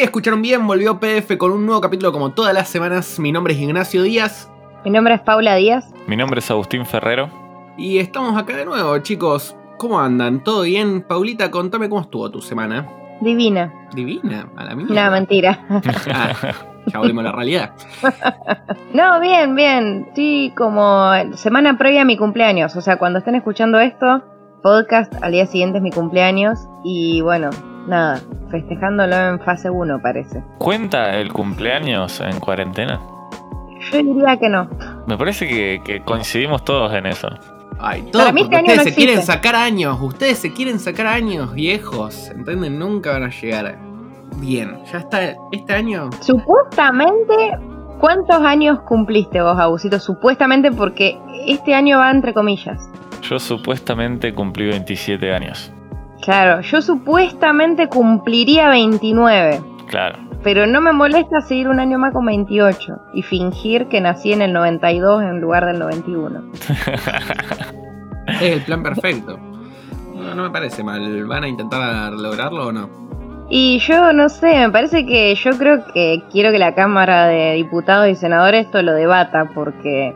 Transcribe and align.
Sí, 0.00 0.04
escucharon 0.04 0.40
bien, 0.40 0.66
volvió 0.66 0.98
PF 0.98 1.36
con 1.36 1.52
un 1.52 1.66
nuevo 1.66 1.82
capítulo 1.82 2.10
como 2.10 2.30
todas 2.30 2.54
las 2.54 2.70
semanas. 2.70 3.18
Mi 3.18 3.32
nombre 3.32 3.52
es 3.52 3.60
Ignacio 3.60 4.02
Díaz 4.02 4.50
Mi 4.82 4.90
nombre 4.90 5.12
es 5.12 5.20
Paula 5.20 5.56
Díaz. 5.56 5.92
Mi 6.06 6.16
nombre 6.16 6.38
es 6.38 6.50
Agustín 6.50 6.86
Ferrero. 6.86 7.28
y 7.76 7.98
estamos 7.98 8.34
acá 8.34 8.56
de 8.56 8.64
nuevo, 8.64 8.96
chicos. 9.00 9.54
¿Cómo 9.76 10.00
andan? 10.00 10.42
¿Todo 10.42 10.62
bien? 10.62 11.02
Paulita, 11.02 11.50
contame 11.50 11.90
cómo 11.90 12.00
estuvo 12.00 12.30
tu 12.30 12.40
semana. 12.40 12.88
Divina. 13.20 13.74
Divina, 13.94 14.48
a 14.56 14.64
la 14.64 14.74
mierda. 14.74 15.04
No, 15.04 15.10
mentira. 15.10 15.66
Ah, 16.14 16.32
ya 16.86 16.98
volvimos 16.98 17.22
a 17.22 17.28
la 17.28 17.32
realidad. 17.32 17.74
No, 18.94 19.20
bien, 19.20 19.54
bien. 19.54 20.08
Sí, 20.14 20.54
como 20.56 21.12
semana 21.34 21.76
previa 21.76 22.02
a 22.02 22.04
mi 22.06 22.16
cumpleaños. 22.16 22.74
O 22.74 22.80
sea, 22.80 22.96
cuando 22.96 23.18
estén 23.18 23.34
escuchando 23.34 23.78
esto, 23.78 24.24
podcast, 24.62 25.12
al 25.22 25.32
día 25.32 25.44
siguiente 25.44 25.76
es 25.76 25.82
mi 25.82 25.90
cumpleaños. 25.90 26.58
Y 26.84 27.20
bueno, 27.20 27.50
nada, 27.86 28.20
festejándolo 28.50 29.14
en 29.14 29.40
fase 29.40 29.70
1 29.70 30.00
parece. 30.02 30.42
¿Cuenta 30.58 31.16
el 31.16 31.32
cumpleaños 31.32 32.20
en 32.20 32.38
cuarentena? 32.40 33.00
Yo 33.92 33.98
diría 33.98 34.36
que 34.36 34.48
no. 34.48 34.68
Me 35.06 35.16
parece 35.16 35.48
que, 35.48 35.80
que 35.84 36.02
coincidimos 36.02 36.64
todos 36.64 36.92
en 36.94 37.06
eso. 37.06 37.28
Ay, 37.78 38.02
todo 38.12 38.22
Para 38.22 38.32
mí 38.32 38.42
porque 38.42 38.56
este 38.56 38.56
año 38.56 38.66
ustedes 38.66 38.78
no 38.78 38.90
se 38.90 38.94
quieren 38.94 39.22
sacar 39.22 39.56
años. 39.56 39.98
Ustedes 40.00 40.38
se 40.38 40.52
quieren 40.52 40.78
sacar 40.78 41.06
años 41.06 41.54
viejos. 41.54 42.28
¿Entienden? 42.28 42.78
Nunca 42.78 43.12
van 43.12 43.24
a 43.24 43.30
llegar 43.30 43.78
bien. 44.36 44.78
Ya 44.92 44.98
está 44.98 45.34
este 45.50 45.72
año. 45.72 46.10
Supuestamente, 46.20 47.58
¿cuántos 47.98 48.42
años 48.42 48.80
cumpliste 48.82 49.40
vos, 49.40 49.58
Agusito? 49.58 49.98
Supuestamente 49.98 50.70
porque 50.70 51.18
este 51.46 51.74
año 51.74 51.98
va 51.98 52.10
entre 52.10 52.34
comillas. 52.34 52.90
Yo 53.22 53.38
supuestamente 53.38 54.34
cumplí 54.34 54.66
27 54.66 55.32
años. 55.32 55.72
Claro, 56.22 56.60
yo 56.60 56.82
supuestamente 56.82 57.88
cumpliría 57.88 58.68
29. 58.68 59.62
Claro. 59.88 60.18
Pero 60.42 60.66
no 60.66 60.80
me 60.80 60.92
molesta 60.92 61.40
seguir 61.40 61.68
un 61.68 61.80
año 61.80 61.98
más 61.98 62.12
con 62.12 62.24
28 62.24 62.98
y 63.14 63.22
fingir 63.22 63.88
que 63.88 64.00
nací 64.00 64.32
en 64.32 64.42
el 64.42 64.52
92 64.52 65.22
en 65.22 65.40
lugar 65.40 65.66
del 65.66 65.78
91. 65.78 66.42
Es 68.40 68.42
el 68.42 68.62
plan 68.62 68.82
perfecto. 68.82 69.38
No, 70.14 70.34
no 70.34 70.42
me 70.44 70.50
parece 70.50 70.82
mal. 70.82 71.26
¿Van 71.26 71.44
a 71.44 71.48
intentar 71.48 72.12
lograrlo 72.12 72.68
o 72.68 72.72
no? 72.72 72.88
Y 73.52 73.80
yo 73.80 74.12
no 74.12 74.28
sé, 74.28 74.60
me 74.60 74.70
parece 74.70 75.04
que 75.04 75.34
yo 75.34 75.50
creo 75.58 75.84
que 75.92 76.22
quiero 76.30 76.52
que 76.52 76.58
la 76.58 76.76
Cámara 76.76 77.26
de 77.26 77.54
Diputados 77.54 78.08
y 78.08 78.14
Senadores 78.14 78.66
esto 78.66 78.80
lo 78.80 78.92
debata 78.92 79.50
porque 79.52 80.14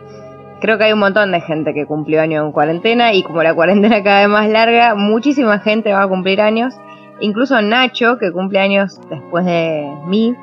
creo 0.61 0.79
que 0.79 0.85
hay 0.85 0.93
un 0.93 0.99
montón 0.99 1.33
de 1.33 1.41
gente 1.41 1.75
que 1.75 1.87
cumplió 1.87 2.21
año 2.21 2.45
en 2.45 2.53
cuarentena 2.53 3.13
y 3.13 3.23
como 3.23 3.43
la 3.43 3.55
cuarentena 3.55 4.03
cada 4.03 4.21
vez 4.21 4.29
más 4.29 4.49
larga, 4.49 4.95
muchísima 4.95 5.59
gente 5.59 5.93
va 5.93 6.03
a 6.03 6.09
cumplir 6.09 6.41
años. 6.41 6.75
Incluso 7.21 7.61
Nacho, 7.63 8.19
que 8.19 8.33
cumple 8.33 8.59
años 8.59 9.01
después 9.09 9.45
de 9.45 9.89
mí, 10.07 10.35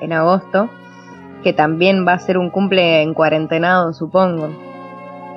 en 0.00 0.12
agosto, 0.12 0.68
que 1.42 1.52
también 1.52 2.06
va 2.06 2.14
a 2.14 2.18
ser 2.18 2.38
un 2.38 2.50
cumple 2.50 3.02
en 3.02 3.14
cuarentenado, 3.14 3.92
supongo. 3.92 4.50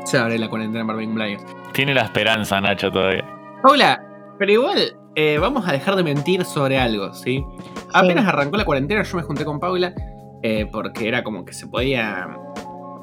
Se 0.04 0.18
abre 0.18 0.38
la 0.38 0.50
cuarentena 0.50 0.86
para 0.86 1.00
mi 1.00 1.06
cumpleaños. 1.06 1.44
Tiene 1.72 1.94
la 1.94 2.02
esperanza, 2.02 2.60
Nacho, 2.62 2.92
todavía. 2.92 3.24
Paula, 3.64 4.02
pero 4.38 4.52
igual 4.52 4.78
eh, 5.16 5.38
vamos 5.40 5.68
a 5.68 5.72
dejar 5.72 5.96
de 5.96 6.04
mentir 6.04 6.44
sobre 6.44 6.78
algo, 6.78 7.14
¿sí? 7.14 7.44
Apenas 7.94 8.28
arrancó 8.28 8.58
la 8.58 8.66
cuarentena, 8.66 9.02
yo 9.04 9.18
me 9.18 9.24
junté 9.24 9.46
con 9.46 9.60
Paula 9.60 9.94
eh, 10.44 10.68
porque 10.72 11.08
era 11.08 11.24
como 11.24 11.46
que 11.46 11.54
se 11.54 11.68
podía 11.68 12.28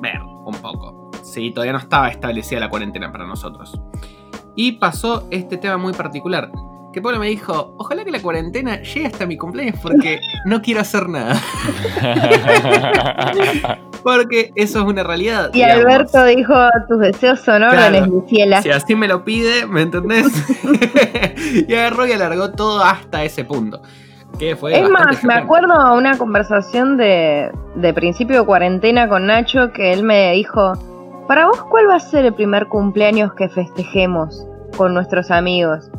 ver 0.01 0.21
un 0.21 0.55
poco. 0.61 1.02
Sí, 1.23 1.51
todavía 1.51 1.73
no 1.73 1.79
estaba 1.79 2.09
establecida 2.09 2.61
la 2.61 2.69
cuarentena 2.69 3.11
para 3.13 3.27
nosotros. 3.27 3.81
Y 4.55 4.73
pasó 4.73 5.27
este 5.31 5.57
tema 5.57 5.77
muy 5.79 5.93
particular. 5.93 6.51
Que 6.93 7.01
Paula 7.01 7.19
me 7.19 7.29
dijo, 7.29 7.75
ojalá 7.79 8.05
que 8.05 8.11
la 8.11 8.21
cuarentena 8.21 8.83
llegue 8.83 9.07
hasta 9.07 9.25
mi 9.25 9.39
cumpleaños 9.39 9.77
porque 9.81 10.21
no 10.45 10.61
quiero 10.61 10.81
hacer 10.83 11.09
nada. 11.09 11.41
Porque 14.03 14.51
eso 14.57 14.81
es 14.81 14.85
una 14.85 15.05
realidad. 15.05 15.51
Y 15.53 15.59
digamos. 15.59 15.77
Alberto 15.85 16.25
dijo, 16.25 16.55
tus 16.89 16.99
deseos 16.99 17.39
son 17.39 17.63
órdenes, 17.63 17.89
Claro. 18.01 18.07
Luciela. 18.07 18.61
Si 18.61 18.71
así 18.71 18.97
me 18.97 19.07
lo 19.07 19.25
pide, 19.25 19.65
¿me 19.67 19.83
entendés? 19.83 20.27
y 21.69 21.73
agarró 21.73 22.07
y 22.09 22.13
alargó 22.13 22.51
todo 22.51 22.83
hasta 22.83 23.23
ese 23.23 23.45
punto. 23.45 23.81
Que 24.41 24.57
fue 24.57 24.77
Es 24.77 24.91
más, 24.91 25.23
me 25.23 25.35
acuerdo 25.35 25.95
una 25.95 26.19
conversación 26.19 26.97
de, 26.97 27.53
de 27.77 27.95
principio 27.95 28.41
de 28.41 28.45
cuarentena 28.47 29.09
con 29.09 29.27
Nacho 29.27 29.73
que 29.73 29.93
él 29.93 30.03
me 30.03 30.33
dijo, 30.33 30.73
para 31.27 31.47
vos, 31.47 31.63
¿cuál 31.65 31.89
va 31.89 31.97
a 31.97 32.01
ser 32.01 32.25
el 32.25 32.35
primer 32.35 32.69
cumpleaños 32.69 33.35
que 33.35 33.49
festejemos 33.49 34.47
con 34.77 34.95
nuestros 34.95 35.31
amigos? 35.31 35.91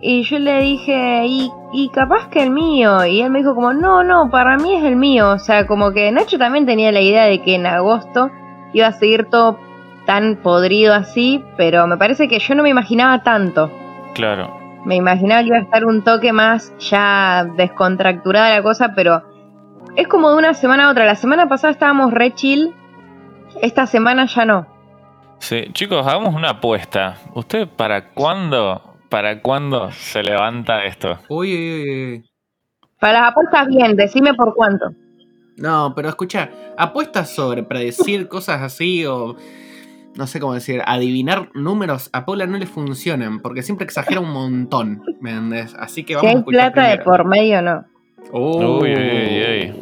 Y 0.00 0.22
yo 0.22 0.38
le 0.38 0.60
dije, 0.60 1.26
y, 1.26 1.50
y 1.72 1.88
capaz 1.88 2.28
que 2.28 2.42
el 2.42 2.50
mío. 2.50 3.04
Y 3.04 3.20
él 3.20 3.30
me 3.30 3.40
dijo 3.40 3.54
como, 3.54 3.72
no, 3.72 4.04
no, 4.04 4.30
para 4.30 4.56
mí 4.56 4.74
es 4.74 4.84
el 4.84 4.96
mío. 4.96 5.30
O 5.30 5.38
sea, 5.38 5.66
como 5.66 5.90
que 5.92 6.10
Nacho 6.12 6.38
también 6.38 6.66
tenía 6.66 6.92
la 6.92 7.00
idea 7.00 7.24
de 7.24 7.42
que 7.42 7.56
en 7.56 7.66
agosto 7.66 8.30
iba 8.72 8.86
a 8.86 8.92
seguir 8.92 9.26
todo 9.30 9.58
tan 10.06 10.36
podrido 10.36 10.94
así, 10.94 11.44
pero 11.56 11.86
me 11.86 11.96
parece 11.96 12.28
que 12.28 12.38
yo 12.38 12.54
no 12.54 12.62
me 12.62 12.70
imaginaba 12.70 13.22
tanto. 13.22 13.70
claro. 14.14 14.56
Me 14.84 14.94
imaginaba 14.94 15.42
que 15.42 15.48
iba 15.48 15.56
a 15.56 15.62
estar 15.62 15.84
un 15.84 16.02
toque 16.02 16.32
más 16.32 16.72
ya 16.78 17.44
descontracturada 17.56 18.48
la 18.48 18.62
cosa, 18.62 18.92
pero 18.94 19.22
es 19.96 20.06
como 20.06 20.30
de 20.30 20.36
una 20.36 20.54
semana 20.54 20.86
a 20.86 20.90
otra. 20.90 21.04
La 21.04 21.16
semana 21.16 21.48
pasada 21.48 21.72
estábamos 21.72 22.12
re 22.12 22.32
chill, 22.32 22.74
esta 23.62 23.86
semana 23.86 24.26
ya 24.26 24.44
no. 24.44 24.66
Sí, 25.40 25.66
chicos, 25.72 26.06
hagamos 26.06 26.34
una 26.34 26.50
apuesta. 26.50 27.16
¿Usted 27.34 27.68
para 27.68 28.10
cuándo, 28.10 28.82
para 29.08 29.40
cuándo 29.40 29.90
se 29.92 30.22
levanta 30.22 30.84
esto? 30.84 31.18
Uy, 31.28 31.54
uy, 31.54 31.82
uy, 31.82 32.12
uy. 32.14 32.24
Para 32.98 33.20
las 33.20 33.30
apuestas 33.30 33.68
bien, 33.68 33.94
decime 33.96 34.34
por 34.34 34.54
cuánto. 34.54 34.86
No, 35.56 35.92
pero 35.94 36.08
escucha, 36.08 36.50
apuestas 36.76 37.30
sobre 37.34 37.62
predecir 37.62 38.28
cosas 38.28 38.62
así 38.62 39.04
o. 39.06 39.36
No 40.16 40.26
sé 40.26 40.40
cómo 40.40 40.54
decir, 40.54 40.82
adivinar 40.84 41.48
números 41.54 42.10
a 42.12 42.24
Paula 42.26 42.44
no 42.46 42.58
le 42.58 42.66
funcionan 42.66 43.38
porque 43.40 43.62
siempre 43.62 43.84
exagera 43.84 44.18
un 44.18 44.32
montón, 44.32 45.04
¿me 45.20 45.30
entendés? 45.30 45.76
Así 45.78 46.02
que 46.02 46.14
Si 46.14 46.16
vamos 46.16 46.26
a 46.26 46.30
hay 46.30 46.38
escuchar 46.38 46.72
plata 46.72 46.88
de 46.88 46.96
primero. 46.96 47.04
por 47.10 47.24
medio, 47.28 47.62
no. 47.62 47.84
Oh. 48.32 48.80
Uy, 48.80 48.94
uy, 48.96 49.42
uy, 49.48 49.74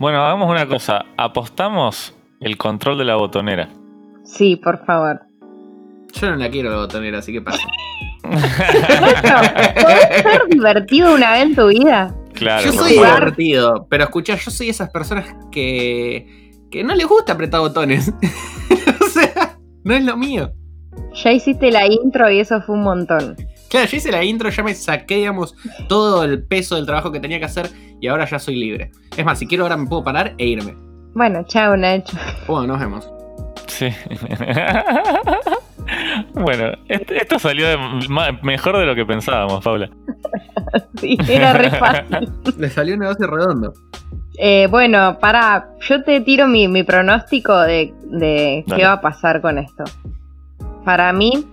Bueno, 0.00 0.24
hagamos 0.24 0.50
una 0.50 0.66
cosa. 0.66 1.04
Apostamos 1.16 2.12
el 2.42 2.56
control 2.56 2.98
de 2.98 3.04
la 3.04 3.16
botonera. 3.16 3.68
Sí, 4.24 4.56
por 4.56 4.84
favor. 4.84 5.20
Yo 6.12 6.30
no 6.30 6.36
la 6.36 6.50
quiero 6.50 6.70
la 6.70 6.76
botonera, 6.76 7.18
así 7.18 7.32
que 7.32 7.40
pasa. 7.40 7.62
¿podés 8.22 10.22
ser 10.22 10.42
divertido 10.48 11.14
una 11.14 11.32
vez 11.32 11.42
en 11.42 11.54
tu 11.54 11.68
vida? 11.68 12.14
Claro. 12.34 12.64
yo 12.64 12.72
soy 12.72 12.94
favor. 12.94 13.20
divertido, 13.20 13.86
pero 13.88 14.04
escucha, 14.04 14.36
yo 14.36 14.50
soy 14.50 14.68
esas 14.68 14.90
personas 14.90 15.26
que. 15.50 16.50
que 16.70 16.84
no 16.84 16.94
les 16.94 17.06
gusta 17.06 17.34
apretar 17.34 17.60
botones. 17.60 18.12
o 19.00 19.06
sea, 19.06 19.58
no 19.84 19.94
es 19.94 20.04
lo 20.04 20.16
mío. 20.16 20.52
Ya 21.22 21.32
hiciste 21.32 21.70
la 21.70 21.86
intro 21.86 22.30
y 22.30 22.40
eso 22.40 22.60
fue 22.62 22.74
un 22.74 22.82
montón. 22.82 23.36
Claro, 23.68 23.86
yo 23.86 23.96
hice 23.96 24.12
la 24.12 24.22
intro, 24.22 24.50
ya 24.50 24.62
me 24.62 24.74
saqué, 24.74 25.16
digamos, 25.16 25.54
todo 25.88 26.24
el 26.24 26.44
peso 26.44 26.76
del 26.76 26.84
trabajo 26.84 27.10
que 27.10 27.20
tenía 27.20 27.38
que 27.38 27.46
hacer 27.46 27.70
y 28.00 28.08
ahora 28.08 28.26
ya 28.26 28.38
soy 28.38 28.56
libre. 28.56 28.90
Es 29.16 29.24
más, 29.24 29.38
si 29.38 29.46
quiero 29.46 29.64
ahora 29.64 29.78
me 29.78 29.86
puedo 29.86 30.04
parar 30.04 30.34
e 30.36 30.46
irme. 30.46 30.74
Bueno, 31.14 31.42
chao 31.44 31.76
Nacho. 31.76 32.16
Bueno, 32.46 32.68
nos 32.68 32.80
vemos. 32.80 33.10
Sí. 33.66 33.88
bueno, 36.34 36.72
este- 36.88 37.16
esto 37.18 37.38
salió 37.38 37.68
de- 37.68 37.76
ma- 38.08 38.32
mejor 38.42 38.78
de 38.78 38.86
lo 38.86 38.94
que 38.94 39.04
pensábamos, 39.04 39.62
Paula. 39.64 39.90
Sí, 40.96 41.18
era 41.28 41.52
re 41.52 41.68
fácil. 41.70 42.30
Le 42.58 42.70
salió 42.70 42.94
un 42.94 43.00
negocio 43.00 43.26
redondo. 43.26 43.74
Eh, 44.38 44.68
bueno, 44.70 45.18
para, 45.20 45.68
yo 45.80 46.02
te 46.02 46.22
tiro 46.22 46.46
mi, 46.46 46.66
mi 46.66 46.82
pronóstico 46.82 47.58
de, 47.60 47.92
de 48.04 48.64
qué 48.74 48.84
va 48.84 48.92
a 48.92 49.00
pasar 49.02 49.42
con 49.42 49.58
esto. 49.58 49.84
Para 50.86 51.12
mí, 51.12 51.46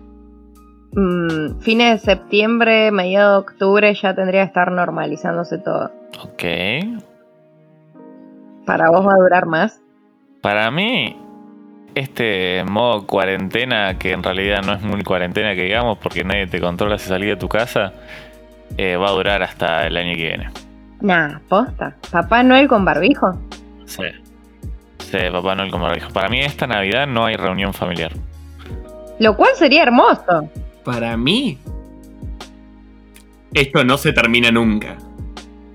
mm, 0.94 1.59
fines 1.59 2.01
de 2.01 2.06
septiembre, 2.13 2.91
mediados 2.91 3.44
de 3.45 3.51
octubre 3.51 3.94
ya 3.94 4.15
tendría 4.15 4.44
que 4.44 4.47
estar 4.47 4.71
normalizándose 4.71 5.57
todo. 5.57 5.91
Ok. 6.23 6.44
Para 8.69 8.92
vos 8.92 9.04
va 9.04 9.13
a 9.13 9.18
durar 9.18 9.48
más. 9.48 9.81
Para 10.42 10.69
mí, 10.69 11.18
este 11.95 12.63
modo 12.66 13.07
cuarentena, 13.07 13.98
que 13.98 14.12
en 14.12 14.21
realidad 14.21 14.62
no 14.63 14.74
es 14.74 14.83
muy 14.83 15.01
cuarentena 15.01 15.56
que 15.56 15.63
digamos, 15.63 15.98
porque 15.98 16.24
nadie 16.24 16.45
te 16.45 16.62
controla 16.62 17.00
si 17.00 17.07
salís 17.07 17.30
de 17.30 17.36
tu 17.36 17.50
casa, 17.50 17.94
eh, 18.77 18.95
va 18.95 19.07
a 19.07 19.12
durar 19.12 19.42
hasta 19.42 19.88
el 19.88 19.98
año 19.98 20.13
que 20.16 20.21
viene. 20.21 20.51
Nah, 21.01 21.39
posta. 21.50 21.95
Papá 22.12 22.44
Noel 22.44 22.68
con 22.68 22.86
barbijo. 22.86 23.39
Sí. 23.86 24.04
Sí, 25.00 25.18
Papá 25.31 25.56
Noel 25.56 25.71
como 25.71 25.92
dijo. 25.92 26.12
Para 26.12 26.30
mí 26.30 26.39
esta 26.39 26.68
Navidad 26.68 27.07
no 27.07 27.25
hay 27.25 27.38
reunión 27.38 27.74
familiar. 27.74 28.12
Lo 29.18 29.36
cual 29.36 29.50
sería 29.56 29.81
hermoso. 29.81 30.48
Para 30.86 31.18
mí, 31.18 31.57
esto 33.51 33.83
no 33.83 33.98
se 33.98 34.13
termina 34.13 34.51
nunca. 34.51 34.95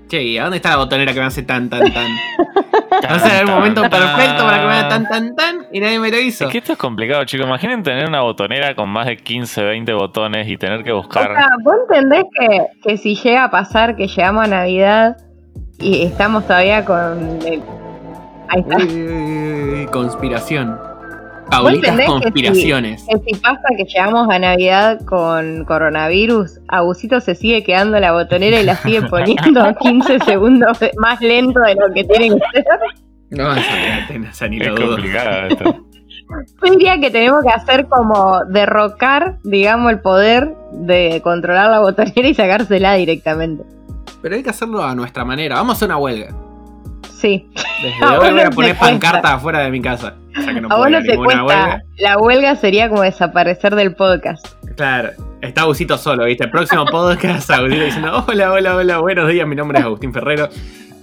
Che, 0.07 0.23
¿y 0.23 0.37
a 0.37 0.43
dónde 0.43 0.57
está 0.57 0.69
la 0.69 0.77
botonera 0.77 1.13
que 1.13 1.19
me 1.19 1.25
hace 1.25 1.43
tan, 1.43 1.69
tan, 1.69 1.91
tan? 1.91 2.07
O 2.97 3.19
sea, 3.19 3.31
era 3.31 3.39
el 3.41 3.47
momento 3.47 3.81
perfecto 3.81 4.43
para 4.45 4.59
que 4.59 4.65
me 4.67 4.73
haga 4.73 4.89
tan, 4.89 5.07
tan, 5.07 5.35
tan 5.35 5.65
y 5.71 5.79
nadie 5.79 5.99
me 5.99 6.11
lo 6.11 6.19
hizo. 6.19 6.45
Es 6.45 6.51
que 6.51 6.57
esto 6.59 6.73
es 6.73 6.77
complicado, 6.77 7.23
chicos. 7.25 7.45
Imaginen 7.45 7.83
tener 7.83 8.07
una 8.07 8.21
botonera 8.21 8.75
con 8.75 8.89
más 8.89 9.05
de 9.07 9.17
15, 9.17 9.63
20 9.63 9.93
botones 9.93 10.47
y 10.47 10.57
tener 10.57 10.83
que 10.83 10.91
O 10.91 10.97
buscar. 10.97 11.33
sea, 11.35 11.47
vos 11.63 11.75
entendés 11.89 12.23
que, 12.39 12.65
que 12.83 12.97
si 12.97 13.15
llega 13.15 13.45
a 13.45 13.51
pasar 13.51 13.95
que 13.95 14.07
llegamos 14.07 14.45
a 14.45 14.47
Navidad 14.47 15.17
y 15.79 16.03
estamos 16.05 16.45
todavía 16.45 16.85
con 16.85 17.39
el... 17.45 17.61
Ahí 18.47 18.61
está. 18.61 18.77
Uy, 18.77 18.83
uy, 18.83 19.07
uy, 19.07 19.79
uy, 19.81 19.85
conspiración. 19.87 20.79
Paulitas 21.49 21.97
que 21.97 22.05
conspiraciones. 22.05 23.05
Que 23.09 23.19
si 23.19 23.39
pasa 23.39 23.61
que 23.77 23.85
llegamos 23.85 24.27
a 24.29 24.39
Navidad 24.39 25.01
con 25.05 25.65
coronavirus, 25.65 26.59
Agusito 26.67 27.19
se 27.21 27.35
sigue 27.35 27.63
quedando 27.63 27.99
la 27.99 28.11
botonera 28.11 28.59
y 28.59 28.65
la 28.65 28.75
sigue 28.75 29.01
poniendo 29.09 29.75
15 29.79 30.19
segundos 30.19 30.77
más 30.97 31.21
lento 31.21 31.59
de 31.61 31.75
lo 31.75 31.93
que 31.93 32.03
tiene 32.03 32.35
que 32.35 32.61
ser. 32.61 32.65
No, 33.31 33.53
eso 33.53 34.47
ni 34.49 34.57
Es 34.57 34.67
lo 34.67 34.87
complicado 34.87 35.47
esto. 35.47 35.63
Yo 36.63 36.71
diría 36.71 36.99
que 36.99 37.11
tenemos 37.11 37.43
que 37.43 37.51
hacer 37.51 37.87
como 37.87 38.43
derrocar, 38.45 39.37
digamos, 39.43 39.91
el 39.91 39.99
poder 40.01 40.55
de 40.71 41.21
controlar 41.23 41.69
la 41.69 41.79
botonera 41.79 42.27
y 42.27 42.33
sacársela 42.33 42.95
directamente. 42.95 43.63
Pero 44.21 44.35
hay 44.35 44.41
que 44.41 44.49
hacerlo 44.49 44.83
a 44.83 44.95
nuestra 44.95 45.23
manera. 45.23 45.55
Vamos 45.55 45.73
a 45.73 45.77
hacer 45.77 45.87
una 45.87 45.97
huelga. 45.97 46.44
Sí. 47.25 47.49
Desde 47.81 47.95
A 48.05 48.11
hoy 48.11 48.17
vos 48.19 48.31
voy 48.31 48.39
a 48.39 48.43
no 48.43 48.51
poner 48.51 48.77
pancartas 48.77 49.31
afuera 49.31 49.59
de 49.61 49.71
mi 49.71 49.81
casa. 49.81 50.15
O 50.37 50.41
sea 50.43 50.53
que 50.53 50.61
no 50.61 50.67
a 50.69 50.77
vos 50.77 50.91
no 50.91 51.01
te 51.01 51.15
cuesta. 51.15 51.43
huelga. 51.43 51.81
La 51.97 52.17
huelga 52.19 52.55
sería 52.55 52.87
como 52.87 53.01
desaparecer 53.01 53.73
del 53.73 53.95
podcast. 53.95 54.45
Claro, 54.75 55.09
está 55.41 55.61
Agusito 55.61 55.97
solo, 55.97 56.25
¿viste? 56.25 56.43
El 56.43 56.51
próximo 56.51 56.85
podcast, 56.85 57.49
Agusito 57.49 57.83
diciendo: 57.83 58.23
Hola, 58.27 58.51
hola, 58.51 58.75
hola, 58.75 58.99
buenos 58.99 59.27
días, 59.27 59.47
mi 59.47 59.55
nombre 59.55 59.79
es 59.79 59.85
Agustín 59.85 60.13
Ferrero. 60.13 60.49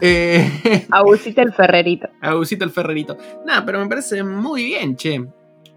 Eh, 0.00 0.86
Agusito 0.92 1.42
el 1.42 1.52
Ferrerito. 1.52 2.08
Agusito 2.20 2.64
el 2.64 2.70
Ferrerito. 2.70 3.18
Nada, 3.44 3.64
pero 3.64 3.80
me 3.80 3.88
parece 3.88 4.22
muy 4.22 4.64
bien, 4.64 4.94
che. 4.94 5.24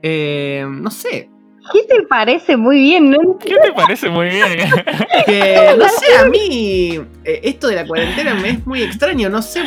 Eh, 0.03 0.63
no 0.69 0.91
sé. 0.91 1.27
¿Qué 1.73 1.81
te 1.89 2.03
parece 2.03 2.55
muy 2.55 2.77
bien? 2.77 3.09
No 3.09 3.39
¿Qué 3.39 3.55
te 3.55 3.73
parece 3.73 4.09
muy 4.09 4.29
bien? 4.29 4.45
Que, 5.25 5.75
no 5.75 5.89
sé, 5.89 6.17
a 6.19 6.25
mí 6.25 6.99
eh, 7.23 7.39
esto 7.41 7.67
de 7.67 7.77
la 7.77 7.87
cuarentena 7.87 8.35
me 8.35 8.49
es 8.49 8.67
muy 8.67 8.83
extraño. 8.83 9.27
No 9.27 9.41
sé 9.41 9.63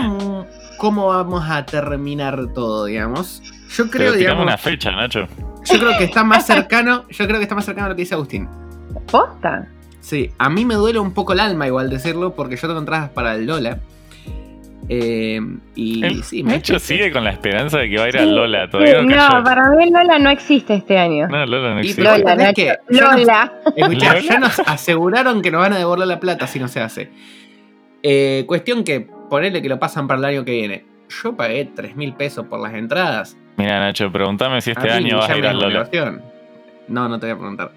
cómo 0.79 1.09
vamos 1.09 1.45
a 1.49 1.67
terminar 1.67 2.53
todo, 2.55 2.87
digamos. 2.87 3.43
Yo 3.77 3.91
creo, 3.91 4.07
Pero 4.13 4.13
digamos, 4.13 4.43
una 4.45 4.57
fecha, 4.57 4.91
Nacho. 4.93 5.27
yo 5.65 5.79
creo 5.79 5.99
que 5.99 6.05
está 6.05 6.25
más 6.25 6.47
cercano, 6.47 7.05
yo 7.11 7.27
creo 7.27 7.37
que 7.39 7.43
está 7.43 7.55
más 7.55 7.65
cercano 7.67 7.87
a 7.87 7.91
lo 7.91 7.97
que 7.97 8.03
dice 8.03 8.15
Agustín. 8.15 8.49
¿Posta? 9.11 9.69
Sí, 10.01 10.31
a 10.39 10.49
mí 10.49 10.65
me 10.65 10.75
duele 10.75 10.99
un 10.99 11.13
poco 11.13 11.35
el 11.35 11.41
alma 11.41 11.67
igual 11.67 11.91
decirlo 11.91 12.35
porque 12.35 12.57
yo 12.57 12.67
tengo 12.67 12.79
entradas 12.81 13.11
para 13.11 13.35
el 13.35 13.47
Lola. 13.47 13.79
Eh, 14.91 15.39
y 15.75 16.03
El 16.03 16.23
sí, 16.25 16.43
me 16.43 16.53
Nacho 16.53 16.75
triste. 16.75 16.95
sigue 16.95 17.13
con 17.13 17.23
la 17.23 17.31
esperanza 17.31 17.77
de 17.79 17.91
que 17.91 17.99
va 17.99 18.05
a 18.05 18.09
ir 18.09 18.17
a 18.17 18.23
Sí, 18.23 18.31
Lola. 18.31 18.71
Todavía 18.71 19.03
no 19.03 19.03
no, 19.03 19.17
cayó. 19.29 19.45
para 19.45 19.69
mí 19.71 19.91
Lola 19.91 20.19
no 20.19 20.31
existe 20.31 20.75
este 20.77 20.97
año. 20.99 21.29
No, 21.29 21.45
Lola 21.45 21.75
no 21.75 21.81
existe. 21.81 22.03
Lola, 22.03 22.17
¿entendés 22.17 22.47
Nacho. 22.47 22.55
que 22.55 22.99
Lola. 23.01 23.53
Escuchá, 23.77 24.07
¿Lola? 24.15 24.21
ya 24.21 24.39
nos 24.39 24.59
aseguraron 24.61 25.43
que 25.43 25.51
nos 25.51 25.61
van 25.61 25.75
a 25.75 25.79
devolver 25.79 26.07
la 26.07 26.19
plata 26.21 26.47
si 26.47 26.59
no 26.59 26.69
se 26.69 26.81
hace. 26.81 27.11
Eh, 28.03 28.45
cuestión 28.47 28.83
que 28.83 29.09
ponerle 29.29 29.63
que 29.63 29.69
lo 29.69 29.79
pasan 29.79 30.07
para 30.07 30.19
el 30.19 30.25
año 30.25 30.45
que 30.45 30.53
viene. 30.53 30.85
Yo 31.09 31.37
pagué 31.37 31.65
3 31.65 31.97
mil 31.97 32.15
pesos 32.15 32.47
por 32.47 32.61
las 32.61 32.75
entradas. 32.75 33.37
Mira, 33.57 33.81
Nacho, 33.81 34.11
pregúntame 34.13 34.61
si 34.61 34.71
este 34.71 34.91
A 34.91 34.97
año 34.97 35.19
vas 35.19 35.31
a 35.31 35.37
ir 35.37 35.43
me 35.43 35.49
a 35.49 35.51
es 35.51 35.57
una 35.57 35.69
Lola. 35.69 36.21
No, 36.89 37.09
no 37.09 37.19
te 37.19 37.27
voy 37.27 37.35
a 37.35 37.39
preguntar. 37.39 37.73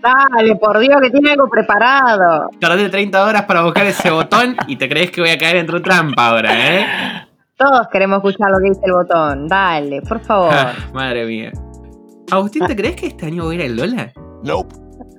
Dale, 0.00 0.56
por 0.56 0.78
Dios, 0.78 1.00
que 1.00 1.10
tiene 1.10 1.30
algo 1.30 1.48
preparado. 1.48 2.50
Tardé 2.60 2.88
30 2.88 3.24
horas 3.24 3.42
para 3.44 3.62
buscar 3.62 3.86
ese 3.86 4.10
botón 4.10 4.56
y 4.66 4.76
te 4.76 4.88
crees 4.88 5.10
que 5.10 5.22
voy 5.22 5.30
a 5.30 5.38
caer 5.38 5.56
en 5.56 5.66
tu 5.66 5.80
trampa 5.80 6.28
ahora, 6.28 6.50
¿eh? 6.52 6.86
Todos 7.56 7.88
queremos 7.90 8.18
escuchar 8.18 8.50
lo 8.50 8.58
que 8.58 8.68
dice 8.68 8.82
el 8.84 8.92
botón. 8.92 9.48
Dale, 9.48 10.02
por 10.02 10.20
favor. 10.20 10.52
Ah, 10.52 10.74
madre 10.92 11.24
mía. 11.24 11.52
Agustín, 12.30 12.66
¿te 12.66 12.76
crees 12.76 12.96
que 12.96 13.06
este 13.06 13.26
año 13.26 13.44
voy 13.44 13.60
a 13.60 13.64
ir 13.64 13.70
al 13.70 13.76
Lola? 13.76 14.12
Nope. 14.42 14.74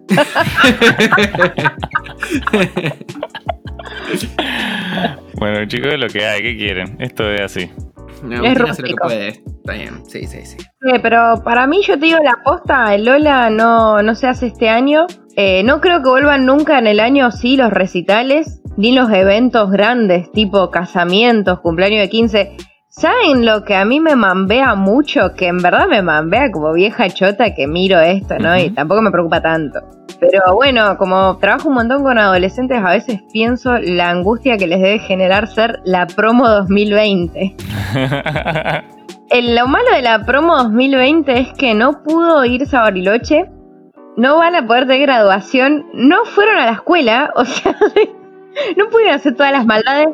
Bueno, 5.45 5.63
chicos, 5.67 5.93
es 5.93 5.99
lo 5.99 6.07
que 6.07 6.25
hay. 6.25 6.41
¿Qué 6.41 6.57
quieren? 6.57 6.97
Esto 6.99 7.29
es 7.29 7.39
así. 7.39 7.69
No, 8.23 8.37
Agustín 8.37 8.45
hace 8.47 8.59
lo 8.59 8.65
que 8.65 8.71
rústico. 8.71 9.03
puede. 9.03 9.27
Está 9.27 9.73
bien, 9.73 10.03
sí, 10.07 10.25
sí, 10.25 10.43
sí. 10.43 10.57
Eh, 10.91 10.99
pero 11.03 11.43
para 11.43 11.67
mí, 11.67 11.83
yo 11.83 11.99
te 11.99 12.05
digo 12.07 12.17
la 12.23 12.41
posta, 12.43 12.95
el 12.95 13.05
Lola 13.05 13.51
no, 13.51 14.01
no 14.01 14.15
se 14.15 14.25
hace 14.25 14.47
este 14.47 14.69
año. 14.69 15.05
Eh, 15.35 15.61
no 15.61 15.81
creo 15.81 16.01
que 16.01 16.09
vuelvan 16.09 16.47
nunca 16.47 16.79
en 16.79 16.87
el 16.87 16.99
año, 16.99 17.29
sí, 17.29 17.57
los 17.57 17.71
recitales, 17.71 18.59
ni 18.75 18.91
los 18.91 19.11
eventos 19.11 19.69
grandes, 19.69 20.31
tipo 20.31 20.71
casamientos, 20.71 21.59
cumpleaños 21.59 22.01
de 22.01 22.09
15. 22.09 22.57
¿Saben 22.97 23.45
lo 23.45 23.65
que 23.65 23.75
a 23.75 23.83
mí 23.83 23.99
me 23.99 24.15
mambea 24.15 24.73
mucho? 24.75 25.33
Que 25.35 25.47
en 25.47 25.57
verdad 25.57 25.85
me 25.89 26.01
mambea 26.01 26.49
como 26.49 26.71
vieja 26.71 27.09
chota 27.09 27.53
que 27.53 27.67
miro 27.67 27.99
esto, 27.99 28.39
¿no? 28.39 28.57
Y 28.57 28.69
tampoco 28.69 29.01
me 29.01 29.11
preocupa 29.11 29.41
tanto. 29.41 29.81
Pero 30.21 30.53
bueno, 30.53 30.97
como 30.97 31.37
trabajo 31.39 31.67
un 31.67 31.75
montón 31.75 32.03
con 32.03 32.17
adolescentes, 32.17 32.81
a 32.81 32.91
veces 32.91 33.19
pienso 33.33 33.77
la 33.79 34.09
angustia 34.11 34.57
que 34.57 34.67
les 34.67 34.79
debe 34.79 34.99
generar 34.99 35.47
ser 35.47 35.81
la 35.83 36.07
promo 36.07 36.47
2020. 36.47 37.55
El- 39.29 39.55
lo 39.55 39.67
malo 39.67 39.91
de 39.93 40.01
la 40.01 40.25
promo 40.25 40.55
2020 40.55 41.37
es 41.37 41.47
que 41.57 41.73
no 41.73 42.01
pudo 42.01 42.45
irse 42.45 42.77
a 42.77 42.81
Bariloche, 42.81 43.49
no 44.15 44.37
van 44.37 44.55
a 44.55 44.65
poder 44.65 44.87
tener 44.87 45.01
graduación, 45.01 45.85
no 45.93 46.23
fueron 46.23 46.57
a 46.59 46.65
la 46.65 46.71
escuela, 46.71 47.33
o 47.35 47.43
sea, 47.43 47.75
no 48.77 48.85
pudieron 48.89 49.15
hacer 49.15 49.35
todas 49.35 49.51
las 49.51 49.65
maldades. 49.65 50.07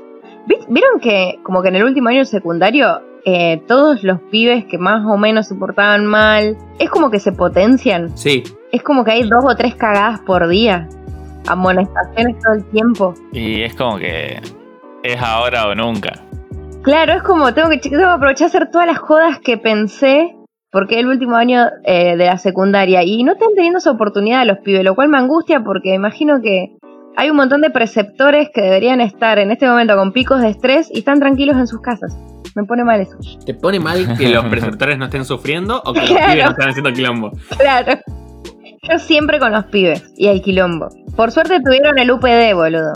¿Vi- 0.47 0.57
¿Vieron 0.69 0.99
que 0.99 1.39
como 1.43 1.61
que 1.61 1.69
en 1.69 1.75
el 1.75 1.83
último 1.83 2.09
año 2.09 2.25
secundario 2.25 3.01
eh, 3.25 3.61
todos 3.67 4.03
los 4.03 4.19
pibes 4.31 4.65
que 4.65 4.77
más 4.79 5.05
o 5.05 5.15
menos 5.17 5.47
se 5.47 5.55
portaban 5.55 6.05
mal, 6.05 6.57
es 6.79 6.89
como 6.89 7.11
que 7.11 7.19
se 7.19 7.31
potencian, 7.31 8.17
Sí, 8.17 8.43
es 8.71 8.81
como 8.81 9.03
que 9.03 9.11
hay 9.11 9.23
dos 9.29 9.43
o 9.45 9.55
tres 9.55 9.75
cagadas 9.75 10.19
por 10.21 10.47
día, 10.47 10.87
amonestaciones 11.47 12.37
todo 12.43 12.53
el 12.55 12.65
tiempo. 12.65 13.13
y 13.31 13.61
es 13.61 13.75
como 13.75 13.97
que 13.97 14.39
es 15.03 15.21
ahora 15.21 15.67
o 15.67 15.75
nunca. 15.75 16.13
Claro, 16.83 17.13
es 17.13 17.23
como 17.23 17.53
tengo 17.53 17.69
que, 17.69 17.77
tengo 17.77 17.97
que 17.97 18.03
aprovechar 18.05 18.45
a 18.45 18.49
hacer 18.49 18.71
todas 18.71 18.87
las 18.87 18.97
jodas 18.97 19.39
que 19.39 19.57
pensé 19.57 20.35
porque 20.71 20.95
es 20.95 21.01
el 21.01 21.07
último 21.07 21.35
año 21.35 21.65
eh, 21.83 22.15
de 22.15 22.25
la 22.25 22.37
secundaria 22.37 23.03
y 23.03 23.23
no 23.23 23.33
están 23.33 23.49
teniendo 23.55 23.79
esa 23.79 23.91
oportunidad 23.91 24.45
los 24.47 24.59
pibes, 24.59 24.83
lo 24.83 24.95
cual 24.95 25.09
me 25.09 25.17
angustia 25.17 25.61
porque 25.63 25.93
imagino 25.93 26.41
que 26.41 26.77
hay 27.17 27.29
un 27.29 27.35
montón 27.37 27.61
de 27.61 27.69
preceptores 27.69 28.49
que 28.53 28.61
deberían 28.61 29.01
estar 29.01 29.37
en 29.39 29.51
este 29.51 29.67
momento 29.67 29.95
con 29.95 30.11
picos 30.13 30.41
de 30.41 30.49
estrés 30.49 30.89
y 30.91 30.99
están 30.99 31.19
tranquilos 31.19 31.55
en 31.57 31.67
sus 31.67 31.81
casas. 31.81 32.15
Me 32.55 32.63
pone 32.63 32.83
mal 32.83 32.99
eso. 33.01 33.17
¿te 33.45 33.53
pone 33.53 33.79
mal 33.79 34.17
que 34.17 34.29
los 34.29 34.45
preceptores 34.49 34.97
no 34.97 35.05
estén 35.05 35.23
sufriendo 35.25 35.81
o 35.85 35.93
que 35.93 36.01
los 36.01 36.09
Claro. 36.09 36.31
pibes 36.31 36.45
no 36.45 36.51
estén 36.51 36.69
haciendo 36.69 36.93
quilombo? 36.93 37.31
Claro. 37.57 37.99
Yo 38.89 38.97
siempre 38.99 39.39
con 39.39 39.51
los 39.51 39.65
pibes 39.65 40.11
y 40.17 40.27
el 40.27 40.41
quilombo. 40.41 40.89
Por 41.15 41.31
suerte 41.31 41.59
tuvieron 41.63 41.99
el 41.99 42.11
UPD, 42.11 42.53
boludo. 42.55 42.93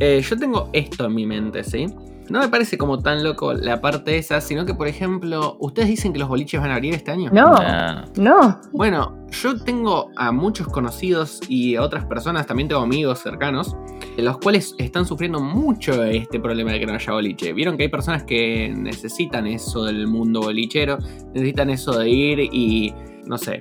Eh, 0.00 0.20
yo 0.22 0.36
tengo 0.36 0.70
esto 0.72 1.06
en 1.06 1.14
mi 1.14 1.26
mente, 1.26 1.62
¿sí? 1.64 1.86
No 2.30 2.40
me 2.40 2.48
parece 2.48 2.76
como 2.76 2.98
tan 2.98 3.22
loco 3.24 3.52
la 3.54 3.80
parte 3.80 4.18
esa, 4.18 4.40
sino 4.40 4.66
que, 4.66 4.74
por 4.74 4.86
ejemplo, 4.88 5.56
ustedes 5.60 5.88
dicen 5.88 6.12
que 6.12 6.18
los 6.18 6.28
boliches 6.28 6.60
van 6.60 6.70
a 6.70 6.74
abrir 6.74 6.94
este 6.94 7.10
año. 7.10 7.30
No, 7.32 7.54
Nah. 7.54 8.04
no. 8.16 8.60
Bueno, 8.72 9.16
yo 9.30 9.58
tengo 9.62 10.10
a 10.16 10.30
muchos 10.32 10.68
conocidos 10.68 11.40
y 11.48 11.76
a 11.76 11.82
otras 11.82 12.04
personas, 12.04 12.46
también 12.46 12.68
tengo 12.68 12.82
amigos 12.82 13.20
cercanos, 13.20 13.76
los 14.16 14.38
cuales 14.38 14.74
están 14.78 15.06
sufriendo 15.06 15.40
mucho 15.40 16.02
este 16.04 16.38
problema 16.40 16.72
de 16.72 16.80
que 16.80 16.86
no 16.86 16.94
haya 16.94 17.12
boliche. 17.12 17.52
Vieron 17.52 17.76
que 17.76 17.84
hay 17.84 17.88
personas 17.88 18.24
que 18.24 18.74
necesitan 18.76 19.46
eso 19.46 19.84
del 19.84 20.06
mundo 20.06 20.40
bolichero, 20.40 20.98
necesitan 21.34 21.70
eso 21.70 21.98
de 21.98 22.10
ir 22.10 22.40
y, 22.40 22.94
no 23.26 23.38
sé, 23.38 23.60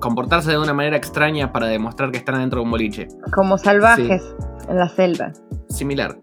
comportarse 0.00 0.50
de 0.50 0.58
una 0.58 0.72
manera 0.72 0.96
extraña 0.96 1.52
para 1.52 1.66
demostrar 1.66 2.10
que 2.10 2.18
están 2.18 2.38
dentro 2.40 2.60
de 2.60 2.64
un 2.64 2.70
boliche. 2.70 3.08
Como 3.34 3.58
salvajes 3.58 4.22
en 4.68 4.76
la 4.78 4.88
selva. 4.88 5.32
Similar. 5.68 6.18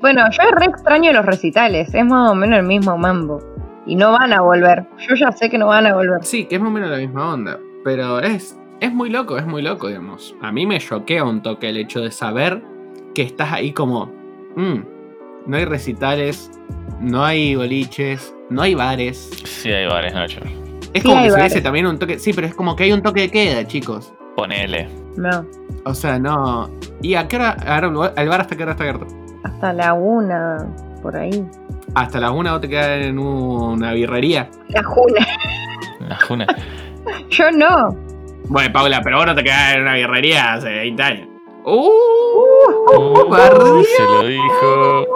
Bueno, 0.00 0.22
yo 0.30 0.42
re 0.52 0.66
extraño 0.66 1.12
los 1.12 1.26
recitales, 1.26 1.92
es 1.92 2.04
más 2.04 2.30
o 2.30 2.34
menos 2.34 2.58
el 2.60 2.64
mismo 2.66 2.96
mambo. 2.96 3.40
Y 3.86 3.96
no 3.96 4.12
van 4.12 4.32
a 4.32 4.42
volver. 4.42 4.86
Yo 5.08 5.14
ya 5.14 5.32
sé 5.32 5.48
que 5.48 5.58
no 5.58 5.66
van 5.68 5.86
a 5.86 5.94
volver. 5.94 6.22
Sí, 6.24 6.44
que 6.44 6.56
es 6.56 6.60
más 6.60 6.68
o 6.70 6.72
menos 6.72 6.90
la 6.90 6.98
misma 6.98 7.32
onda, 7.32 7.58
pero 7.84 8.20
es, 8.20 8.58
es 8.80 8.92
muy 8.92 9.08
loco, 9.10 9.38
es 9.38 9.46
muy 9.46 9.62
loco, 9.62 9.88
digamos. 9.88 10.36
A 10.42 10.52
mí 10.52 10.66
me 10.66 10.78
choquea 10.78 11.24
un 11.24 11.42
toque 11.42 11.70
el 11.70 11.78
hecho 11.78 12.00
de 12.00 12.10
saber 12.10 12.62
que 13.14 13.22
estás 13.22 13.52
ahí 13.52 13.72
como, 13.72 14.06
"Mm, 14.56 14.80
no 15.46 15.56
hay 15.56 15.64
recitales, 15.64 16.50
no 17.00 17.24
hay 17.24 17.56
boliches, 17.56 18.34
no 18.50 18.62
hay 18.62 18.74
bares. 18.74 19.30
Sí, 19.44 19.70
hay 19.72 19.86
bares, 19.86 20.12
Nacho. 20.14 20.40
Es 20.92 21.02
Sí, 21.02 21.08
como 21.08 21.22
que 21.22 21.30
se 21.30 21.36
hubiese 21.36 21.60
también 21.60 21.86
un 21.86 21.98
toque, 21.98 22.18
sí, 22.18 22.32
pero 22.34 22.46
es 22.46 22.54
como 22.54 22.76
que 22.76 22.84
hay 22.84 22.92
un 22.92 23.02
toque 23.02 23.22
de 23.22 23.30
queda, 23.30 23.66
chicos. 23.66 24.12
Ponele. 24.36 24.88
No, 25.16 25.44
O 25.84 25.94
sea, 25.94 26.18
no. 26.18 26.70
¿Y 27.02 27.14
a 27.14 27.26
qué 27.26 27.36
hora? 27.36 27.56
Ahora, 27.66 28.12
¿El 28.16 28.28
bar 28.28 28.40
hasta 28.42 28.56
qué 28.56 28.62
hora 28.62 28.72
está 28.72 28.84
abierto? 28.84 29.06
Hasta 29.42 29.72
la 29.72 29.94
una, 29.94 30.66
por 31.02 31.16
ahí. 31.16 31.46
Hasta 31.94 32.20
las 32.20 32.30
una 32.30 32.52
vos 32.52 32.60
te 32.60 32.68
quedas 32.68 33.06
en 33.06 33.18
una 33.18 33.92
birrería. 33.92 34.48
La 34.68 34.82
juna. 34.82 35.26
La 36.08 36.16
juna. 36.16 36.46
Yo 37.30 37.50
no. 37.50 37.96
Bueno, 38.48 38.72
Paula, 38.72 39.00
pero 39.02 39.18
vos 39.18 39.26
no 39.26 39.34
te 39.34 39.44
quedás 39.44 39.74
en 39.74 39.82
una 39.82 39.94
birrería 39.94 40.54
hace 40.54 40.70
20 40.70 41.02
años. 41.02 41.28
¡Uh! 41.64 41.90
Uh, 42.96 43.28
Bardeó. 43.28 43.82
se 43.82 44.02
lo 44.02 44.24
dijo. 44.24 45.06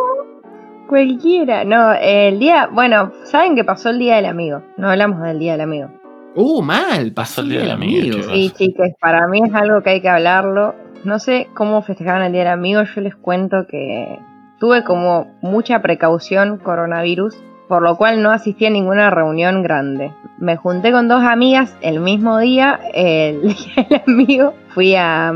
Cualquiera. 0.89 1.65
No, 1.65 1.93
el 1.95 2.39
día. 2.39 2.69
Bueno, 2.71 3.13
saben 3.25 3.55
que 3.55 3.65
pasó 3.65 3.91
el 3.91 3.99
día 3.99 4.17
del 4.17 4.27
amigo. 4.27 4.63
No 4.77 4.91
hablamos 4.91 5.23
del 5.23 5.39
día 5.39 5.53
del 5.53 5.63
amigo. 5.63 5.89
Uh, 6.35 6.63
mal, 6.63 7.13
pasó 7.13 7.43
el 7.43 7.51
día 7.51 7.61
del 7.61 7.71
amigo. 7.71 8.23
Sí, 8.23 8.51
chicas, 8.51 8.91
para 9.01 9.27
mí 9.29 9.43
es 9.45 9.55
algo 9.55 9.83
que 9.83 9.91
hay 9.91 10.01
que 10.03 10.09
hablarlo. 10.09 10.75
No 11.05 11.19
sé 11.19 11.49
cómo 11.55 11.83
festejaban 11.83 12.23
el 12.23 12.33
día 12.33 12.43
del 12.43 12.53
amigo. 12.53 12.83
Yo 12.83 13.01
les 13.01 13.17
cuento 13.17 13.67
que 13.69 14.19
tuve 14.59 14.85
como 14.85 15.35
mucha 15.41 15.83
precaución 15.83 16.59
coronavirus, 16.59 17.35
por 17.69 17.83
lo 17.83 17.97
cual 17.97 18.23
no 18.23 18.31
asistí 18.31 18.67
a 18.67 18.71
ninguna 18.71 19.11
reunión 19.11 19.63
grande. 19.63 20.13
Me 20.39 20.57
junté 20.57 20.93
con 20.93 21.09
dos 21.09 21.25
amigas 21.25 21.77
el 21.81 21.99
mismo 21.99 22.39
día, 22.39 22.79
el 22.95 23.43
día 23.43 23.87
del 23.89 24.03
amigo, 24.07 24.55
fui 24.69 24.95
a, 24.95 25.33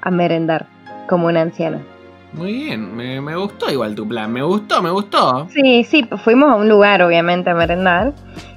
a 0.00 0.10
merendar 0.10 0.66
como 1.08 1.26
una 1.26 1.40
anciana. 1.40 1.80
Muy 2.32 2.52
bien, 2.52 2.94
me, 2.94 3.20
me, 3.20 3.34
gustó 3.34 3.70
igual 3.70 3.94
tu 3.94 4.06
plan, 4.06 4.30
me 4.30 4.42
gustó, 4.42 4.82
me 4.82 4.90
gustó. 4.90 5.48
Sí, 5.48 5.82
sí, 5.84 6.06
fuimos 6.22 6.50
a 6.50 6.56
un 6.56 6.68
lugar 6.68 7.02
obviamente 7.02 7.50
a 7.50 7.54
merendar. 7.54 8.12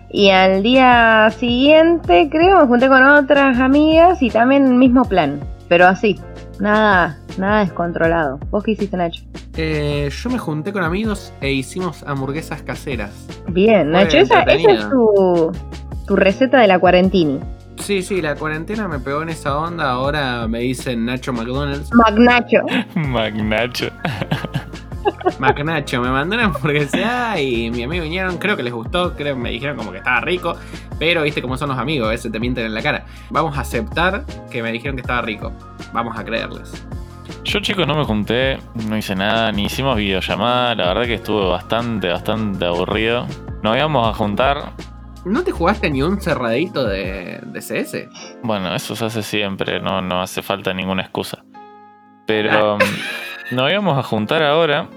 Y 0.09 0.29
al 0.29 0.61
día 0.61 1.29
siguiente, 1.31 2.27
creo, 2.29 2.59
me 2.59 2.67
junté 2.67 2.89
con 2.89 3.01
otras 3.01 3.59
amigas 3.59 4.21
y 4.21 4.29
también 4.29 4.67
el 4.67 4.73
mismo 4.73 5.05
plan. 5.05 5.39
Pero 5.69 5.87
así, 5.87 6.19
nada, 6.61 7.17
nada 7.37 7.59
descontrolado. 7.61 8.39
¿Vos 8.51 8.63
qué 8.63 8.71
hiciste, 8.71 8.95
Nacho? 8.95 9.23
Eh, 9.57 10.09
yo 10.11 10.29
me 10.29 10.37
junté 10.37 10.71
con 10.71 10.83
amigos 10.83 11.33
e 11.41 11.51
hicimos 11.51 12.03
hamburguesas 12.03 12.61
caseras. 12.61 13.11
Bien, 13.47 13.91
Nacho, 13.91 14.17
esa, 14.17 14.43
esa, 14.43 14.71
es 14.71 14.89
tu, 14.89 15.51
tu 16.07 16.15
receta 16.15 16.61
de 16.61 16.67
la 16.67 16.79
cuarentini. 16.79 17.39
Sí, 17.77 18.03
sí, 18.03 18.21
la 18.21 18.35
cuarentena 18.35 18.87
me 18.87 18.99
pegó 18.99 19.23
en 19.23 19.29
esa 19.29 19.57
onda. 19.57 19.89
Ahora 19.89 20.47
me 20.47 20.59
dicen 20.59 21.05
Nacho 21.05 21.33
McDonald's. 21.33 21.89
Magnacho. 21.93 22.59
Magnacho. 22.95 23.87
Magnacho, 25.39 26.01
me 26.01 26.09
mandó 26.09 26.35
una 26.35 26.45
hamburguesa 26.45 27.39
y 27.41 27.71
mi 27.71 27.83
amigo 27.83 28.03
vinieron, 28.03 28.37
creo 28.37 28.55
que 28.55 28.61
les 28.61 28.73
gustó, 28.73 29.15
creo 29.15 29.35
que 29.35 29.41
me 29.41 29.49
dijeron 29.49 29.75
como 29.75 29.91
que 29.91 29.97
estaba 29.97 30.21
rico, 30.21 30.55
pero 31.01 31.23
viste 31.23 31.41
cómo 31.41 31.57
son 31.57 31.69
los 31.69 31.79
amigos, 31.79 32.09
a 32.09 32.11
veces 32.11 32.31
te 32.31 32.39
mienten 32.39 32.63
en 32.63 32.75
la 32.75 32.83
cara. 32.83 33.05
Vamos 33.31 33.57
a 33.57 33.61
aceptar 33.61 34.23
que 34.51 34.61
me 34.61 34.71
dijeron 34.71 34.95
que 34.95 35.01
estaba 35.01 35.23
rico, 35.23 35.51
vamos 35.91 36.15
a 36.15 36.23
creerles. 36.23 36.85
Yo 37.43 37.59
chicos 37.59 37.87
no 37.87 37.95
me 37.95 38.03
junté, 38.03 38.59
no 38.87 38.95
hice 38.95 39.15
nada, 39.15 39.51
ni 39.51 39.65
hicimos 39.65 39.97
videollamada, 39.97 40.75
la 40.75 40.89
verdad 40.89 41.05
que 41.05 41.15
estuve 41.15 41.49
bastante, 41.49 42.07
bastante 42.07 42.65
aburrido. 42.65 43.25
Nos 43.63 43.75
íbamos 43.75 44.07
a 44.07 44.13
juntar, 44.13 44.73
¿No 45.25 45.43
te 45.43 45.51
jugaste 45.51 45.89
ni 45.89 46.03
un 46.03 46.21
cerradito 46.21 46.85
de, 46.85 47.39
de 47.45 47.59
CS? 47.61 48.07
Bueno, 48.43 48.75
eso 48.75 48.95
se 48.95 49.05
hace 49.05 49.23
siempre, 49.23 49.79
no, 49.79 50.03
no 50.03 50.21
hace 50.21 50.43
falta 50.43 50.71
ninguna 50.71 51.01
excusa. 51.01 51.43
Pero 52.27 52.77
nos 53.51 53.71
íbamos 53.71 53.97
a 53.97 54.03
juntar 54.03 54.43
ahora 54.43 54.87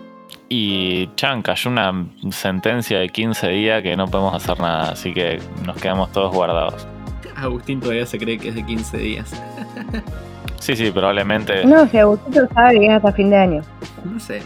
y 0.56 1.10
chan, 1.16 1.42
cayó 1.42 1.68
una 1.68 2.06
sentencia 2.30 3.00
de 3.00 3.08
15 3.08 3.48
días 3.48 3.82
que 3.82 3.96
no 3.96 4.06
podemos 4.06 4.34
hacer 4.34 4.60
nada, 4.60 4.92
así 4.92 5.12
que 5.12 5.40
nos 5.66 5.76
quedamos 5.78 6.12
todos 6.12 6.32
guardados. 6.32 6.86
Agustín 7.34 7.80
todavía 7.80 8.06
se 8.06 8.18
cree 8.18 8.38
que 8.38 8.50
es 8.50 8.54
de 8.54 8.64
15 8.64 8.98
días. 8.98 9.42
sí, 10.64 10.76
sí, 10.76 10.90
probablemente. 10.90 11.64
No, 11.64 11.86
si 11.88 11.98
Agustín 11.98 12.34
sabe 12.54 12.78
que 12.80 12.86
es 12.86 12.92
hasta 12.92 13.12
fin 13.12 13.30
de 13.30 13.36
año. 13.36 13.62
No 14.04 14.18
sé. 14.20 14.42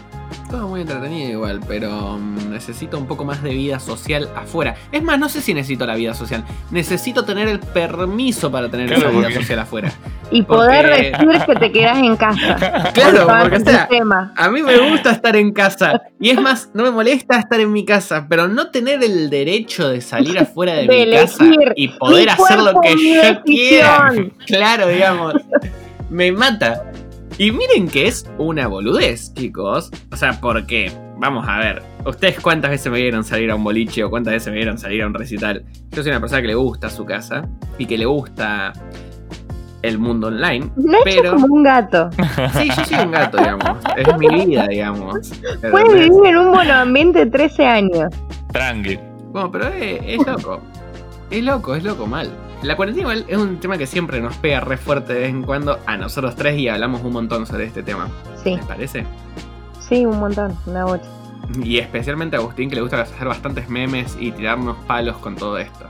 Todo 0.49 0.67
muy 0.67 0.81
entretenido 0.81 1.29
igual, 1.29 1.59
pero 1.67 2.15
um, 2.15 2.35
necesito 2.51 2.97
un 2.97 3.05
poco 3.07 3.23
más 3.23 3.41
de 3.43 3.51
vida 3.51 3.79
social 3.79 4.29
afuera. 4.35 4.75
Es 4.91 5.01
más, 5.03 5.19
no 5.19 5.29
sé 5.29 5.41
si 5.41 5.53
necesito 5.53 5.85
la 5.85 5.95
vida 5.95 6.13
social. 6.15 6.43
Necesito 6.71 7.23
tener 7.23 7.47
el 7.47 7.59
permiso 7.59 8.51
para 8.51 8.67
tener 8.69 8.87
Claro, 8.87 9.01
esa 9.01 9.09
vida 9.11 9.21
porque- 9.27 9.39
social 9.39 9.59
afuera. 9.59 9.91
Y 10.31 10.43
Porque- 10.43 10.57
poder 10.67 11.17
decir 11.17 11.45
que 11.47 11.55
te 11.55 11.71
quedas 11.71 11.97
en 11.97 12.15
casa. 12.15 12.91
Claro, 12.93 13.25
Por 13.25 13.39
porque 13.41 13.55
o 13.57 13.59
sea, 13.61 13.89
a 14.37 14.49
mí 14.49 14.61
me 14.61 14.77
gusta 14.91 15.11
estar 15.11 15.35
en 15.35 15.51
casa. 15.51 16.03
Y 16.19 16.29
es 16.29 16.39
más, 16.39 16.69
no 16.75 16.83
me 16.83 16.91
molesta 16.91 17.39
estar 17.39 17.59
en 17.59 17.71
mi 17.73 17.83
casa, 17.83 18.27
pero 18.29 18.47
no 18.47 18.69
tener 18.69 19.03
el 19.03 19.31
derecho 19.31 19.89
de 19.89 20.01
salir 20.01 20.37
afuera 20.37 20.73
de, 20.73 20.85
De 20.87 21.05
mi 21.07 21.11
casa 21.13 21.45
y 21.75 21.87
poder 21.87 22.25
Mi 22.27 22.31
hacer 22.31 22.59
lo 22.59 22.79
que 22.79 22.91
yo 22.95 23.41
quiera. 23.43 24.11
Claro, 24.45 24.87
digamos. 24.87 25.33
Me 26.09 26.31
mata. 26.31 26.91
Y 27.37 27.51
miren 27.51 27.87
que 27.87 28.07
es 28.07 28.29
una 28.37 28.67
boludez, 28.67 29.33
chicos. 29.33 29.91
O 30.11 30.15
sea, 30.17 30.39
porque, 30.41 30.91
vamos 31.17 31.45
a 31.47 31.57
ver, 31.59 31.81
¿ustedes 32.05 32.39
cuántas 32.39 32.71
veces 32.71 32.91
me 32.91 32.99
vieron 33.01 33.23
salir 33.23 33.49
a 33.51 33.55
un 33.55 33.63
boliche 33.63 34.03
o 34.03 34.09
cuántas 34.09 34.33
veces 34.33 34.47
me 34.51 34.57
vieron 34.57 34.77
salir 34.77 35.03
a 35.03 35.07
un 35.07 35.13
recital? 35.13 35.63
Yo 35.91 36.03
soy 36.03 36.11
una 36.11 36.19
persona 36.19 36.41
que 36.41 36.47
le 36.47 36.55
gusta 36.55 36.89
su 36.89 37.05
casa 37.05 37.47
y 37.77 37.85
que 37.85 37.97
le 37.97 38.05
gusta 38.05 38.73
el 39.81 39.97
mundo 39.99 40.27
online. 40.27 40.69
Nacho 40.75 41.03
Pero- 41.05 41.23
es 41.35 41.41
como 41.41 41.55
un 41.55 41.63
gato. 41.63 42.09
Sí, 42.57 42.67
yo 42.75 42.83
soy 42.85 43.05
un 43.05 43.11
gato, 43.11 43.37
digamos. 43.37 43.77
Es 43.95 44.17
mi 44.17 44.45
vida, 44.45 44.67
digamos. 44.67 45.29
Puede 45.71 45.85
¿Entendés? 45.85 46.09
vivir 46.09 46.25
en 46.31 46.37
un 46.37 46.51
buen 46.51 46.69
ambiente 46.71 47.25
13 47.25 47.65
años. 47.65 48.09
Tranqui. 48.51 48.99
Bueno, 49.31 49.49
pero 49.51 49.67
es, 49.67 50.01
es 50.03 50.27
loco. 50.27 50.59
Es 51.29 51.43
loco, 51.43 51.75
es 51.75 51.83
loco 51.83 52.07
mal. 52.07 52.31
La 52.63 52.75
cuarentena 52.75 53.01
igual 53.11 53.25
es 53.27 53.37
un 53.37 53.57
tema 53.59 53.77
que 53.77 53.85
siempre 53.85 54.19
nos 54.19 54.35
pega 54.37 54.59
re 54.59 54.77
fuerte 54.77 55.13
de 55.13 55.19
vez 55.21 55.29
en 55.29 55.43
cuando 55.43 55.79
a 55.85 55.95
nosotros 55.97 56.35
tres 56.35 56.57
y 56.57 56.67
hablamos 56.67 57.01
un 57.03 57.13
montón 57.13 57.45
sobre 57.45 57.65
este 57.65 57.83
tema. 57.83 58.07
Sí, 58.43 58.55
¿Les 58.55 58.65
parece? 58.65 59.05
sí, 59.87 60.05
un 60.05 60.19
montón, 60.19 60.55
una 60.65 60.85
bocha. 60.85 61.05
Y 61.63 61.77
especialmente 61.79 62.35
a 62.35 62.39
Agustín 62.39 62.69
que 62.69 62.75
le 62.75 62.81
gusta 62.81 63.01
hacer 63.01 63.27
bastantes 63.27 63.69
memes 63.69 64.15
y 64.19 64.31
tirarnos 64.31 64.77
palos 64.85 65.17
con 65.17 65.35
todo 65.35 65.57
esto. 65.57 65.85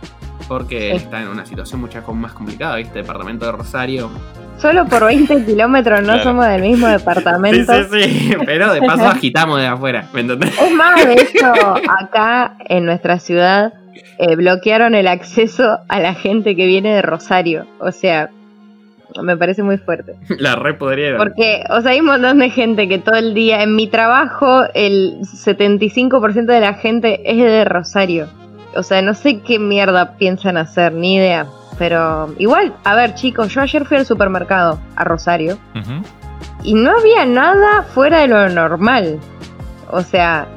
Porque 0.48 0.91
Sí. 0.91 0.98
está 0.98 1.22
en 1.22 1.27
una 1.27 1.46
situación 1.46 1.81
mucho 1.81 2.01
más 2.13 2.34
complicada, 2.34 2.75
¿viste? 2.77 3.00
Departamento 3.00 3.46
de 3.46 3.51
Rosario. 3.51 4.10
Solo 4.58 4.86
por 4.86 5.05
20 5.05 5.46
kilómetros 5.46 6.00
no 6.01 6.08
Claro. 6.13 6.24
somos 6.24 6.46
del 6.48 6.62
mismo 6.62 6.88
Sí, 6.88 6.93
departamento. 6.93 7.74
sí, 7.91 8.03
sí. 8.03 8.34
Pero 8.46 8.74
de 8.74 8.81
paso 8.81 9.08
agitamos 9.08 9.60
de 9.60 9.67
afuera, 9.67 10.08
¿me 10.13 10.22
entendés? 10.22 10.58
Es 10.60 10.72
más, 10.74 11.05
de 11.05 11.13
hecho, 11.13 11.53
acá 12.00 12.55
en 12.67 12.86
nuestra 12.86 13.19
ciudad 13.19 13.74
eh, 14.18 14.36
bloquearon 14.36 14.96
el 14.96 15.08
acceso 15.08 15.79
a 15.88 16.00
la 16.00 16.13
gente 16.13 16.56
que 16.56 16.65
viene 16.65 16.94
de 16.94 17.01
Rosario. 17.01 17.65
O 17.79 17.91
sea, 17.91 18.29
me 19.22 19.38
parece 19.38 19.63
muy 19.63 19.77
fuerte. 19.77 20.15
La 20.39 20.56
re 20.56 20.74
podrieron. 20.74 21.18
Porque, 21.18 21.63
o 21.70 21.82
sea, 21.82 21.91
hay 21.91 22.00
un 22.00 22.08
montón 22.08 22.39
de 22.39 22.50
gente 22.50 22.88
que 22.88 23.00
todo 23.00 23.15
el 23.15 23.34
día, 23.34 23.63
en 23.63 23.75
mi 23.75 23.88
trabajo, 23.88 24.63
el 24.74 25.20
75% 25.22 26.46
de 26.46 26.60
la 26.60 26.74
gente 26.75 27.22
es 27.25 27.38
de 27.38 27.65
Rosario. 27.65 28.27
O 28.75 28.84
sea, 28.84 29.01
no 29.01 29.13
sé 29.13 29.39
qué 29.41 29.58
mierda 29.58 30.18
piensan 30.18 30.58
hacer, 30.58 30.94
ni 30.94 31.15
idea. 31.15 31.48
Pero 31.79 32.34
igual, 32.38 32.74
a 32.84 32.94
ver 32.94 33.15
chicos, 33.15 33.53
yo 33.53 33.62
ayer 33.62 33.86
fui 33.86 33.98
al 33.98 34.06
supermercado 34.06 34.79
a 34.96 35.03
Rosario 35.06 35.58
y 36.62 36.74
no 36.74 36.91
había 36.91 37.25
nada 37.25 37.84
fuera 37.84 38.20
de 38.20 38.27
lo 38.27 38.50
normal. 38.50 39.18
O 39.89 40.01
sea, 40.01 40.48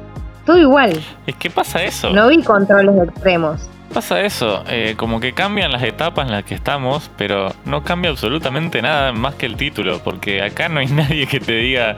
todo 0.45 0.57
igual. 0.57 1.03
Que 1.39 1.49
pasa 1.49 1.83
eso. 1.83 2.09
No 2.11 2.27
vi 2.27 2.41
controles 2.43 3.09
extremos. 3.09 3.61
Pasa 3.93 4.21
eso, 4.21 4.63
eh, 4.69 4.95
como 4.97 5.19
que 5.19 5.33
cambian 5.33 5.71
las 5.71 5.83
etapas 5.83 6.25
en 6.25 6.31
las 6.31 6.43
que 6.45 6.55
estamos, 6.55 7.11
pero 7.15 7.51
no 7.65 7.83
cambia 7.83 8.09
absolutamente 8.09 8.81
nada 8.81 9.11
más 9.11 9.35
que 9.35 9.45
el 9.45 9.55
título, 9.55 10.01
porque 10.03 10.41
acá 10.41 10.67
no 10.67 10.79
hay 10.79 10.87
nadie 10.91 11.27
que 11.27 11.39
te 11.39 11.53
diga, 11.53 11.97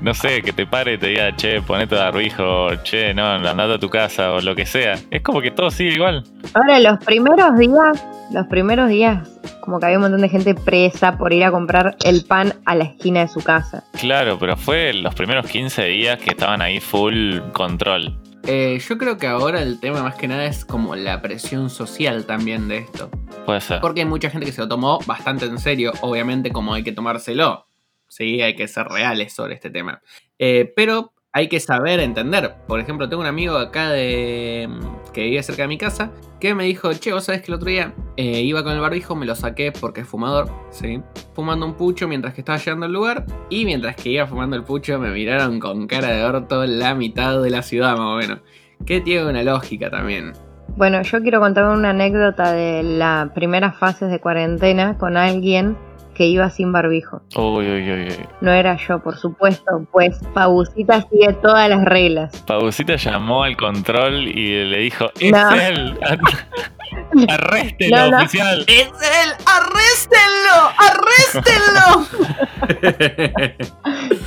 no 0.00 0.12
sé, 0.12 0.42
que 0.42 0.52
te 0.52 0.66
pare 0.66 0.94
y 0.94 0.98
te 0.98 1.06
diga, 1.06 1.36
che, 1.36 1.62
ponete 1.62 1.94
barbijo, 1.94 2.74
che, 2.82 3.14
no, 3.14 3.24
andate 3.24 3.74
a 3.74 3.78
tu 3.78 3.88
casa 3.88 4.32
o 4.32 4.40
lo 4.40 4.56
que 4.56 4.66
sea. 4.66 4.96
Es 5.12 5.22
como 5.22 5.40
que 5.40 5.52
todo 5.52 5.70
sigue 5.70 5.94
igual. 5.94 6.24
Ahora, 6.52 6.80
los 6.80 6.98
primeros 7.04 7.56
días, 7.56 8.04
los 8.32 8.46
primeros 8.48 8.88
días, 8.88 9.28
como 9.60 9.78
que 9.78 9.86
había 9.86 9.98
un 9.98 10.02
montón 10.02 10.22
de 10.22 10.28
gente 10.28 10.56
presa 10.56 11.16
por 11.16 11.32
ir 11.32 11.44
a 11.44 11.52
comprar 11.52 11.96
el 12.04 12.24
pan 12.24 12.54
a 12.64 12.74
la 12.74 12.84
esquina 12.84 13.20
de 13.20 13.28
su 13.28 13.40
casa. 13.40 13.84
Claro, 14.00 14.36
pero 14.40 14.56
fue 14.56 14.92
los 14.94 15.14
primeros 15.14 15.46
15 15.46 15.84
días 15.84 16.18
que 16.18 16.30
estaban 16.30 16.60
ahí 16.60 16.80
full 16.80 17.38
control. 17.52 18.16
Eh, 18.48 18.78
yo 18.78 18.96
creo 18.96 19.18
que 19.18 19.26
ahora 19.26 19.60
el 19.60 19.80
tema 19.80 20.02
más 20.02 20.14
que 20.14 20.28
nada 20.28 20.44
es 20.44 20.64
como 20.64 20.94
la 20.94 21.20
presión 21.20 21.68
social 21.68 22.26
también 22.26 22.68
de 22.68 22.78
esto. 22.78 23.10
Puede 23.44 23.60
ser. 23.60 23.80
Porque 23.80 24.00
hay 24.00 24.06
mucha 24.06 24.30
gente 24.30 24.46
que 24.46 24.52
se 24.52 24.60
lo 24.60 24.68
tomó 24.68 25.00
bastante 25.04 25.46
en 25.46 25.58
serio, 25.58 25.92
obviamente 26.00 26.52
como 26.52 26.72
hay 26.72 26.84
que 26.84 26.92
tomárselo. 26.92 27.66
Sí, 28.08 28.40
hay 28.42 28.54
que 28.54 28.68
ser 28.68 28.86
reales 28.86 29.32
sobre 29.32 29.54
este 29.54 29.68
tema. 29.70 30.00
Eh, 30.38 30.72
pero 30.76 31.12
hay 31.32 31.48
que 31.48 31.58
saber 31.58 31.98
entender. 31.98 32.54
Por 32.68 32.78
ejemplo, 32.78 33.08
tengo 33.08 33.22
un 33.22 33.28
amigo 33.28 33.56
acá 33.56 33.90
de 33.90 34.68
que 35.16 35.22
vivía 35.22 35.42
cerca 35.42 35.62
de 35.62 35.68
mi 35.68 35.78
casa 35.78 36.10
que 36.38 36.54
me 36.54 36.64
dijo, 36.64 36.92
che, 36.92 37.10
vos 37.10 37.24
sabés 37.24 37.40
que 37.40 37.50
el 37.50 37.54
otro 37.54 37.70
día 37.70 37.94
eh, 38.18 38.42
iba 38.42 38.62
con 38.62 38.74
el 38.74 38.80
barbijo, 38.80 39.16
me 39.16 39.24
lo 39.24 39.34
saqué 39.34 39.72
porque 39.72 40.02
es 40.02 40.06
fumador, 40.06 40.50
¿sí? 40.70 41.00
Fumando 41.34 41.64
un 41.64 41.72
pucho 41.72 42.06
mientras 42.06 42.34
que 42.34 42.42
estaba 42.42 42.58
llegando 42.58 42.84
al 42.84 42.92
lugar 42.92 43.24
y 43.48 43.64
mientras 43.64 43.96
que 43.96 44.10
iba 44.10 44.26
fumando 44.26 44.56
el 44.56 44.62
pucho 44.62 44.98
me 44.98 45.10
miraron 45.10 45.58
con 45.58 45.86
cara 45.86 46.08
de 46.08 46.22
orto 46.22 46.66
la 46.66 46.94
mitad 46.94 47.40
de 47.40 47.48
la 47.48 47.62
ciudad 47.62 47.96
más 47.96 48.00
o 48.00 48.16
menos. 48.16 48.40
Que 48.84 49.00
tiene 49.00 49.26
una 49.26 49.42
lógica 49.42 49.88
también. 49.88 50.34
Bueno, 50.76 51.00
yo 51.00 51.22
quiero 51.22 51.40
contar 51.40 51.64
una 51.64 51.90
anécdota 51.90 52.52
de 52.52 52.82
las 52.82 53.30
primeras 53.30 53.78
fases 53.78 54.10
de 54.10 54.20
cuarentena 54.20 54.98
con 54.98 55.16
alguien 55.16 55.78
que 56.16 56.26
iba 56.26 56.48
sin 56.50 56.72
barbijo. 56.72 57.20
Uy, 57.36 57.66
uy, 57.66 57.92
uy, 57.92 58.02
uy. 58.08 58.26
No 58.40 58.50
era 58.52 58.76
yo, 58.76 58.98
por 59.00 59.16
supuesto, 59.16 59.86
pues 59.92 60.18
Pabucita 60.34 61.02
sigue 61.10 61.32
todas 61.42 61.68
las 61.68 61.84
reglas. 61.84 62.42
Pausita 62.46 62.96
llamó 62.96 63.42
al 63.44 63.56
control 63.56 64.26
y 64.28 64.64
le 64.64 64.78
dijo, 64.78 65.10
es 65.20 65.32
No. 65.32 65.50
él. 65.52 65.98
Arréstelo, 67.28 67.96
No, 67.96 68.10
no. 68.10 68.16
oficial. 68.18 68.64
¡Es 68.66 68.86
él! 68.86 69.32
¡Arréstenlo! 69.46 70.56
¡Arréstenlo! 70.78 72.06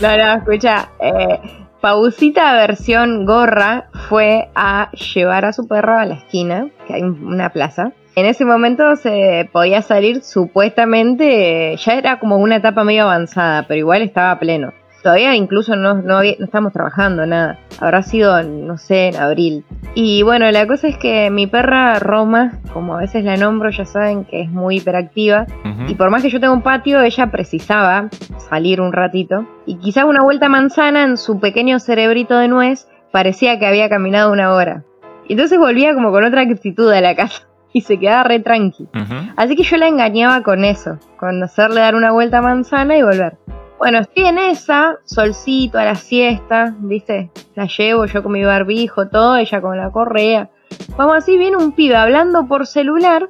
No, 0.01 0.15
no, 0.17 0.33
escucha, 0.35 0.89
eh, 1.01 1.39
Pausita 1.81 2.53
versión 2.53 3.25
gorra 3.25 3.89
fue 4.07 4.49
a 4.55 4.91
llevar 4.91 5.45
a 5.45 5.53
su 5.53 5.67
perro 5.67 5.97
a 5.97 6.05
la 6.05 6.15
esquina, 6.15 6.69
que 6.87 6.93
hay 6.95 7.01
una 7.03 7.49
plaza. 7.49 7.91
En 8.19 8.25
ese 8.25 8.43
momento 8.43 8.97
se 8.97 9.49
podía 9.53 9.81
salir 9.81 10.23
supuestamente, 10.23 11.77
ya 11.77 11.93
era 11.93 12.19
como 12.19 12.35
una 12.35 12.57
etapa 12.57 12.83
medio 12.83 13.03
avanzada, 13.03 13.63
pero 13.65 13.77
igual 13.77 14.01
estaba 14.01 14.37
pleno. 14.37 14.73
Todavía 15.01 15.35
incluso 15.35 15.77
no, 15.77 15.93
no, 15.93 16.21
estamos 16.21 16.73
trabajando 16.73 17.25
nada. 17.25 17.59
Habrá 17.79 18.03
sido, 18.03 18.43
no 18.43 18.77
sé, 18.77 19.07
en 19.07 19.15
abril. 19.15 19.63
Y 19.95 20.23
bueno, 20.23 20.51
la 20.51 20.67
cosa 20.67 20.89
es 20.89 20.97
que 20.97 21.29
mi 21.29 21.47
perra 21.47 21.97
Roma, 21.99 22.59
como 22.73 22.97
a 22.97 22.99
veces 22.99 23.23
la 23.23 23.37
nombro, 23.37 23.69
ya 23.69 23.85
saben 23.85 24.25
que 24.25 24.41
es 24.41 24.49
muy 24.49 24.79
hiperactiva. 24.79 25.47
Y 25.87 25.95
por 25.95 26.09
más 26.09 26.21
que 26.21 26.29
yo 26.29 26.41
tenga 26.41 26.51
un 26.51 26.61
patio, 26.61 26.99
ella 26.99 27.31
precisaba 27.31 28.09
salir 28.49 28.81
un 28.81 28.91
ratito. 28.91 29.45
Y 29.65 29.77
quizás 29.77 30.03
una 30.03 30.23
vuelta 30.23 30.49
manzana 30.49 31.03
en 31.03 31.15
su 31.15 31.39
pequeño 31.39 31.79
cerebrito 31.79 32.37
de 32.37 32.49
nuez 32.49 32.89
parecía 33.13 33.59
que 33.59 33.65
había 33.65 33.87
caminado 33.87 34.33
una 34.33 34.53
hora. 34.53 34.83
Y 35.25 35.33
entonces 35.33 35.57
volvía 35.57 35.93
como 35.93 36.11
con 36.11 36.25
otra 36.25 36.41
actitud 36.41 36.91
a 36.91 36.99
la 36.99 37.15
casa 37.15 37.48
y 37.71 37.81
se 37.81 37.99
quedaba 37.99 38.23
re 38.23 38.39
tranqui. 38.39 38.87
Así 39.35 39.55
que 39.55 39.63
yo 39.63 39.77
la 39.77 39.87
engañaba 39.87 40.41
con 40.43 40.65
eso, 40.65 40.97
con 41.17 41.41
hacerle 41.43 41.81
dar 41.81 41.95
una 41.95 42.11
vuelta 42.11 42.41
manzana 42.41 42.97
y 42.97 43.03
volver. 43.03 43.37
Bueno, 43.77 43.99
estoy 43.99 44.25
en 44.25 44.37
esa, 44.37 44.97
solcito 45.05 45.77
a 45.77 45.85
la 45.85 45.95
siesta, 45.95 46.75
¿viste? 46.79 47.31
La 47.55 47.65
llevo 47.65 48.05
yo 48.05 48.21
con 48.21 48.33
mi 48.33 48.43
barbijo, 48.43 49.07
todo, 49.07 49.37
ella 49.37 49.61
con 49.61 49.77
la 49.77 49.89
correa. 49.89 50.49
Vamos 50.97 51.15
así, 51.15 51.37
viene 51.37 51.57
un 51.57 51.71
pibe 51.71 51.95
hablando 51.95 52.45
por 52.47 52.67
celular 52.67 53.29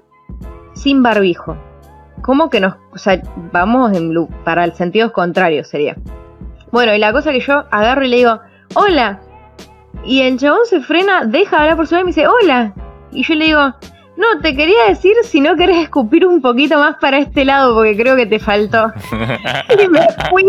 sin 0.74 1.03
barbijo. 1.03 1.55
¿Cómo 2.22 2.50
que 2.50 2.60
nos.? 2.60 2.75
O 2.91 2.98
sea, 2.98 3.22
vamos 3.51 3.96
en 3.96 4.12
para 4.43 4.63
el 4.63 4.74
sentido 4.74 5.13
contrario 5.13 5.63
sería. 5.63 5.96
Bueno, 6.72 6.93
y 6.93 7.00
la 7.00 7.12
cosa 7.12 7.31
que 7.31 7.39
yo 7.39 7.65
agarro 7.72 8.03
y 8.05 8.10
le 8.10 8.17
digo, 8.17 8.39
hola. 8.74 9.19
Y 10.03 10.22
el 10.22 10.38
chabón 10.38 10.65
se 10.65 10.81
frena, 10.81 11.25
deja 11.25 11.58
de 11.58 11.62
hablar 11.62 11.77
por 11.77 11.88
celular 11.88 12.03
y 12.03 12.05
me 12.05 12.10
dice, 12.10 12.27
hola. 12.27 12.74
Y 13.12 13.24
yo 13.24 13.36
le 13.36 13.46
digo, 13.46 13.74
no, 14.20 14.42
te 14.42 14.54
quería 14.54 14.90
decir 14.90 15.14
si 15.24 15.40
no 15.40 15.56
querés 15.56 15.78
escupir 15.78 16.28
un 16.28 16.42
poquito 16.42 16.78
más 16.78 16.98
para 16.98 17.20
este 17.20 17.46
lado 17.46 17.74
porque 17.74 17.96
creo 17.96 18.18
que 18.18 18.26
te 18.26 18.38
faltó. 18.38 18.92
y 19.82 19.88
me 19.88 20.06
fui. 20.30 20.44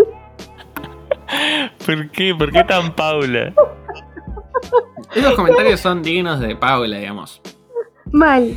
¿Por 1.87 2.11
qué? 2.11 2.35
¿Por 2.35 2.51
qué 2.51 2.65
tan 2.65 2.93
Paula? 2.97 3.53
Esos 5.15 5.35
comentarios 5.35 5.79
son 5.79 6.03
dignos 6.03 6.41
de 6.41 6.57
Paula, 6.57 6.99
digamos. 6.99 7.41
Mal, 8.11 8.57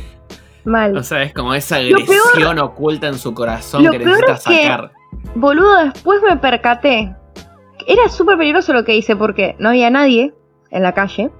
mal. 0.64 0.96
O 0.96 1.02
sea, 1.04 1.22
es 1.22 1.32
como 1.32 1.54
esa 1.54 1.76
agresión 1.76 2.58
oculta 2.58 3.06
en 3.06 3.16
su 3.16 3.32
corazón 3.34 3.88
que 3.88 4.00
necesita 4.00 4.36
sacar. 4.36 4.90
boludo, 5.36 5.84
después 5.84 6.22
me 6.28 6.36
percaté. 6.38 7.14
Era 7.86 8.08
súper 8.08 8.36
peligroso 8.36 8.72
lo 8.72 8.84
que 8.84 8.96
hice 8.96 9.14
porque 9.14 9.54
no 9.60 9.68
había 9.68 9.90
nadie 9.90 10.34
en 10.72 10.82
la 10.82 10.92
calle. 10.92 11.30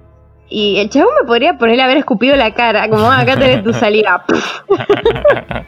Y 0.49 0.77
el 0.79 0.89
chabón 0.89 1.13
me 1.21 1.27
podría 1.27 1.57
ponerle 1.57 1.81
a 1.81 1.85
haber 1.85 1.97
escupido 1.97 2.35
la 2.35 2.53
cara, 2.53 2.87
como 2.89 3.09
ah, 3.09 3.19
acá 3.19 3.37
tenés 3.37 3.63
tu 3.63 3.73
salida. 3.73 4.23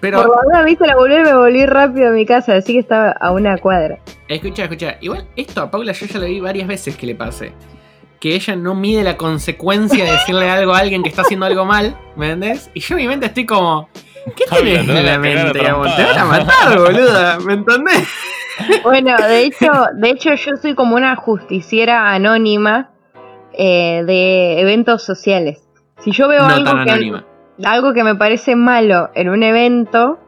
Pero. 0.00 0.22
Por 0.22 0.52
la 0.52 0.62
viste 0.62 0.86
la 0.86 0.94
volví 0.94 1.16
me 1.16 1.34
volví 1.34 1.66
rápido 1.66 2.08
a 2.08 2.12
mi 2.12 2.24
casa, 2.24 2.54
así 2.54 2.72
que 2.72 2.78
estaba 2.78 3.10
a 3.10 3.32
una 3.32 3.58
cuadra. 3.58 3.98
Escucha, 4.28 4.64
escucha. 4.64 4.96
Igual 5.00 5.26
esto 5.36 5.62
a 5.62 5.70
Paula 5.70 5.92
yo 5.92 6.06
ya 6.06 6.18
lo 6.18 6.26
vi 6.26 6.40
varias 6.40 6.68
veces 6.68 6.96
que 6.96 7.06
le 7.06 7.14
pase. 7.14 7.52
Que 8.20 8.34
ella 8.36 8.54
no 8.54 8.74
mide 8.76 9.02
la 9.02 9.16
consecuencia 9.16 10.04
de 10.04 10.12
decirle 10.12 10.48
algo 10.48 10.74
a 10.74 10.78
alguien 10.78 11.02
que 11.02 11.08
está 11.08 11.22
haciendo 11.22 11.46
algo 11.46 11.64
mal, 11.64 11.96
¿me 12.16 12.30
entendés? 12.30 12.70
Y 12.74 12.80
yo 12.80 12.94
en 12.94 13.02
mi 13.02 13.08
mente 13.08 13.26
estoy 13.26 13.46
como. 13.46 13.88
¿Qué 14.36 14.44
tienes 14.48 14.88
en 14.88 15.06
la 15.06 15.18
mente? 15.18 15.58
Te 15.58 15.72
van 15.72 16.18
a 16.18 16.24
matar, 16.24 16.78
boluda, 16.78 17.40
¿me 17.40 17.54
entendés? 17.54 18.08
Bueno, 18.82 19.16
de 19.16 19.44
hecho, 19.44 19.70
de 19.94 20.10
hecho 20.10 20.34
yo 20.34 20.56
soy 20.56 20.74
como 20.74 20.96
una 20.96 21.16
justiciera 21.16 22.12
anónima 22.12 22.90
eh, 23.52 24.02
de 24.06 24.60
eventos 24.60 25.02
sociales. 25.02 25.66
Si 25.98 26.10
yo 26.10 26.28
veo 26.28 26.44
algo, 26.44 26.72
que, 26.84 27.22
algo 27.64 27.92
que 27.92 28.04
me 28.04 28.14
parece 28.14 28.56
malo 28.56 29.10
en 29.14 29.28
un 29.28 29.42
evento, 29.42 30.18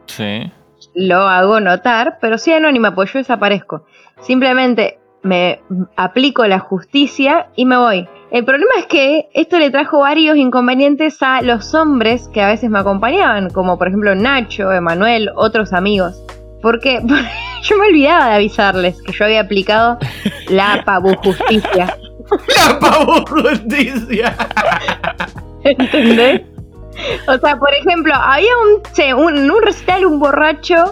lo 0.93 1.17
hago 1.17 1.59
notar, 1.59 2.17
pero 2.21 2.37
sí 2.37 2.53
anónima, 2.53 2.95
pues 2.95 3.11
yo 3.11 3.19
desaparezco. 3.19 3.85
Simplemente 4.21 4.99
me 5.23 5.61
aplico 5.97 6.45
la 6.45 6.59
justicia 6.59 7.47
y 7.55 7.65
me 7.65 7.77
voy. 7.77 8.07
El 8.31 8.45
problema 8.45 8.73
es 8.77 8.85
que 8.85 9.29
esto 9.33 9.57
le 9.59 9.71
trajo 9.71 9.99
varios 9.99 10.37
inconvenientes 10.37 11.21
a 11.21 11.41
los 11.41 11.73
hombres 11.73 12.29
que 12.33 12.41
a 12.41 12.47
veces 12.47 12.69
me 12.69 12.79
acompañaban, 12.79 13.49
como 13.49 13.77
por 13.77 13.87
ejemplo 13.87 14.13
Nacho, 14.15 14.71
Emanuel, 14.71 15.29
otros 15.35 15.73
amigos. 15.73 16.23
Porque 16.65 16.99
yo 17.61 17.77
me 17.77 17.87
olvidaba 17.89 18.29
de 18.29 18.35
avisarles 18.37 18.99
que 19.03 19.11
yo 19.11 19.25
había 19.25 19.41
aplicado 19.41 19.99
la 20.49 20.81
pabu 20.85 21.13
justicia. 21.17 21.95
La 22.57 22.79
pavo 22.79 23.23
justicia. 23.27 24.35
¿Entendés? 25.63 26.41
O 27.27 27.37
sea, 27.37 27.57
por 27.57 27.71
ejemplo, 27.71 28.15
había 28.15 28.49
un, 28.57 29.15
un, 29.15 29.51
un 29.51 29.61
recital, 29.61 30.07
un 30.07 30.19
borracho, 30.19 30.91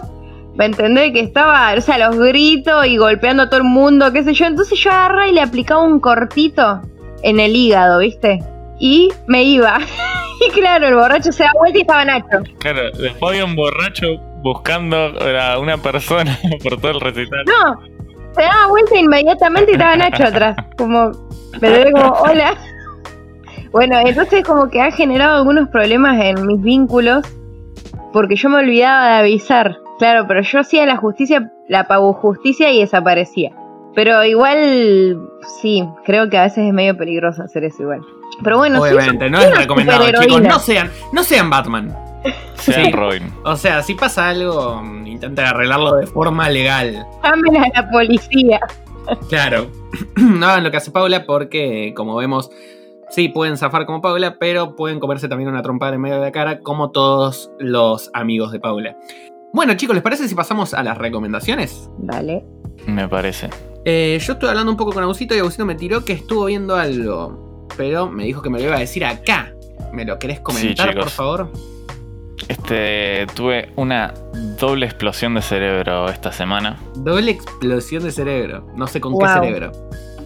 ¿me 0.54 0.66
entendés? 0.66 1.10
Que 1.10 1.20
estaba, 1.22 1.74
o 1.76 1.80
sea, 1.80 1.98
los 1.98 2.20
gritos 2.20 2.86
y 2.86 2.96
golpeando 2.96 3.42
a 3.42 3.48
todo 3.48 3.58
el 3.58 3.66
mundo, 3.66 4.12
qué 4.12 4.22
sé 4.22 4.32
yo. 4.32 4.46
Entonces 4.46 4.78
yo 4.78 4.92
agarré 4.92 5.30
y 5.30 5.32
le 5.32 5.40
aplicaba 5.40 5.82
un 5.82 5.98
cortito 5.98 6.82
en 7.24 7.40
el 7.40 7.56
hígado, 7.56 7.98
¿viste? 7.98 8.44
Y 8.78 9.08
me 9.26 9.42
iba. 9.42 9.80
y 10.46 10.50
claro, 10.52 10.86
el 10.86 10.94
borracho 10.94 11.32
se 11.32 11.42
da 11.42 11.50
vuelta 11.58 11.78
y 11.78 11.80
estaba 11.80 12.04
Nacho. 12.04 12.44
Claro, 12.60 12.92
después 12.92 13.32
había 13.32 13.44
un 13.44 13.56
borracho 13.56 14.20
buscando 14.44 14.96
a 14.96 15.58
una 15.58 15.78
persona 15.78 16.38
por 16.62 16.78
todo 16.78 16.92
el 16.92 17.00
recital. 17.00 17.44
No, 17.46 17.80
se 18.34 18.42
daba 18.42 18.66
vuelta 18.68 18.96
inmediatamente 18.96 19.72
y 19.72 19.74
estaba 19.74 19.96
Nacho 19.96 20.24
atrás. 20.24 20.56
Como, 20.76 21.12
me 21.60 21.90
como, 21.90 22.12
hola. 22.12 22.54
Bueno, 23.72 23.98
entonces 24.04 24.44
como 24.44 24.68
que 24.68 24.82
ha 24.82 24.90
generado 24.92 25.38
algunos 25.38 25.70
problemas 25.70 26.22
en 26.22 26.46
mis 26.46 26.60
vínculos 26.60 27.26
porque 28.12 28.36
yo 28.36 28.50
me 28.50 28.58
olvidaba 28.58 29.08
de 29.08 29.14
avisar. 29.14 29.78
Claro, 29.98 30.26
pero 30.28 30.42
yo 30.42 30.60
hacía 30.60 30.84
la 30.84 30.98
justicia, 30.98 31.50
la 31.66 31.88
pago 31.88 32.12
justicia 32.12 32.70
y 32.70 32.80
desaparecía. 32.80 33.50
Pero 33.94 34.24
igual, 34.24 35.18
sí, 35.62 35.88
creo 36.04 36.28
que 36.28 36.36
a 36.36 36.42
veces 36.42 36.66
es 36.66 36.72
medio 36.74 36.96
peligroso 36.96 37.42
hacer 37.44 37.64
eso 37.64 37.84
igual. 37.84 38.00
Pero 38.42 38.58
bueno, 38.58 38.82
obviamente, 38.82 39.30
no 39.30 39.38
es 39.38 39.56
recomendado, 39.56 40.04
chicos. 40.20 40.42
No 40.42 40.58
sean, 40.58 40.90
no 41.12 41.22
sean 41.22 41.48
Batman. 41.48 41.96
Sean 42.54 42.92
Robin. 42.92 43.32
O 43.44 43.56
sea, 43.56 43.82
si 43.82 43.94
pasa 43.94 44.28
algo, 44.30 44.82
intenten 45.04 45.44
arreglarlo 45.44 45.96
de 45.96 46.06
forma 46.06 46.48
legal. 46.48 47.06
Llamen 47.22 47.56
a 47.56 47.68
la 47.74 47.90
policía. 47.90 48.60
Claro. 49.28 49.70
no 50.16 50.46
hagan 50.46 50.64
lo 50.64 50.70
que 50.70 50.78
hace 50.78 50.90
Paula 50.90 51.26
porque, 51.26 51.92
como 51.96 52.16
vemos, 52.16 52.50
sí 53.10 53.28
pueden 53.28 53.56
zafar 53.56 53.86
como 53.86 54.00
Paula, 54.00 54.36
pero 54.38 54.76
pueden 54.76 55.00
comerse 55.00 55.28
también 55.28 55.48
una 55.50 55.62
trompada 55.62 55.94
en 55.94 56.00
medio 56.00 56.16
de 56.16 56.22
la 56.22 56.32
cara, 56.32 56.60
como 56.60 56.90
todos 56.90 57.50
los 57.58 58.10
amigos 58.14 58.52
de 58.52 58.60
Paula. 58.60 58.96
Bueno, 59.52 59.74
chicos, 59.74 59.94
¿les 59.94 60.02
parece 60.02 60.28
si 60.28 60.34
pasamos 60.34 60.74
a 60.74 60.82
las 60.82 60.98
recomendaciones? 60.98 61.88
Vale. 61.98 62.44
Me 62.86 63.08
parece. 63.08 63.50
Eh, 63.84 64.18
yo 64.20 64.32
estuve 64.32 64.50
hablando 64.50 64.72
un 64.72 64.78
poco 64.78 64.92
con 64.92 65.02
Agusito 65.02 65.34
y 65.34 65.38
Agusito 65.38 65.64
me 65.64 65.74
tiró 65.74 66.04
que 66.04 66.14
estuvo 66.14 66.46
viendo 66.46 66.74
algo, 66.74 67.68
pero 67.76 68.10
me 68.10 68.24
dijo 68.24 68.42
que 68.42 68.50
me 68.50 68.58
lo 68.58 68.64
iba 68.64 68.76
a 68.76 68.80
decir 68.80 69.04
acá. 69.04 69.54
¿Me 69.92 70.04
lo 70.04 70.18
querés 70.18 70.40
comentar, 70.40 70.94
por 70.94 71.10
favor? 71.10 71.52
Este, 72.48 73.26
tuve 73.34 73.72
una 73.76 74.12
doble 74.58 74.86
explosión 74.86 75.34
de 75.34 75.42
cerebro 75.42 76.08
esta 76.08 76.32
semana. 76.32 76.76
Doble 76.96 77.30
explosión 77.30 78.02
de 78.02 78.10
cerebro. 78.10 78.66
No 78.76 78.86
sé 78.86 79.00
con 79.00 79.18
qué 79.18 79.26
cerebro. 79.26 79.72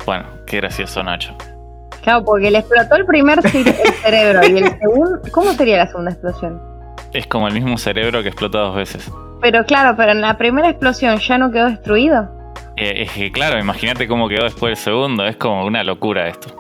Bueno, 0.07 0.25
qué 0.47 0.59
gracioso, 0.59 1.03
Nacho. 1.03 1.37
Claro, 2.03 2.25
porque 2.25 2.51
le 2.51 2.59
explotó 2.59 2.97
el 2.97 3.05
primer 3.05 3.43
cerebro 3.43 4.41
y 4.49 4.59
el 4.59 4.79
segundo. 4.79 5.21
¿Cómo 5.33 5.53
sería 5.53 5.79
la 5.79 5.87
segunda 5.87 6.13
explosión? 6.13 6.61
Es 7.13 7.27
como 7.27 7.49
el 7.49 7.55
mismo 7.55 7.77
cerebro 7.79 8.23
que 8.23 8.29
explota 8.29 8.59
dos 8.59 8.77
veces. 8.77 9.11
Pero 9.41 9.65
claro, 9.65 9.95
pero 9.97 10.13
en 10.13 10.21
la 10.21 10.37
primera 10.37 10.69
explosión 10.69 11.19
ya 11.19 11.39
no 11.39 11.51
quedó 11.51 11.69
destruido. 11.69 12.29
Eh, 12.77 13.03
es 13.03 13.13
que 13.13 13.31
claro, 13.31 13.59
imagínate 13.59 14.09
cómo 14.09 14.29
quedó 14.29 14.45
después 14.45 14.71
el 14.71 14.77
segundo. 14.77 15.27
Es 15.27 15.37
como 15.37 15.65
una 15.65 15.85
locura 15.85 16.29
esto. 16.29 16.55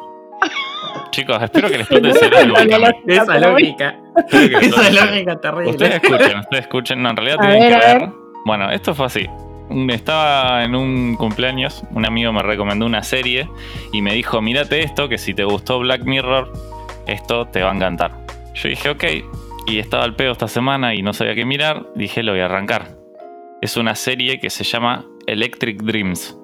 Chicos, 1.10 1.42
espero 1.42 1.68
que 1.68 1.78
les 1.78 1.90
explote 1.90 2.08
el 2.08 2.14
cerebro. 2.14 2.54
Esa 3.06 3.38
lógica. 3.38 3.96
Esa 4.30 4.90
lógica 4.90 5.40
terrible. 5.40 5.70
Ustedes 5.70 5.94
escuchen, 6.02 6.38
ustedes 6.38 6.62
escuchen. 6.62 7.02
No, 7.02 7.10
en 7.10 7.16
realidad 7.16 7.36
tienen 7.40 7.60
que 7.60 7.86
ver. 7.86 8.08
Bueno, 8.44 8.70
esto 8.70 8.94
fue 8.94 9.06
así. 9.06 9.26
Estaba 9.90 10.64
en 10.64 10.74
un 10.74 11.14
cumpleaños, 11.16 11.84
un 11.90 12.06
amigo 12.06 12.32
me 12.32 12.42
recomendó 12.42 12.86
una 12.86 13.02
serie 13.02 13.48
y 13.92 14.00
me 14.00 14.14
dijo, 14.14 14.40
mírate 14.40 14.82
esto, 14.82 15.10
que 15.10 15.18
si 15.18 15.34
te 15.34 15.44
gustó 15.44 15.78
Black 15.78 16.04
Mirror, 16.04 16.50
esto 17.06 17.46
te 17.48 17.62
va 17.62 17.72
a 17.72 17.74
encantar. 17.74 18.12
Yo 18.54 18.70
dije, 18.70 18.88
ok, 18.88 19.04
y 19.66 19.78
estaba 19.78 20.04
al 20.04 20.16
pedo 20.16 20.32
esta 20.32 20.48
semana 20.48 20.94
y 20.94 21.02
no 21.02 21.12
sabía 21.12 21.34
qué 21.34 21.44
mirar, 21.44 21.86
dije, 21.94 22.22
lo 22.22 22.32
voy 22.32 22.40
a 22.40 22.46
arrancar. 22.46 22.96
Es 23.60 23.76
una 23.76 23.94
serie 23.94 24.40
que 24.40 24.48
se 24.48 24.64
llama 24.64 25.04
Electric 25.26 25.82
Dreams. 25.82 26.34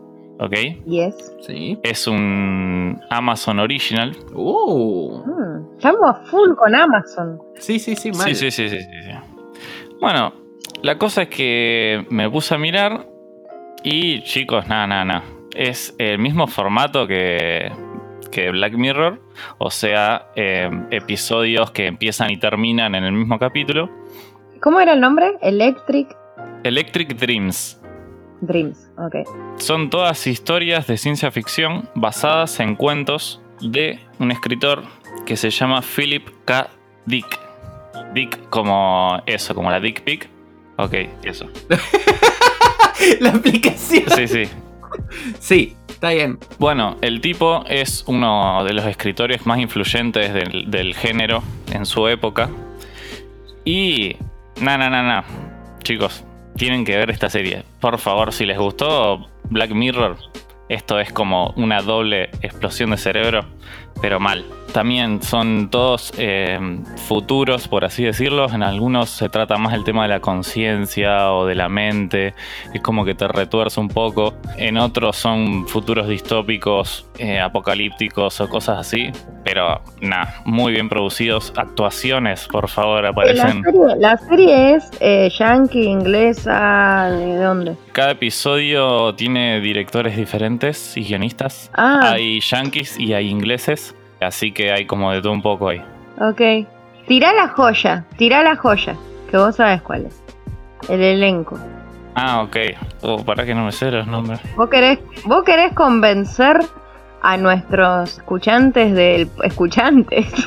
¿Ok? 0.41 0.53
Yes. 0.87 1.37
Sí. 1.43 1.79
Es 1.83 2.07
un 2.07 3.01
Amazon 3.11 3.61
Original. 3.61 4.17
Uh. 4.35 5.23
Mm, 5.25 5.77
estamos 5.77 6.17
full 6.29 6.55
con 6.57 6.75
Amazon. 6.75 7.41
Sí, 7.57 7.79
sí, 7.79 7.95
sí, 7.95 8.11
mal. 8.11 8.35
Sí, 8.35 8.35
sí, 8.35 8.51
sí, 8.51 8.69
sí, 8.69 8.79
sí. 8.81 9.11
Bueno, 10.01 10.33
la 10.83 10.99
cosa 10.99 11.23
es 11.23 11.29
que 11.29 12.05
me 12.11 12.29
puse 12.29 12.55
a 12.55 12.59
mirar 12.59 13.07
y 13.83 14.23
chicos, 14.23 14.67
nada, 14.67 14.87
nada, 14.87 15.05
nada. 15.05 15.25
es 15.55 15.95
el 15.99 16.19
mismo 16.19 16.47
formato 16.47 17.07
que, 17.07 17.71
que 18.33 18.51
Black 18.51 18.75
Mirror, 18.75 19.21
o 19.59 19.71
sea, 19.71 20.29
eh, 20.35 20.69
episodios 20.91 21.71
que 21.71 21.87
empiezan 21.87 22.31
y 22.31 22.39
terminan 22.39 22.95
en 22.95 23.05
el 23.05 23.13
mismo 23.13 23.39
capítulo. 23.39 23.89
¿Cómo 24.61 24.81
era 24.81 24.95
el 24.95 25.01
nombre? 25.01 25.35
Electric 25.43 26.17
Electric 26.65 27.15
Dreams. 27.17 27.81
Dreams, 28.41 28.91
ok. 28.99 29.17
Son 29.59 29.91
todas 29.91 30.27
historias 30.27 30.87
de 30.87 30.97
ciencia 30.97 31.31
ficción 31.31 31.89
basadas 31.95 32.61
en 32.61 32.77
cuentos 32.77 33.41
de 33.61 33.99
un 34.19 34.31
escritor 34.31 34.83
que 35.25 35.37
se 35.37 35.51
llama 35.51 35.81
Philip 35.83 36.29
K. 36.45 36.69
Dick. 37.07 37.39
Dick 38.13 38.49
como 38.51 39.23
eso, 39.27 39.55
como 39.55 39.71
la 39.71 39.81
Dick 39.81 40.03
Pic. 40.03 40.29
Ok, 40.77 40.95
eso. 41.23 41.49
La 43.21 43.31
aplicación. 43.31 44.05
Sí, 44.15 44.29
sí. 44.29 44.49
Sí, 45.39 45.77
está 45.89 46.11
bien. 46.11 46.39
Bueno, 46.59 46.97
el 47.01 47.21
tipo 47.21 47.65
es 47.69 48.05
uno 48.07 48.65
de 48.65 48.73
los 48.73 48.85
escritores 48.87 49.47
más 49.47 49.59
influyentes 49.59 50.33
del, 50.33 50.71
del 50.71 50.95
género 50.95 51.43
en 51.73 51.87
su 51.87 52.07
época. 52.09 52.49
Y... 53.65 54.17
Na, 54.61 54.79
na, 54.79 54.89
na, 54.89 55.03
na. 55.03 55.25
Chicos, 55.83 56.25
tienen 56.57 56.85
que 56.85 56.97
ver 56.97 57.11
esta 57.11 57.31
serie. 57.31 57.65
Por 57.81 57.99
favor, 57.99 58.33
si 58.33 58.47
les 58.47 58.59
gustó 58.59 59.29
Black 59.51 59.71
Mirror, 59.71 60.17
esto 60.69 60.99
es 60.99 61.13
como 61.13 61.53
una 61.57 61.83
doble 61.83 62.31
explosión 62.43 62.91
de 62.91 62.97
cerebro, 62.97 63.45
pero 64.05 64.21
mal. 64.21 64.45
También 64.75 65.23
son 65.23 65.71
todos 65.71 66.13
eh, 66.19 66.59
futuros, 67.07 67.69
por 67.69 67.85
así 67.87 68.05
decirlo. 68.05 68.51
En 68.53 68.63
algunos 68.63 69.09
se 69.09 69.31
trata 69.31 69.57
más 69.57 69.73
el 69.73 69.83
tema 69.85 70.03
de 70.03 70.09
la 70.09 70.21
conciencia 70.21 71.33
o 71.33 71.47
de 71.47 71.55
la 71.55 71.69
mente. 71.71 72.35
Es 72.75 72.83
como 72.83 73.05
que 73.05 73.15
te 73.15 73.27
retuerce 73.29 73.81
un 73.81 73.89
poco. 73.89 74.35
En 74.59 74.77
otros 74.77 75.17
son 75.17 75.67
futuros 75.69 76.07
distópicos, 76.09 77.07
eh, 77.19 77.39
apocalípticos 77.41 78.41
o 78.43 78.49
cosas 78.49 78.79
así. 78.79 79.11
Pero 79.45 79.81
nada, 80.01 80.43
muy 80.45 80.73
bien 80.73 80.89
producidos. 80.89 81.53
Actuaciones, 81.57 82.47
por 82.49 82.69
favor, 82.69 83.05
La 83.05 83.11
aparecen. 83.11 83.63
serie, 83.63 83.81
la 83.99 84.17
serie 84.19 84.75
es 84.75 84.91
eh, 85.01 85.31
yankee, 85.39 85.85
inglesa, 85.85 87.11
¿de 87.11 87.37
dónde? 87.37 87.77
Cada 87.93 88.11
episodio 88.11 89.15
tiene 89.15 89.61
directores 89.61 90.17
diferentes 90.17 90.97
y 90.97 91.05
guionistas. 91.05 91.71
Ah, 91.75 92.01
Hay 92.15 92.41
yankees 92.41 92.99
y 92.99 93.13
hay 93.15 93.29
ingleses. 93.29 93.94
Así 94.25 94.53
que 94.53 94.73
hay 94.73 94.87
como 94.87 95.13
de 95.13 95.21
todo 95.23 95.33
un 95.33 95.43
poco 95.43 95.69
ahí. 95.69 95.83
ok. 96.21 96.67
Tirá 97.07 97.35
la 97.35 97.49
joya, 97.49 98.07
tirá 98.17 98.43
la 98.43 98.57
joya, 98.57 98.97
que 99.31 99.37
vos 99.37 99.57
sabés 99.57 99.83
cuál 99.83 100.07
es. 100.07 100.23
El 100.89 101.03
elenco. 101.03 101.59
Ah, 102.15 102.43
ok. 102.43 102.57
Oh, 103.03 103.23
para 103.25 103.45
que 103.45 103.55
no 103.55 103.65
me 103.67 103.73
sé 103.73 103.91
los 103.91 104.07
nombres. 104.07 104.41
¿Vos 104.57 104.71
querés, 104.71 105.01
vos 105.27 105.43
querés 105.45 105.75
convencer 105.75 106.61
a 107.21 107.37
nuestros 107.37 108.17
escuchantes 108.19 108.95
del... 108.95 109.29
Escuchantes. 109.43 110.27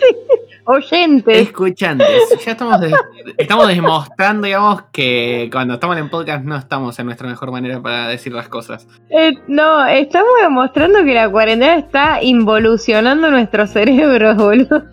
Sí, 0.00 0.16
Oyentes. 0.64 1.38
Escuchantes, 1.48 2.08
ya 2.44 2.52
estamos, 2.52 2.80
de- 2.80 2.94
estamos 3.36 3.68
demostrando, 3.68 4.46
digamos, 4.46 4.82
que 4.92 5.48
cuando 5.52 5.74
estamos 5.74 5.96
en 5.96 6.08
podcast 6.08 6.44
no 6.44 6.56
estamos 6.56 6.98
en 6.98 7.06
nuestra 7.06 7.28
mejor 7.28 7.50
manera 7.50 7.80
para 7.82 8.06
decir 8.08 8.32
las 8.32 8.48
cosas. 8.48 8.86
Eh, 9.10 9.32
no, 9.48 9.84
estamos 9.86 10.30
demostrando 10.40 11.02
que 11.04 11.14
la 11.14 11.28
cuarentena 11.30 11.74
está 11.76 12.22
involucionando 12.22 13.30
nuestros 13.30 13.70
cerebros, 13.70 14.36
boludo. 14.38 14.84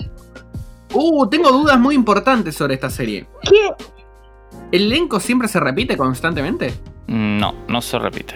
Uh, 0.93 1.27
tengo 1.29 1.51
dudas 1.51 1.79
muy 1.79 1.93
importantes 1.93 2.55
sobre 2.55 2.73
esta 2.73 2.89
serie. 2.89 3.27
¿Qué? 3.43 3.69
¿El 4.71 4.83
elenco 4.91 5.19
siempre 5.19 5.47
se 5.47 5.59
repite 5.59 5.95
constantemente? 5.97 6.73
No, 7.07 7.53
no 7.67 7.81
se 7.81 7.99
repite. 7.99 8.35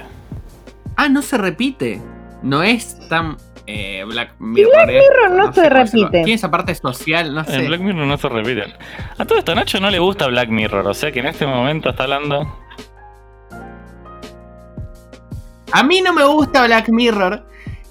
Ah, 0.96 1.10
no 1.10 1.22
se 1.24 1.38
repite. 1.38 2.00
No 2.43 2.62
es 2.62 3.00
tan 3.10 3.38
eh, 3.67 4.04
Black 4.06 4.36
Mirror. 4.39 4.71
Black 4.73 4.88
Mirror 4.89 5.32
no 5.32 5.54
se 5.54 5.69
repite. 5.69 6.10
Tiene 6.12 6.34
esa 6.34 6.52
parte 6.52 6.76
social, 6.76 7.34
no 7.34 7.41
En 7.41 7.45
sé. 7.45 7.67
Black 7.67 7.82
Mirror 7.82 8.06
no 8.08 8.17
se 8.17 8.30
repiten. 8.30 8.73
A 9.17 9.26
todo 9.26 9.38
esto, 9.39 9.56
Nacho 9.56 9.80
no 9.80 9.89
le 9.89 9.99
gusta 9.99 10.28
Black 10.28 10.49
Mirror. 10.49 10.88
O 10.88 10.93
sea 10.93 11.12
que 11.12 11.19
en 11.19 11.28
este 11.28 11.45
momento 11.45 11.89
está 11.89 12.04
hablando. 12.04 12.58
A 15.71 15.84
mí 15.84 16.02
no 16.02 16.13
me 16.13 16.23
gusta 16.26 16.65
Black 16.65 16.89
Mirror. 16.89 17.43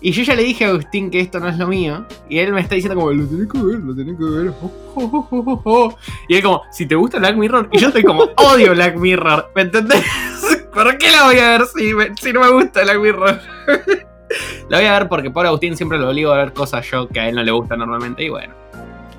Y 0.05 0.11
yo 0.11 0.25
ya 0.25 0.35
le 0.35 0.43
dije 0.43 0.65
a 0.65 0.69
Agustín 0.71 1.11
que 1.11 1.21
esto 1.21 1.39
no 1.39 1.49
es 1.49 1.57
lo 1.59 1.69
mío. 1.69 2.05
Y 2.29 2.39
él 2.41 2.53
me 2.53 2.61
está 2.61 2.75
diciendo 2.75 2.99
como, 3.01 3.13
lo 3.13 3.25
tenés 3.27 3.49
que 3.49 3.59
ver, 3.59 3.79
lo 3.79 3.95
tenés 3.95 4.17
que 4.19 4.25
ver. 4.25 4.53
Oh, 4.61 4.73
oh, 4.97 5.29
oh, 5.31 5.45
oh, 5.47 5.63
oh". 5.65 5.97
Y 6.29 6.37
él 6.37 6.43
como, 6.43 6.63
si 6.73 6.87
te 6.87 6.97
gusta 6.97 7.19
Black 7.19 7.37
Mirror. 7.37 7.69
Y 7.73 7.79
yo 7.79 7.89
estoy 7.89 8.03
como, 8.03 8.25
odio 8.37 8.73
Black 8.73 8.97
Mirror. 8.97 9.51
¿Me 9.55 9.63
entendés? 9.63 10.05
¿Por 10.75 10.99
qué 10.99 11.11
la 11.13 11.25
voy 11.25 11.39
a 11.39 11.51
ver 11.59 11.67
si, 11.67 11.95
me- 11.95 12.17
si 12.21 12.33
no 12.33 12.41
me 12.41 12.51
gusta 12.51 12.83
Black 12.83 12.99
Mirror? 12.99 13.41
la 14.69 14.79
voy 14.79 14.87
a 14.87 14.99
ver 14.99 15.09
porque 15.09 15.31
por 15.31 15.47
Agustín 15.47 15.77
siempre 15.77 15.99
lo 15.99 16.09
obligo 16.09 16.33
a 16.33 16.37
ver 16.37 16.53
cosas 16.53 16.89
yo 16.91 17.09
que 17.09 17.21
a 17.21 17.29
él 17.29 17.35
no 17.35 17.43
le 17.43 17.53
gustan 17.53 17.79
normalmente. 17.79 18.25
Y 18.25 18.29
bueno. 18.29 18.55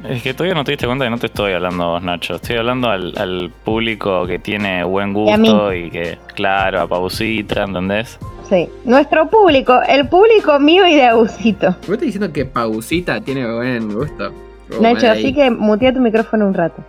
Es 0.08 0.21
que 0.21 0.34
todavía 0.34 0.54
no 0.54 0.65
te 0.65 0.71
diste 0.71 0.86
cuenta 0.86 1.06
que 1.06 1.12
no 1.12 1.17
te 1.17 1.28
estoy 1.28 1.54
hablando 1.54 1.88
vos, 1.88 2.04
Nacho. 2.04 2.36
Estoy 2.36 2.58
hablando 2.58 2.89
al, 2.89 3.13
al 3.17 3.52
público 3.63 4.28
que 4.28 4.38
tiene 4.38 4.84
buen 4.84 5.13
gusto 5.13 5.73
y, 5.73 5.89
que, 5.89 6.17
claro, 6.36 6.82
a 6.82 6.88
pausita, 6.88 7.63
¿entendés? 7.63 8.19
Sí, 8.49 8.67
nuestro 8.84 9.30
público, 9.30 9.82
el 9.88 10.10
público 10.10 10.60
mío 10.60 10.86
y 10.86 10.95
de 10.95 11.06
Agusito. 11.06 11.67
¿Me 11.88 11.93
estás 11.93 12.02
diciendo 12.02 12.34
que 12.34 12.45
Pausita 12.45 13.21
tiene 13.21 13.49
buen 13.49 13.93
gusto? 13.93 14.34
Oh, 14.78 14.82
Nacho, 14.82 15.10
así 15.10 15.34
que 15.34 15.49
mutea 15.49 15.93
tu 15.93 16.02
micrófono 16.02 16.47
un 16.47 16.54
rato. 16.54 16.84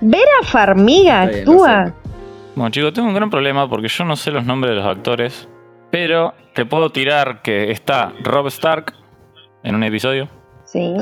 Vera 0.00 0.42
Farmiga 0.44 1.22
actúa. 1.22 1.92
Bueno, 2.54 2.70
chicos, 2.70 2.92
tengo 2.92 3.08
un 3.08 3.14
gran 3.14 3.28
problema 3.28 3.68
porque 3.68 3.88
yo 3.88 4.04
no 4.04 4.16
sé 4.16 4.30
los 4.30 4.44
nombres 4.44 4.70
de 4.70 4.76
los 4.76 4.86
actores. 4.86 5.48
Pero 5.90 6.34
te 6.54 6.64
puedo 6.66 6.90
tirar 6.90 7.42
que 7.42 7.70
está 7.70 8.12
Rob 8.22 8.46
Stark 8.48 8.94
en 9.62 9.74
un 9.74 9.82
episodio. 9.84 10.28
Sí. 10.64 10.94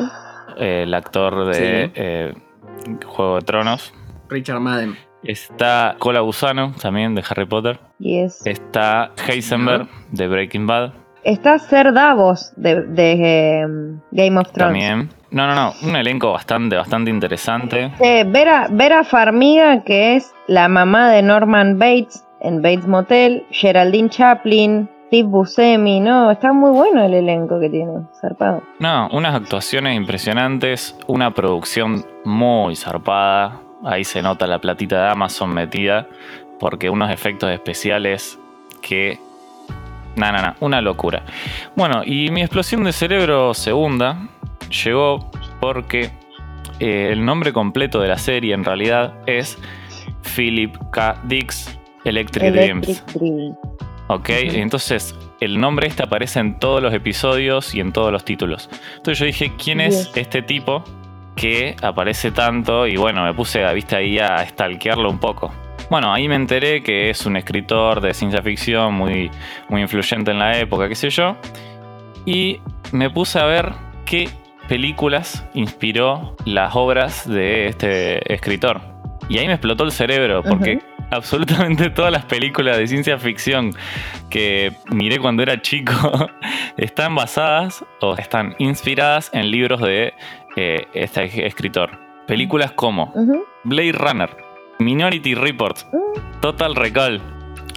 eh, 0.59 0.83
el 0.85 0.95
actor 0.95 1.47
de 1.47 1.55
Sí. 1.55 1.93
eh, 1.95 2.35
Juego 3.07 3.37
de 3.37 3.43
Tronos. 3.43 3.93
Richard 4.29 4.61
Madden. 4.61 4.97
Está 5.23 5.97
Cola 5.99 6.21
Gusano, 6.21 6.75
también 6.81 7.15
de 7.15 7.25
Harry 7.29 7.45
Potter. 7.45 7.81
Yes. 7.99 8.47
Está 8.47 9.13
Heisenberg, 9.27 9.89
de 10.13 10.29
Breaking 10.29 10.67
Bad. 10.67 10.93
Está 11.25 11.59
Ser 11.59 11.93
Davos 11.93 12.53
de, 12.57 12.83
de, 12.83 13.61
em, 13.61 14.01
Game 14.13 14.39
of 14.41 14.53
Thrones. 14.53 14.57
También. 14.85 15.11
No, 15.31 15.47
no, 15.47 15.55
no. 15.55 15.73
Un 15.83 15.97
elenco 15.97 16.33
bastante, 16.33 16.77
bastante 16.77 17.11
interesante. 17.11 17.93
Eh, 18.01 18.25
Vera, 18.27 18.69
Vera 18.71 19.05
Farmiga, 19.05 19.83
que 19.85 20.17
es 20.17 20.33
la 20.47 20.69
mamá 20.69 21.11
de 21.11 21.23
Norman 21.23 21.79
Bates 21.79 22.25
en 22.41 22.63
Bates 22.63 22.87
Motel, 22.87 23.47
Geraldine 23.51 24.09
Chaplin, 24.09 24.89
Steve 25.09 25.27
Buscemi, 25.27 26.01
no, 26.01 26.31
está 26.31 26.53
muy 26.53 26.71
bueno 26.71 27.03
el 27.03 27.15
elenco 27.15 27.59
que 27.59 27.71
tiene, 27.71 28.03
zarpado. 28.21 28.63
No, 28.79 29.09
unas 29.11 29.35
actuaciones 29.35 29.97
impresionantes. 29.97 30.95
Una 31.07 31.33
producción 31.33 32.05
muy 32.27 32.77
zarpada. 32.77 33.59
Ahí 33.85 34.05
se 34.05 34.21
nota 34.21 34.47
la 34.47 34.59
platita 34.59 35.05
de 35.05 35.09
Amazon 35.09 35.55
metida. 35.55 36.07
Porque 36.61 36.91
unos 36.91 37.11
efectos 37.11 37.51
especiales 37.51 38.39
que. 38.83 39.19
No, 40.17 40.31
no, 40.31 40.43
no. 40.43 40.55
Una 40.61 40.83
locura. 40.83 41.23
Bueno, 41.75 42.03
y 42.05 42.31
mi 42.31 42.43
explosión 42.43 42.85
de 42.85 42.93
cerebro 42.93 43.55
segunda 43.55 44.29
llegó 44.85 45.31
porque 45.59 46.11
eh, 46.81 47.09
el 47.13 47.25
nombre 47.25 47.55
completo 47.55 48.01
de 48.01 48.09
la 48.09 48.19
serie 48.19 48.53
en 48.53 48.65
realidad 48.65 49.15
es 49.25 49.59
Philip 50.37 50.77
K. 50.91 51.17
Dick's 51.25 51.78
Electric, 52.09 52.53
Dreams. 52.53 53.05
Ok, 54.09 54.31
entonces 54.31 55.15
el 55.41 55.61
nombre 55.61 55.87
este 55.87 56.03
aparece 56.03 56.41
en 56.41 56.59
todos 56.59 56.83
los 56.83 56.95
episodios 56.95 57.75
y 57.75 57.81
en 57.81 57.93
todos 57.93 58.11
los 58.11 58.25
títulos. 58.25 58.71
Entonces 58.97 59.19
yo 59.19 59.27
dije, 59.27 59.53
¿quién 59.63 59.81
es 59.81 60.11
este 60.15 60.43
tipo 60.43 60.83
que 61.37 61.77
aparece 61.83 62.31
tanto? 62.31 62.87
Y 62.87 62.97
bueno, 62.97 63.25
me 63.25 63.35
puse 63.35 63.65
a 63.65 63.73
vista 63.73 63.99
ahí 63.99 64.19
a 64.19 64.45
stalkearlo 64.47 65.11
un 65.11 65.19
poco. 65.19 65.53
Bueno, 65.91 66.13
ahí 66.13 66.29
me 66.29 66.35
enteré 66.35 66.83
que 66.83 67.11
es 67.11 67.25
un 67.25 67.37
escritor 67.37 68.01
de 68.01 68.13
ciencia 68.13 68.43
ficción 68.43 68.95
muy, 68.95 69.31
muy 69.69 69.83
influyente 69.83 70.31
en 70.31 70.39
la 70.39 70.59
época, 70.59 70.89
qué 70.89 70.95
sé 70.95 71.11
yo. 71.11 71.37
Y 72.27 72.61
me 72.93 73.11
puse 73.11 73.39
a 73.39 73.45
ver 73.45 73.73
qué 74.05 74.29
películas 74.69 75.47
inspiró 75.55 76.37
las 76.45 76.75
obras 76.77 77.29
de 77.29 77.67
este 77.67 78.33
escritor. 78.33 78.81
Y 79.29 79.39
ahí 79.39 79.47
me 79.47 79.55
explotó 79.55 79.85
el 79.85 79.93
cerebro, 79.93 80.43
porque. 80.43 80.81
Absolutamente 81.11 81.91
todas 81.91 82.13
las 82.13 82.25
películas 82.25 82.77
de 82.77 82.87
ciencia 82.87 83.19
ficción 83.19 83.73
que 84.31 84.73
miré 84.91 85.19
cuando 85.19 85.43
era 85.43 85.61
chico 85.61 85.95
están 86.77 87.15
basadas 87.15 87.85
o 88.01 88.15
están 88.17 88.55
inspiradas 88.59 89.31
en 89.33 89.51
libros 89.51 89.81
de 89.81 90.15
eh, 90.57 90.87
este 90.95 91.47
escritor. 91.47 91.99
Películas 92.27 92.73
como. 92.73 93.13
Blade 93.65 93.93
Runner, 93.93 94.37
Minority 94.79 95.35
Report, 95.35 95.79
Total 96.41 96.75
Recall, 96.75 97.23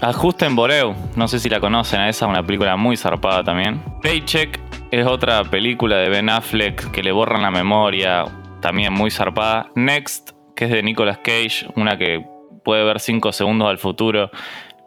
Ajuste 0.01 0.47
en 0.47 0.55
Boreu, 0.55 0.95
no 1.15 1.27
sé 1.27 1.37
si 1.37 1.47
la 1.47 1.59
conocen, 1.59 2.01
esa 2.01 2.25
es 2.25 2.29
una 2.29 2.41
película 2.41 2.75
muy 2.75 2.97
zarpada 2.97 3.43
también. 3.43 3.79
Paycheck 4.01 4.59
es 4.89 5.05
otra 5.05 5.43
película 5.43 5.97
de 5.97 6.09
Ben 6.09 6.27
Affleck 6.27 6.89
que 6.89 7.03
le 7.03 7.11
borran 7.11 7.43
la 7.43 7.51
memoria, 7.51 8.25
también 8.61 8.93
muy 8.93 9.11
zarpada. 9.11 9.69
Next, 9.75 10.31
que 10.55 10.65
es 10.65 10.71
de 10.71 10.81
Nicolas 10.81 11.19
Cage, 11.19 11.67
una 11.75 11.99
que 11.99 12.25
puede 12.63 12.83
ver 12.83 12.99
5 12.99 13.31
segundos 13.31 13.69
al 13.69 13.77
futuro. 13.77 14.29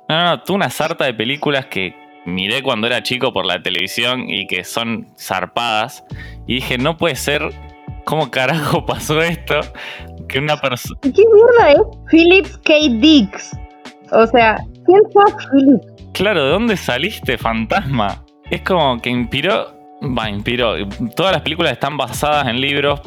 No, 0.08 0.18
no, 0.18 0.24
no, 0.24 0.42
tú 0.42 0.54
una 0.54 0.70
sarta 0.70 1.04
de 1.04 1.14
películas 1.14 1.66
que 1.66 1.94
miré 2.26 2.62
cuando 2.62 2.86
era 2.86 3.02
chico 3.02 3.32
por 3.32 3.46
la 3.46 3.62
televisión 3.62 4.28
y 4.28 4.46
que 4.46 4.64
son 4.64 5.08
zarpadas. 5.18 6.04
Y 6.46 6.56
dije, 6.56 6.78
no 6.78 6.96
puede 6.96 7.16
ser. 7.16 7.42
¿Cómo 8.04 8.30
carajo 8.30 8.84
pasó 8.86 9.22
esto? 9.22 9.60
Que 10.28 10.38
una 10.38 10.60
persona. 10.60 11.00
¿Qué 11.02 11.10
mierda 11.10 11.72
es 11.72 11.78
Philip 12.10 12.46
K. 12.64 12.74
Dix? 13.00 13.56
O 14.12 14.26
sea, 14.26 14.56
¿quién 14.84 15.00
fue 15.12 15.24
Philip? 15.50 16.12
Claro, 16.12 16.44
¿de 16.44 16.50
dónde 16.50 16.76
saliste, 16.76 17.38
fantasma? 17.38 18.24
Es 18.50 18.60
como 18.62 19.00
que 19.00 19.10
inspiró. 19.10 19.72
Va, 20.02 20.28
inspiró. 20.28 20.74
Todas 21.16 21.32
las 21.32 21.42
películas 21.42 21.72
están 21.72 21.96
basadas 21.96 22.46
en 22.46 22.60
libros 22.60 23.00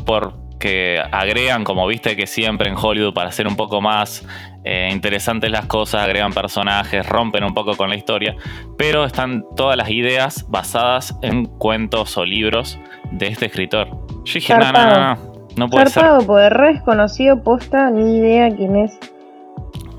porque 0.58 1.00
agregan, 1.12 1.64
como 1.64 1.86
viste 1.86 2.16
que 2.16 2.26
siempre 2.26 2.68
en 2.68 2.76
Hollywood, 2.76 3.14
para 3.14 3.30
hacer 3.30 3.48
un 3.48 3.56
poco 3.56 3.80
más 3.80 4.26
eh, 4.64 4.90
interesantes 4.92 5.52
las 5.52 5.68
cosas, 5.68 6.02
agregan 6.04 6.34
personajes, 6.34 7.08
rompen 7.08 7.44
un 7.44 7.54
poco 7.54 7.78
con 7.78 7.90
la 7.90 7.96
historia, 7.96 8.36
pero 8.76 9.06
están 9.06 9.44
todas 9.56 9.78
las 9.78 9.90
ideas 9.92 10.46
basadas 10.50 11.16
en 11.22 11.46
cuentos 11.46 12.18
o 12.18 12.26
libros 12.26 12.80
de 13.12 13.28
este 13.28 13.46
escritor. 13.46 13.88
Yo 14.26 14.34
dije, 14.34 14.58
no, 14.58 14.72
no, 14.72 14.90
no, 14.90 15.18
no 15.58 15.70
puede 15.70 15.90
Zarpado, 15.92 16.20
ser. 16.22 16.28
porque 16.28 16.50
re 16.50 16.74
desconocido, 16.74 17.44
posta, 17.44 17.92
ni 17.92 18.18
idea 18.18 18.50
quién 18.50 18.78
es 18.78 19.00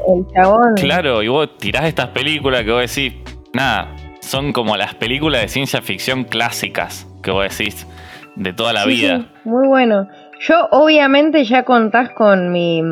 el 0.09 0.27
chabón. 0.35 0.75
Claro, 0.75 1.23
y 1.23 1.29
vos 1.29 1.57
tirás 1.59 1.85
estas 1.85 2.09
películas 2.09 2.65
que 2.65 2.73
vos 2.73 2.81
decís, 2.95 3.15
nada, 3.53 3.95
son 4.21 4.53
como 4.53 4.77
las 4.77 4.93
películas 4.97 5.43
de 5.43 5.49
ciencia 5.49 5.81
ficción 5.83 6.25
clásicas 6.25 7.07
que 7.23 7.31
vos 7.31 7.45
decís 7.49 7.87
de 8.35 8.53
toda 8.53 8.73
la 8.73 8.83
Sí, 8.85 8.91
vida. 8.91 9.19
sí, 9.19 9.27
muy 9.49 9.67
bueno. 9.67 10.07
Yo 10.41 10.69
obviamente 10.71 11.45
ya 11.45 11.65
contás 11.65 12.11
con 12.11 12.53
mi 12.53 12.83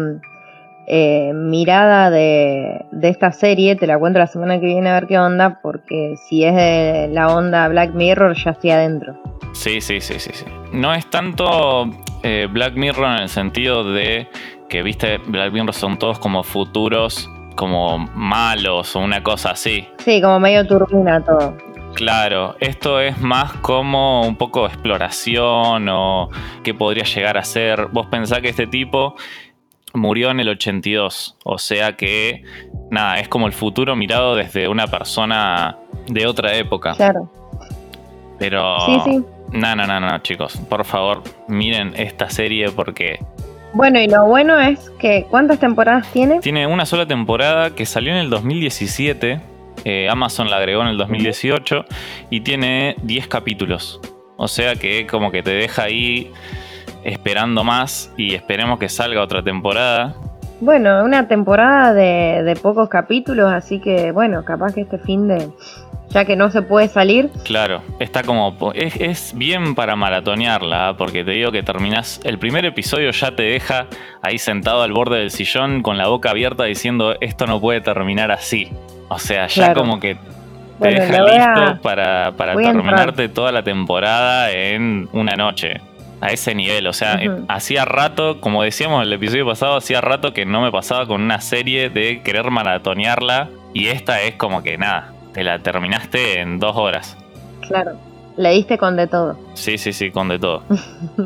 eh, 0.88 1.32
mirada 1.34 2.10
de, 2.10 2.86
de 2.92 3.08
esta 3.08 3.32
serie, 3.32 3.76
te 3.76 3.86
la 3.86 3.98
cuento 3.98 4.18
la 4.18 4.26
semana 4.26 4.60
que 4.60 4.66
viene 4.66 4.90
a 4.90 4.94
ver 4.94 5.06
qué 5.06 5.18
onda, 5.18 5.60
porque 5.62 6.14
si 6.16 6.44
es 6.44 6.54
de 6.54 7.08
la 7.12 7.28
onda 7.28 7.66
Black 7.68 7.92
Mirror 7.92 8.36
ya 8.36 8.50
estoy 8.52 8.70
adentro. 8.70 9.16
Sí, 9.52 9.80
sí, 9.80 10.00
sí, 10.00 10.18
sí, 10.18 10.30
sí. 10.32 10.44
No 10.72 10.92
es 10.92 11.08
tanto 11.08 11.88
eh, 12.22 12.48
Black 12.50 12.74
Mirror 12.74 13.16
en 13.16 13.22
el 13.22 13.28
sentido 13.28 13.84
de 13.84 14.28
que, 14.68 14.82
viste, 14.82 15.18
Black 15.26 15.52
Mirror 15.52 15.72
son 15.72 15.98
todos 15.98 16.18
como 16.18 16.42
futuros, 16.42 17.30
como 17.56 17.98
malos 17.98 18.94
o 18.94 19.00
una 19.00 19.22
cosa 19.22 19.50
así. 19.50 19.88
Sí, 19.98 20.20
como 20.20 20.38
medio 20.38 20.66
turbina 20.66 21.20
todo. 21.24 21.56
Claro, 21.96 22.56
esto 22.60 23.00
es 23.00 23.18
más 23.20 23.54
como 23.54 24.20
un 24.26 24.36
poco 24.36 24.62
de 24.62 24.68
exploración 24.68 25.88
o 25.88 26.28
qué 26.62 26.74
podría 26.74 27.04
llegar 27.04 27.38
a 27.38 27.42
ser. 27.42 27.86
Vos 27.86 28.06
pensás 28.08 28.40
que 28.40 28.50
este 28.50 28.66
tipo 28.66 29.16
murió 29.94 30.30
en 30.30 30.40
el 30.40 30.50
82, 30.50 31.36
o 31.42 31.56
sea 31.56 31.96
que, 31.96 32.44
nada, 32.90 33.18
es 33.18 33.28
como 33.28 33.46
el 33.46 33.54
futuro 33.54 33.96
mirado 33.96 34.36
desde 34.36 34.68
una 34.68 34.86
persona 34.88 35.78
de 36.06 36.26
otra 36.26 36.54
época. 36.54 36.94
Claro. 36.96 37.32
Pero... 38.38 38.78
Sí, 38.84 39.00
sí. 39.06 39.24
No, 39.52 39.74
no, 39.74 39.86
no, 39.86 39.98
no, 39.98 40.18
chicos. 40.18 40.58
Por 40.68 40.84
favor, 40.84 41.22
miren 41.48 41.94
esta 41.96 42.28
serie 42.28 42.70
porque 42.72 43.20
Bueno, 43.72 43.98
y 44.00 44.06
lo 44.06 44.26
bueno 44.26 44.60
es 44.60 44.90
que 44.98 45.24
¿cuántas 45.30 45.60
temporadas 45.60 46.12
tiene? 46.12 46.40
tiene 46.40 46.66
una 46.66 46.84
sola 46.84 47.06
temporada 47.06 47.70
que 47.70 47.86
salió 47.86 48.10
en 48.12 48.18
el 48.18 48.28
2017. 48.28 49.40
Eh, 49.88 50.08
Amazon 50.10 50.50
la 50.50 50.56
agregó 50.56 50.82
en 50.82 50.88
el 50.88 50.98
2018 50.98 51.84
y 52.28 52.40
tiene 52.40 52.96
10 53.04 53.28
capítulos. 53.28 54.00
O 54.36 54.48
sea 54.48 54.74
que 54.74 55.06
como 55.06 55.30
que 55.30 55.44
te 55.44 55.52
deja 55.52 55.84
ahí 55.84 56.32
esperando 57.04 57.62
más 57.62 58.12
y 58.16 58.34
esperemos 58.34 58.80
que 58.80 58.88
salga 58.88 59.22
otra 59.22 59.44
temporada. 59.44 60.16
Bueno, 60.60 61.04
una 61.04 61.28
temporada 61.28 61.94
de, 61.94 62.42
de 62.42 62.56
pocos 62.56 62.88
capítulos, 62.88 63.52
así 63.52 63.80
que 63.80 64.10
bueno, 64.10 64.44
capaz 64.44 64.74
que 64.74 64.80
este 64.80 64.98
fin 64.98 65.28
de... 65.28 65.50
Ya 66.10 66.24
que 66.24 66.36
no 66.36 66.50
se 66.50 66.62
puede 66.62 66.88
salir, 66.88 67.30
Claro, 67.44 67.82
está 67.98 68.22
como. 68.22 68.56
Es, 68.74 68.96
es 68.96 69.32
bien 69.36 69.74
para 69.74 69.96
maratonearla, 69.96 70.90
¿eh? 70.90 70.94
porque 70.96 71.24
te 71.24 71.32
digo 71.32 71.52
que 71.52 71.62
terminas. 71.62 72.20
El 72.24 72.38
primer 72.38 72.64
episodio 72.64 73.10
ya 73.10 73.34
te 73.34 73.42
deja 73.42 73.86
ahí 74.22 74.38
sentado 74.38 74.82
al 74.82 74.92
borde 74.92 75.18
del 75.18 75.30
sillón 75.30 75.82
con 75.82 75.98
la 75.98 76.06
boca 76.08 76.30
abierta 76.30 76.64
diciendo 76.64 77.16
esto 77.20 77.46
no 77.46 77.60
puede 77.60 77.80
terminar 77.80 78.30
así. 78.30 78.70
O 79.08 79.18
sea, 79.18 79.46
ya 79.48 79.66
Claro. 79.66 79.80
como 79.82 80.00
que 80.00 80.14
te 80.14 80.20
Bueno, 80.78 81.00
deja 81.00 81.16
a- 81.18 81.60
listo 81.66 81.82
para, 81.82 82.32
para 82.32 82.54
terminarte 82.54 83.28
toda 83.28 83.50
la 83.52 83.62
temporada 83.62 84.50
en 84.52 85.08
una 85.12 85.34
noche. 85.36 85.80
A 86.18 86.28
ese 86.28 86.54
nivel, 86.54 86.86
o 86.86 86.94
sea, 86.94 87.20
hacía 87.48 87.84
rato, 87.84 88.40
como 88.40 88.62
decíamos 88.62 89.02
en 89.02 89.08
el 89.08 89.12
episodio 89.12 89.44
pasado, 89.46 89.76
hacía 89.76 90.00
rato 90.00 90.32
que 90.32 90.46
no 90.46 90.62
me 90.62 90.72
pasaba 90.72 91.06
con 91.06 91.20
una 91.20 91.42
serie 91.42 91.90
de 91.90 92.22
querer 92.22 92.50
maratonearla 92.50 93.50
y 93.74 93.88
esta 93.88 94.22
es 94.22 94.34
como 94.36 94.62
que 94.62 94.78
nada, 94.78 95.12
te 95.36 95.44
la 95.44 95.58
terminaste 95.58 96.40
en 96.40 96.58
dos 96.58 96.74
horas. 96.76 97.14
claro, 97.68 97.92
le 98.38 98.52
diste 98.52 98.78
con 98.78 98.96
de 98.96 99.06
todo. 99.06 99.38
Sí, 99.52 99.76
sí, 99.76 99.92
sí, 99.92 100.10
con 100.10 100.28
de 100.28 100.38
todo. 100.38 100.62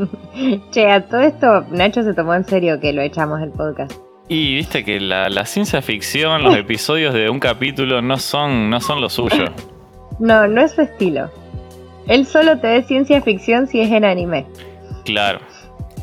che, 0.73 0.90
a 0.90 1.07
todo 1.07 1.20
esto 1.20 1.64
Nacho 1.70 2.03
se 2.03 2.12
tomó 2.12 2.35
en 2.35 2.44
serio 2.44 2.81
que 2.81 2.92
lo 2.92 3.03
echamos 3.03 3.38
del 3.38 3.51
podcast. 3.51 3.92
Y 4.27 4.57
viste 4.57 4.85
que 4.85 4.99
la, 4.99 5.29
la 5.29 5.44
ciencia 5.46 5.81
ficción, 5.81 6.42
los 6.42 6.57
episodios 6.66 7.14
de 7.14 7.31
un 7.31 7.38
capítulo 7.38 8.03
no 8.03 8.18
son, 8.18 8.68
no 8.68 8.81
son 8.81 9.01
lo 9.01 9.09
suyo. 9.09 9.44
No, 10.18 10.46
no 10.46 10.61
es 10.61 10.73
su 10.73 10.83
estilo. 10.83 11.31
Él 12.07 12.27
solo 12.27 12.59
te 12.59 12.66
ve 12.66 12.83
ciencia 12.83 13.23
ficción 13.23 13.66
si 13.66 13.81
es 13.81 13.90
en 13.90 14.05
anime. 14.05 14.44
Claro. 15.07 15.38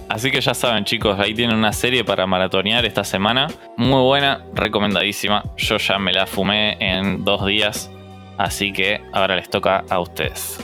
Así 0.09 0.31
que 0.31 0.41
ya 0.41 0.55
saben, 0.55 0.85
chicos, 0.85 1.19
ahí 1.19 1.35
tienen 1.35 1.55
una 1.55 1.71
serie 1.71 2.03
para 2.03 2.25
maratonear 2.25 2.83
esta 2.83 3.03
semana. 3.03 3.45
Muy 3.75 4.01
buena, 4.01 4.43
recomendadísima. 4.55 5.43
Yo 5.55 5.77
ya 5.77 5.99
me 5.99 6.13
la 6.13 6.25
fumé 6.25 6.77
en 6.79 7.23
dos 7.23 7.45
días. 7.45 7.91
Así 8.37 8.71
que 8.71 9.01
ahora 9.13 9.35
les 9.35 9.49
toca 9.49 9.83
a 9.89 9.99
ustedes. 9.99 10.59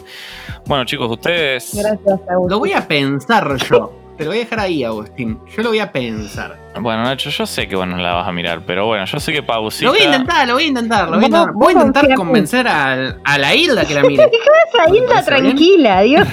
Bueno, 0.66 0.86
chicos, 0.86 1.10
ustedes. 1.12 1.72
Gracias, 1.74 2.20
Agustín. 2.30 2.50
Lo 2.50 2.60
voy 2.60 2.74
a 2.74 2.88
pensar 2.88 3.56
yo. 3.70 4.00
Te 4.18 4.26
lo 4.26 4.30
voy 4.30 4.38
a 4.38 4.42
dejar 4.42 4.60
ahí, 4.60 4.84
Agustín. 4.84 5.40
Yo 5.58 5.64
lo 5.64 5.70
voy 5.70 5.80
a 5.80 5.92
pensar. 5.92 6.56
Bueno, 6.80 7.04
Nacho, 7.04 7.32
yo 7.32 7.48
sé 7.48 7.68
que 7.68 7.76
vos 7.76 7.88
no 7.88 7.98
la 7.98 8.14
vas 8.14 8.28
a 8.28 8.32
mirar, 8.32 8.62
pero 8.66 8.86
bueno, 8.86 9.06
yo 9.06 9.20
sé 9.20 9.34
que 9.34 9.42
Pausita. 9.42 9.86
Lo 9.86 9.92
voy 9.94 10.02
a 10.02 10.06
intentar, 10.06 10.48
lo 10.48 10.54
voy 10.54 10.64
a 10.64 10.68
intentar. 10.68 11.10
Lo 11.10 11.16
voy 11.16 11.24
a 11.24 11.26
intentar, 11.26 11.54
Voy 11.54 11.74
a 11.74 11.78
intentar 11.78 12.14
convencer 12.16 12.68
a, 12.68 13.18
a 13.24 13.38
la 13.40 13.56
Hilda 13.56 13.86
que 13.86 13.96
la 13.96 14.04
mire. 14.08 14.24
Esa 14.72 14.88
¿Me 14.92 14.98
isla 14.98 15.08
parece 15.10 15.32
bien? 15.32 15.44
tranquila, 15.56 16.02
Dios. 16.02 16.28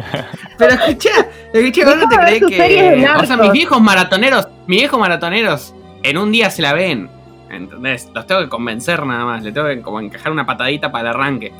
Pero 0.58 0.72
escuchá, 0.74 1.10
escuchá, 1.52 1.84
vos 1.86 1.96
no 1.98 2.08
te 2.08 2.16
crees 2.16 2.44
que. 2.46 3.06
O 3.16 3.24
sea, 3.26 3.36
mis 3.36 3.52
viejos 3.52 3.80
maratoneros, 3.80 4.48
mis 4.66 4.80
viejos 4.80 4.98
maratoneros, 4.98 5.74
en 6.02 6.18
un 6.18 6.32
día 6.32 6.50
se 6.50 6.62
la 6.62 6.72
ven. 6.72 7.08
¿Entendés? 7.50 8.10
Los 8.14 8.26
tengo 8.26 8.40
que 8.42 8.48
convencer 8.48 9.04
nada 9.04 9.24
más. 9.24 9.42
Le 9.42 9.52
tengo 9.52 9.66
que 9.68 9.80
como 9.82 10.00
encajar 10.00 10.30
una 10.32 10.46
patadita 10.46 10.90
para 10.92 11.10
el 11.10 11.16
arranque. 11.16 11.52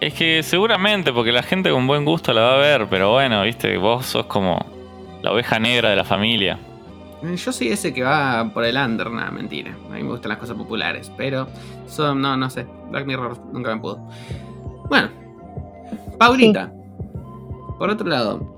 Es 0.00 0.14
que 0.14 0.42
seguramente, 0.42 1.12
porque 1.12 1.32
la 1.32 1.42
gente 1.42 1.70
con 1.70 1.86
buen 1.86 2.04
gusto 2.04 2.32
la 2.32 2.42
va 2.42 2.54
a 2.54 2.58
ver, 2.58 2.86
pero 2.88 3.12
bueno, 3.12 3.42
viste, 3.42 3.76
vos 3.78 4.06
sos 4.06 4.26
como 4.26 4.64
la 5.22 5.32
oveja 5.32 5.58
negra 5.58 5.90
de 5.90 5.96
la 5.96 6.04
familia. 6.04 6.58
Eh, 7.24 7.36
Yo 7.36 7.50
soy 7.52 7.68
ese 7.68 7.92
que 7.92 8.04
va 8.04 8.48
por 8.54 8.64
el 8.64 8.76
under, 8.76 9.10
nada, 9.10 9.32
mentira. 9.32 9.72
A 9.90 9.94
mí 9.94 10.02
me 10.04 10.10
gustan 10.10 10.28
las 10.28 10.38
cosas 10.38 10.56
populares, 10.56 11.10
pero 11.16 11.48
son, 11.88 12.20
no, 12.20 12.36
no 12.36 12.48
sé. 12.48 12.64
Black 12.90 13.06
Mirror 13.06 13.38
nunca 13.52 13.74
me 13.74 13.80
pudo. 13.80 13.98
Bueno, 14.88 15.08
Paulita. 16.18 16.72
Por 17.78 17.90
otro 17.90 18.08
lado, 18.08 18.56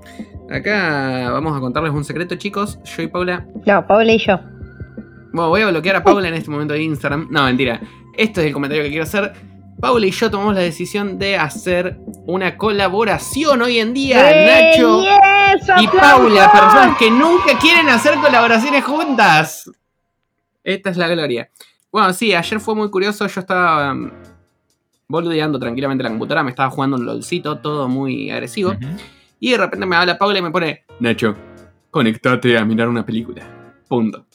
acá 0.49 1.29
vamos 1.31 1.55
a 1.55 1.59
contarles 1.59 1.91
un 1.91 2.03
secreto, 2.03 2.35
chicos. 2.35 2.79
Yo 2.83 3.03
y 3.03 3.07
Paula. 3.07 3.45
No, 3.65 3.85
Paula 3.87 4.11
y 4.11 4.17
yo. 4.19 4.39
Bueno, 5.33 5.49
voy 5.49 5.61
a 5.61 5.67
bloquear 5.67 5.95
a 5.95 6.03
Paula 6.03 6.27
en 6.27 6.33
este 6.33 6.51
momento 6.51 6.73
de 6.73 6.83
Instagram. 6.83 7.27
No, 7.29 7.45
mentira. 7.45 7.79
Esto 8.17 8.41
es 8.41 8.47
el 8.47 8.53
comentario 8.53 8.83
que 8.83 8.89
quiero 8.89 9.03
hacer. 9.03 9.33
Paula 9.79 10.05
y 10.05 10.11
yo 10.11 10.29
tomamos 10.29 10.53
la 10.53 10.61
decisión 10.61 11.17
de 11.17 11.37
hacer 11.37 11.97
una 12.27 12.57
colaboración 12.57 13.61
hoy 13.61 13.79
en 13.79 13.93
día. 13.93 14.29
¡Eh, 14.29 14.75
Nacho 14.75 15.01
yes! 15.01 15.69
y. 15.81 15.87
Paula, 15.87 16.51
personas 16.51 16.97
que 16.97 17.09
nunca 17.09 17.57
quieren 17.59 17.89
hacer 17.89 18.15
colaboraciones 18.15 18.83
juntas. 18.83 19.71
Esta 20.63 20.89
es 20.91 20.97
la 20.97 21.07
gloria. 21.07 21.49
Bueno, 21.91 22.13
sí, 22.13 22.33
ayer 22.33 22.59
fue 22.59 22.75
muy 22.75 22.89
curioso. 22.91 23.25
Yo 23.25 23.41
estaba 23.41 23.93
um, 23.93 24.11
boludeando 25.07 25.57
tranquilamente 25.57 26.01
en 26.01 26.05
la 26.05 26.09
computadora. 26.11 26.43
Me 26.43 26.51
estaba 26.51 26.69
jugando 26.69 26.97
un 26.97 27.05
lolcito, 27.05 27.57
todo 27.57 27.87
muy 27.87 28.29
agresivo. 28.29 28.75
Y 29.39 29.51
de 29.51 29.57
repente 29.57 29.85
me 29.85 29.95
habla 29.95 30.17
Paula 30.17 30.39
y 30.39 30.41
me 30.41 30.51
pone: 30.51 30.83
Nacho, 30.99 31.35
conectate 31.89 32.57
a 32.57 32.65
mirar 32.65 32.87
una 32.87 33.05
película. 33.05 33.41
Punto. 33.87 34.27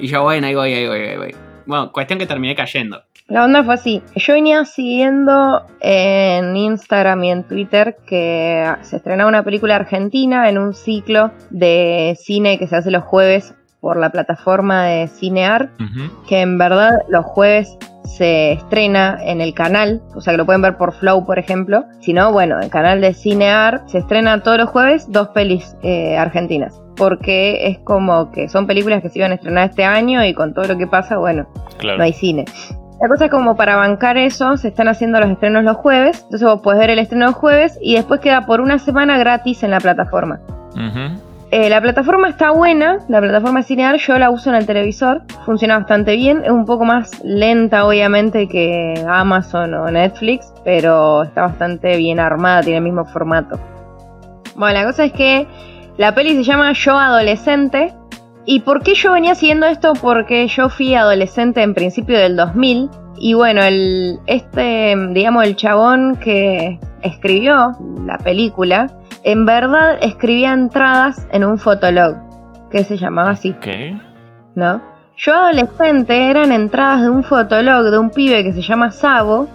Y 0.00 0.08
yo, 0.08 0.22
bueno, 0.22 0.46
ahí 0.46 0.54
voy, 0.54 0.72
ahí 0.72 0.86
voy, 0.86 1.00
ahí 1.00 1.16
voy. 1.16 1.34
Bueno, 1.66 1.92
cuestión 1.92 2.18
que 2.18 2.26
terminé 2.26 2.54
cayendo. 2.54 3.02
La 3.28 3.44
onda 3.44 3.62
fue 3.62 3.74
así. 3.74 4.02
Yo 4.16 4.32
venía 4.32 4.64
siguiendo 4.64 5.62
en 5.80 6.56
Instagram 6.56 7.24
y 7.24 7.30
en 7.30 7.44
Twitter 7.44 7.96
que 8.06 8.66
se 8.80 8.96
estrenaba 8.96 9.28
una 9.28 9.42
película 9.42 9.76
argentina 9.76 10.48
en 10.48 10.56
un 10.56 10.72
ciclo 10.72 11.30
de 11.50 12.16
cine 12.18 12.58
que 12.58 12.66
se 12.66 12.76
hace 12.76 12.90
los 12.90 13.04
jueves 13.04 13.54
por 13.80 13.96
la 13.96 14.10
plataforma 14.10 14.84
de 14.84 15.08
Cinear, 15.08 15.70
que 16.28 16.40
en 16.40 16.58
verdad 16.58 17.00
los 17.08 17.24
jueves 17.24 17.76
se 18.04 18.52
estrena 18.52 19.18
en 19.22 19.40
el 19.40 19.54
canal, 19.54 20.02
o 20.14 20.20
sea 20.20 20.32
que 20.32 20.38
lo 20.38 20.46
pueden 20.46 20.62
ver 20.62 20.76
por 20.76 20.92
Flow, 20.94 21.24
por 21.26 21.38
ejemplo. 21.38 21.84
Si 22.00 22.12
no, 22.12 22.32
bueno, 22.32 22.58
el 22.60 22.70
canal 22.70 23.00
de 23.00 23.14
Cinear 23.14 23.82
se 23.86 23.98
estrena 23.98 24.42
todos 24.42 24.58
los 24.58 24.70
jueves 24.70 25.10
dos 25.12 25.28
pelis 25.28 25.76
eh, 25.82 26.16
argentinas. 26.16 26.80
Porque 26.96 27.68
es 27.68 27.78
como 27.80 28.32
que 28.32 28.48
son 28.48 28.66
películas 28.66 29.02
que 29.02 29.08
se 29.10 29.20
iban 29.20 29.30
a 29.30 29.34
estrenar 29.36 29.70
este 29.70 29.84
año 29.84 30.24
y 30.24 30.34
con 30.34 30.52
todo 30.54 30.64
lo 30.66 30.76
que 30.76 30.86
pasa, 30.88 31.18
bueno, 31.18 31.46
Claro. 31.78 31.98
no 31.98 32.04
hay 32.04 32.12
cine. 32.12 32.44
La 33.00 33.06
cosa 33.08 33.26
es 33.26 33.30
como 33.30 33.54
para 33.54 33.76
bancar 33.76 34.16
eso, 34.16 34.56
se 34.56 34.66
están 34.68 34.88
haciendo 34.88 35.20
los 35.20 35.30
estrenos 35.30 35.62
los 35.62 35.76
jueves, 35.76 36.22
entonces 36.24 36.48
vos 36.48 36.60
podés 36.62 36.80
ver 36.80 36.90
el 36.90 36.98
estreno 36.98 37.26
los 37.26 37.36
jueves 37.36 37.78
y 37.80 37.94
después 37.94 38.18
queda 38.18 38.44
por 38.46 38.60
una 38.60 38.80
semana 38.80 39.16
gratis 39.18 39.62
en 39.62 39.70
la 39.70 39.78
plataforma. 39.78 40.40
Eh, 41.50 41.70
la 41.70 41.80
plataforma 41.80 42.28
está 42.28 42.50
buena, 42.50 42.98
la 43.08 43.20
plataforma 43.20 43.62
Cinear, 43.62 43.96
yo 43.96 44.18
la 44.18 44.28
uso 44.30 44.50
en 44.50 44.56
el 44.56 44.66
televisor, 44.66 45.22
funciona 45.46 45.78
bastante 45.78 46.14
bien, 46.14 46.42
es 46.44 46.50
un 46.50 46.66
poco 46.66 46.84
más 46.84 47.24
lenta 47.24 47.86
obviamente 47.86 48.48
que 48.48 48.92
Amazon 49.08 49.72
o 49.72 49.90
Netflix, 49.90 50.52
pero 50.62 51.22
está 51.22 51.42
bastante 51.42 51.96
bien 51.96 52.20
armada, 52.20 52.60
tiene 52.60 52.78
el 52.78 52.84
mismo 52.84 53.06
formato. 53.06 53.58
Bueno, 54.56 54.78
la 54.78 54.84
cosa 54.84 55.06
es 55.06 55.12
que 55.12 55.46
la 55.96 56.14
peli 56.14 56.34
se 56.34 56.42
llama 56.42 56.72
Yo 56.72 56.98
Adolescente. 56.98 57.94
¿Y 58.44 58.60
por 58.60 58.82
qué 58.82 58.94
yo 58.94 59.12
venía 59.12 59.34
siguiendo 59.34 59.66
esto? 59.66 59.92
Porque 59.94 60.48
yo 60.48 60.68
fui 60.68 60.94
adolescente 60.94 61.62
en 61.62 61.74
principio 61.74 62.18
del 62.18 62.36
2000 62.36 62.90
y 63.20 63.34
bueno, 63.34 63.62
el, 63.62 64.18
este, 64.26 64.94
digamos, 65.10 65.44
el 65.44 65.56
chabón 65.56 66.16
que 66.16 66.78
escribió 67.02 67.76
la 68.04 68.18
película, 68.18 68.90
en 69.24 69.44
verdad 69.46 69.98
escribía 70.00 70.52
entradas 70.52 71.26
en 71.32 71.44
un 71.44 71.58
fotolog, 71.58 72.16
que 72.70 72.84
se 72.84 72.96
llamaba 72.96 73.30
así. 73.30 73.54
¿Qué? 73.60 73.96
¿No? 74.54 74.80
Yo 75.16 75.34
adolescente 75.34 76.30
eran 76.30 76.52
entradas 76.52 77.02
de 77.02 77.10
un 77.10 77.24
fotolog 77.24 77.90
de 77.90 77.98
un 77.98 78.10
pibe 78.10 78.44
que 78.44 78.52
se 78.52 78.62
llama 78.62 78.92
Sabo, 78.92 79.48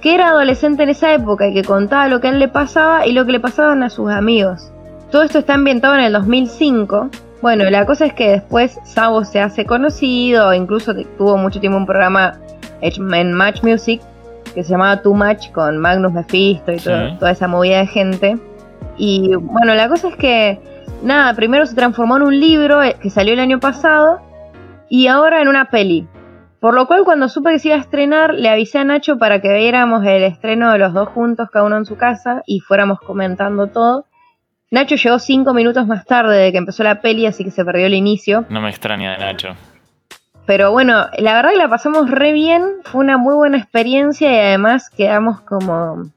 que 0.00 0.14
era 0.14 0.28
adolescente 0.28 0.82
en 0.82 0.88
esa 0.88 1.12
época 1.12 1.46
y 1.46 1.54
que 1.54 1.62
contaba 1.62 2.08
lo 2.08 2.20
que 2.20 2.28
a 2.28 2.30
él 2.30 2.38
le 2.38 2.48
pasaba 2.48 3.06
y 3.06 3.12
lo 3.12 3.26
que 3.26 3.32
le 3.32 3.40
pasaban 3.40 3.82
a 3.82 3.90
sus 3.90 4.10
amigos. 4.10 4.72
Todo 5.10 5.22
esto 5.22 5.40
está 5.40 5.54
ambientado 5.54 5.94
en 5.94 6.00
el 6.00 6.12
2005. 6.12 7.10
Bueno, 7.42 7.68
la 7.70 7.86
cosa 7.86 8.06
es 8.06 8.14
que 8.14 8.30
después 8.30 8.78
Sabo 8.84 9.24
se 9.24 9.40
hace 9.40 9.64
conocido, 9.64 10.54
incluso 10.54 10.94
tuvo 11.16 11.36
mucho 11.36 11.60
tiempo 11.60 11.78
un 11.78 11.86
programa 11.86 12.38
en 12.80 13.32
Match 13.32 13.62
Music 13.62 14.00
que 14.54 14.64
se 14.64 14.70
llamaba 14.70 15.02
Too 15.02 15.14
Much 15.14 15.50
con 15.52 15.78
Magnus 15.78 16.12
Mephisto 16.12 16.72
y 16.72 16.78
toda 16.78 17.30
esa 17.30 17.48
movida 17.48 17.78
de 17.78 17.86
gente. 17.86 18.38
Y 18.96 19.34
bueno, 19.36 19.74
la 19.74 19.88
cosa 19.88 20.08
es 20.08 20.16
que, 20.16 20.58
nada, 21.02 21.34
primero 21.34 21.66
se 21.66 21.74
transformó 21.74 22.16
en 22.16 22.22
un 22.24 22.40
libro 22.40 22.82
eh, 22.82 22.96
que 23.00 23.10
salió 23.10 23.34
el 23.34 23.40
año 23.40 23.60
pasado 23.60 24.20
y 24.88 25.06
ahora 25.06 25.42
en 25.42 25.48
una 25.48 25.66
peli. 25.66 26.08
Por 26.60 26.74
lo 26.74 26.88
cual 26.88 27.04
cuando 27.04 27.28
supe 27.28 27.52
que 27.52 27.60
se 27.60 27.68
iba 27.68 27.76
a 27.76 27.80
estrenar, 27.80 28.34
le 28.34 28.48
avisé 28.48 28.78
a 28.78 28.84
Nacho 28.84 29.16
para 29.16 29.40
que 29.40 29.54
viéramos 29.54 30.04
el 30.04 30.24
estreno 30.24 30.72
de 30.72 30.78
los 30.78 30.92
dos 30.92 31.08
juntos, 31.10 31.50
cada 31.52 31.64
uno 31.64 31.76
en 31.76 31.84
su 31.84 31.96
casa, 31.96 32.42
y 32.46 32.58
fuéramos 32.58 32.98
comentando 32.98 33.68
todo. 33.68 34.06
Nacho 34.72 34.96
llegó 34.96 35.20
cinco 35.20 35.54
minutos 35.54 35.86
más 35.86 36.04
tarde 36.04 36.36
de 36.36 36.50
que 36.50 36.58
empezó 36.58 36.82
la 36.82 37.00
peli, 37.00 37.26
así 37.26 37.44
que 37.44 37.52
se 37.52 37.64
perdió 37.64 37.86
el 37.86 37.94
inicio. 37.94 38.44
No 38.48 38.60
me 38.60 38.70
extraña 38.70 39.12
de 39.12 39.18
Nacho. 39.18 39.54
Pero 40.48 40.72
bueno, 40.72 41.08
la 41.18 41.34
verdad 41.34 41.50
que 41.50 41.58
la 41.58 41.68
pasamos 41.68 42.10
re 42.10 42.32
bien, 42.32 42.76
fue 42.84 43.02
una 43.02 43.18
muy 43.18 43.34
buena 43.34 43.58
experiencia 43.58 44.32
y 44.32 44.38
además 44.38 44.88
quedamos 44.88 45.42
como 45.42 46.10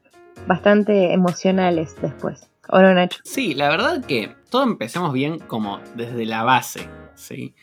bastante 0.46 1.12
emocionales 1.12 1.94
después. 2.00 2.48
¿O 2.70 2.80
no, 2.80 2.94
Nacho? 2.94 3.20
Sí, 3.24 3.52
la 3.52 3.68
verdad 3.68 4.02
que 4.02 4.34
todo 4.48 4.62
empezamos 4.62 5.12
bien 5.12 5.38
como 5.38 5.80
desde 5.96 6.24
la 6.24 6.44
base, 6.44 6.88
¿sí? 7.14 7.54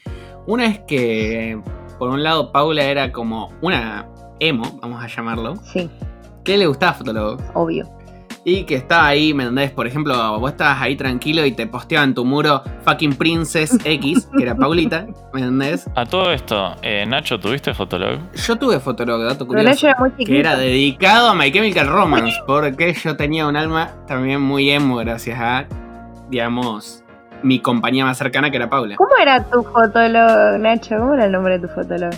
Una 0.45 0.67
es 0.67 0.77
que, 0.81 1.59
por 1.97 2.11
un 2.11 2.21
lado, 2.21 2.51
Paula 2.51 2.83
era 2.83 3.11
como 3.11 3.51
una 3.63 4.07
emo, 4.39 4.79
vamos 4.79 5.03
a 5.03 5.07
llamarlo. 5.07 5.55
Sí. 5.55 5.89
¿Qué 6.43 6.55
le 6.55 6.67
gustaba 6.67 6.93
Fotolog? 6.93 7.41
Obvio. 7.55 7.89
Y 8.51 8.63
que 8.63 8.73
estaba 8.73 9.05
ahí, 9.05 9.31
¿me 9.31 9.43
entendés? 9.43 9.69
Por 9.69 9.85
ejemplo, 9.85 10.39
vos 10.39 10.49
estabas 10.49 10.81
ahí 10.81 10.95
tranquilo 10.95 11.45
y 11.45 11.51
te 11.51 11.67
posteaba 11.67 12.03
en 12.03 12.15
tu 12.15 12.25
muro 12.25 12.63
fucking 12.83 13.13
Princess 13.13 13.77
X, 13.83 14.27
que 14.35 14.41
era 14.41 14.55
Paulita, 14.55 15.05
¿me 15.31 15.41
entendés? 15.41 15.87
A 15.93 16.03
todo 16.07 16.31
esto, 16.31 16.75
eh, 16.81 17.05
Nacho, 17.05 17.39
¿tuviste 17.39 17.75
Fotolog? 17.75 18.19
Yo 18.33 18.55
tuve 18.55 18.79
Fotolog, 18.79 19.21
dato 19.21 19.45
curioso. 19.45 19.85
era 19.85 19.95
muy 19.99 20.25
que 20.25 20.39
era 20.39 20.57
dedicado 20.57 21.29
a 21.29 21.35
My 21.35 21.51
Chemical 21.51 21.89
Romance, 21.89 22.39
porque 22.47 22.91
yo 22.93 23.15
tenía 23.15 23.45
un 23.45 23.55
alma 23.55 23.91
también 24.07 24.41
muy 24.41 24.71
emo 24.71 24.95
gracias 24.95 25.39
a, 25.39 25.67
digamos, 26.31 27.03
mi 27.43 27.59
compañía 27.59 28.03
más 28.03 28.17
cercana 28.17 28.49
que 28.49 28.57
era 28.57 28.67
Paula. 28.67 28.95
¿Cómo 28.95 29.15
era 29.21 29.43
tu 29.43 29.61
Fotolog, 29.61 30.59
Nacho? 30.59 30.97
¿Cómo 30.97 31.13
era 31.13 31.25
el 31.25 31.31
nombre 31.33 31.59
de 31.59 31.67
tu 31.67 31.71
Fotolog? 31.71 32.15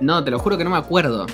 No, 0.00 0.22
te 0.22 0.30
lo 0.30 0.38
juro 0.38 0.56
que 0.56 0.62
no 0.62 0.70
me 0.70 0.76
acuerdo. 0.78 1.26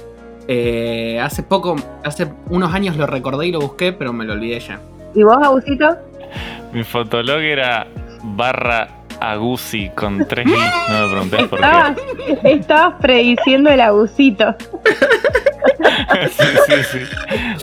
Eh, 0.51 1.21
hace 1.21 1.43
poco, 1.43 1.77
hace 2.03 2.27
unos 2.49 2.73
años 2.73 2.97
lo 2.97 3.07
recordé 3.07 3.49
y 3.49 3.53
lo 3.53 3.61
busqué, 3.61 3.93
pero 3.93 4.15
me 4.15 4.25
lo 4.25 4.33
olvidé 4.33 4.59
ya. 4.61 4.81
¿Y 5.15 5.23
vos, 5.23 5.37
Agusito? 5.43 5.97
Mi 6.73 6.83
fotolog 6.85 7.41
era 7.41 7.87
barra 8.23 8.89
Agusi 9.21 9.91
con 9.91 10.27
tres 10.27 10.47
i. 10.47 10.51
No 10.51 11.07
me 11.07 11.11
pregunté 11.11 11.45
por 11.49 11.61
qué. 11.61 12.51
Estabas 12.51 12.95
prediciendo 13.01 13.69
el 13.69 13.81
Agusito. 13.81 14.55
sí, 16.31 16.47
sí, 16.67 16.83
sí. 16.93 16.99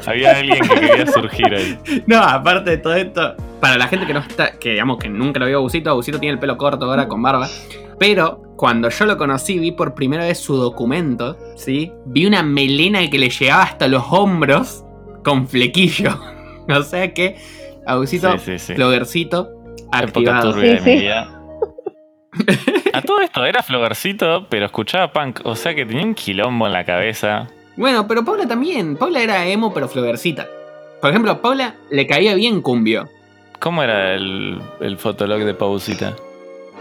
Había 0.05 0.37
alguien 0.37 0.59
que 0.59 0.79
quería 0.79 1.07
surgir 1.07 1.53
ahí. 1.55 2.03
No, 2.05 2.21
aparte 2.21 2.71
de 2.71 2.77
todo 2.77 2.93
esto, 2.93 3.35
para 3.59 3.77
la 3.77 3.87
gente 3.87 4.05
que 4.05 4.13
no 4.13 4.19
está, 4.19 4.51
que 4.59 4.71
digamos 4.71 4.99
que 4.99 5.09
nunca 5.09 5.39
lo 5.39 5.47
vio 5.47 5.57
a 5.57 5.59
Agusito, 5.59 5.89
Agusito 5.89 6.19
tiene 6.19 6.33
el 6.33 6.39
pelo 6.39 6.57
corto 6.57 6.85
ahora 6.85 7.07
con 7.07 7.21
barba. 7.21 7.47
Pero 7.99 8.41
cuando 8.55 8.89
yo 8.89 9.05
lo 9.05 9.17
conocí, 9.17 9.59
vi 9.59 9.71
por 9.71 9.93
primera 9.93 10.25
vez 10.25 10.39
su 10.39 10.55
documento, 10.55 11.37
¿sí? 11.55 11.91
Vi 12.05 12.25
una 12.25 12.43
melena 12.43 13.09
que 13.09 13.17
le 13.17 13.29
llegaba 13.29 13.63
hasta 13.63 13.87
los 13.87 14.03
hombros 14.09 14.83
con 15.23 15.47
flequillo. 15.47 16.19
o 16.69 16.83
sea 16.83 17.13
que, 17.13 17.37
Agusito, 17.85 18.37
sí, 18.39 18.57
floguercito, 18.57 19.49
activado. 19.91 20.53
de 20.53 20.81
mi 20.81 20.99
vida. 20.99 21.31
A 22.93 23.01
todo 23.01 23.21
esto 23.21 23.45
era 23.45 23.61
flogarcito, 23.61 24.47
pero 24.49 24.65
escuchaba 24.65 25.11
punk, 25.11 25.41
o 25.43 25.55
sea 25.55 25.75
que 25.75 25.85
tenía 25.85 26.03
un 26.03 26.15
quilombo 26.15 26.67
en 26.67 26.73
la 26.73 26.85
cabeza. 26.85 27.47
Bueno, 27.77 28.07
pero 28.07 28.23
Paula 28.23 28.47
también. 28.47 28.95
Paula 28.95 29.21
era 29.21 29.45
emo, 29.47 29.73
pero 29.73 29.87
flogarcita. 29.87 30.47
Por 31.01 31.09
ejemplo, 31.09 31.31
a 31.31 31.41
Paula 31.41 31.75
le 31.91 32.07
caía 32.07 32.35
bien 32.35 32.61
cumbio. 32.61 33.09
¿Cómo 33.59 33.83
era 33.83 34.13
el, 34.13 34.61
el 34.79 34.97
fotolog 34.97 35.43
de 35.43 35.53
Pausita? 35.53 36.15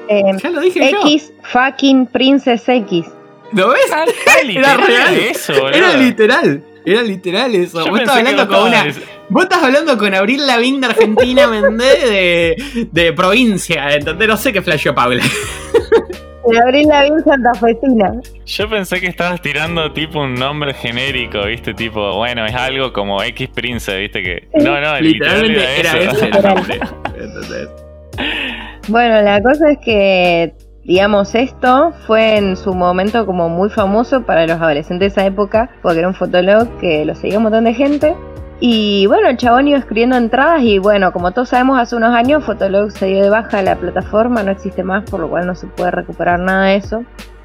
Eh, 0.09 0.23
ya 0.43 0.51
lo 0.51 0.61
dije 0.61 0.90
X 0.90 1.33
fucking 1.53 2.07
Princess 2.07 2.69
X. 2.69 3.07
¿Lo 3.53 3.69
ves? 3.69 3.90
Ah, 3.93 4.05
era 4.49 4.77
real. 4.87 5.14
Eso, 5.14 5.69
era 5.69 5.95
literal. 5.97 6.62
Era 6.85 7.03
literal 7.03 7.55
eso. 7.55 7.87
vos 7.87 8.01
estás 8.01 8.19
hablando 8.19 8.47
con 8.49 8.69
una. 8.69 8.85
Vos 9.29 9.45
estás 9.45 9.62
hablando 9.62 9.97
con 9.97 10.14
Abril 10.14 10.47
Lavín 10.47 10.81
de 10.81 10.88
Argentina, 10.88 11.47
Mendé 11.49 11.85
de, 11.85 12.87
de 12.90 13.12
provincia. 13.12 13.95
Entonces 13.95 14.29
no 14.29 14.37
sé 14.37 14.53
qué 14.53 14.61
flasheó 14.61 14.95
Paula. 14.95 15.25
De 16.47 16.59
Abril 16.59 16.87
Lavín 16.88 17.25
Santafesina. 17.25 18.21
Yo 18.45 18.69
pensé 18.69 19.01
que 19.01 19.07
estabas 19.07 19.40
tirando 19.40 19.90
tipo 19.93 20.21
un 20.21 20.35
nombre 20.35 20.75
genérico, 20.75 21.43
viste, 21.47 21.73
tipo, 21.73 22.17
bueno, 22.17 22.45
es 22.45 22.55
algo 22.55 22.93
como 22.93 23.23
X 23.23 23.49
Prince, 23.49 23.97
viste 23.97 24.23
que. 24.23 24.49
No, 24.62 24.79
no, 24.79 25.01
literalmente 25.01 25.81
era, 25.81 25.99
ese 25.99 26.27
el 26.27 26.43
nombre. 26.43 26.81
Entonces. 27.19 27.84
Bueno, 28.88 29.23
la 29.23 29.42
cosa 29.42 29.70
es 29.70 29.79
que, 29.79 30.55
digamos, 30.85 31.35
esto 31.35 31.92
fue 32.07 32.37
en 32.37 32.57
su 32.57 32.75
momento 32.75 33.25
como 33.25 33.49
muy 33.49 33.70
famoso 33.70 34.25
para 34.25 34.47
los 34.47 34.61
adolescentes 34.61 35.14
de 35.14 35.23
esa 35.23 35.27
época, 35.27 35.70
porque 35.83 36.01
era 36.01 36.09
un 36.09 36.14
fotolog 36.14 36.68
que 36.79 37.05
lo 37.07 37.14
seguía 37.14 37.38
un 37.38 37.44
montón 37.44 37.64
de 37.64 37.73
gente. 37.73 38.14
Y 38.61 39.07
bueno, 39.07 39.29
el 39.29 39.38
chabón 39.38 39.68
iba 39.68 39.79
escribiendo 39.79 40.16
entradas 40.16 40.62
y 40.62 40.79
bueno, 40.79 41.12
como 41.12 41.33
todos 41.33 41.49
sabemos, 41.49 41.79
hace 41.79 41.97
unos 41.97 42.14
años 42.14 42.44
Fotolog 42.44 42.92
se 42.92 43.07
dio 43.07 43.23
de 43.23 43.29
baja 43.29 43.62
la 43.62 43.77
plataforma, 43.77 44.42
no 44.42 44.53
existe 44.53 44.85
más, 44.85 45.03
por 45.11 45.20
lo 45.20 45.29
cual 45.29 45.47
no 45.47 45.55
se 45.55 45.66
puede 45.66 45.90
recuperar 45.90 46.38
nada 46.38 46.66
de 46.66 46.77
eso. 46.77 47.05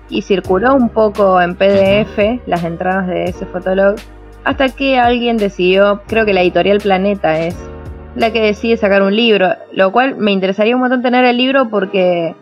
Y 0.10 0.22
circuló 0.22 0.76
un 0.76 0.90
poco 0.90 1.42
en 1.42 1.56
PDF 1.56 2.48
las 2.48 2.64
entradas 2.64 3.08
de 3.08 3.26
ese 3.26 3.46
Fotolog, 3.46 3.96
hasta 4.44 4.70
que 4.70 5.00
alguien 5.00 5.38
decidió, 5.38 6.02
creo 6.08 6.26
que 6.26 6.34
la 6.34 6.42
editorial 6.42 6.80
Planeta 6.80 7.40
es 7.40 7.56
la 8.16 8.32
que 8.32 8.42
decide 8.42 8.78
sacar 8.78 9.02
un 9.02 9.16
libro, 9.16 9.50
lo 9.72 9.92
cual 9.92 10.16
me 10.18 10.32
interesaría 10.32 10.76
un 10.76 10.82
montón 10.82 11.02
tener 11.02 11.26
el 11.26 11.38
libro 11.38 11.70
porque 11.70 12.36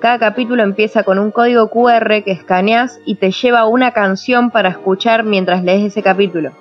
cada 0.00 0.18
capítulo 0.18 0.62
empieza 0.62 1.02
con 1.02 1.18
un 1.18 1.30
código 1.30 1.68
QR 1.70 2.22
que 2.24 2.32
escaneas 2.32 3.00
y 3.06 3.14
te 3.14 3.30
lleva 3.30 3.60
a 3.60 3.66
una 3.66 3.92
canción 3.92 4.50
para 4.50 4.68
escuchar 4.68 5.24
mientras 5.24 5.64
lees 5.64 5.84
ese 5.84 6.02
capítulo. 6.02 6.52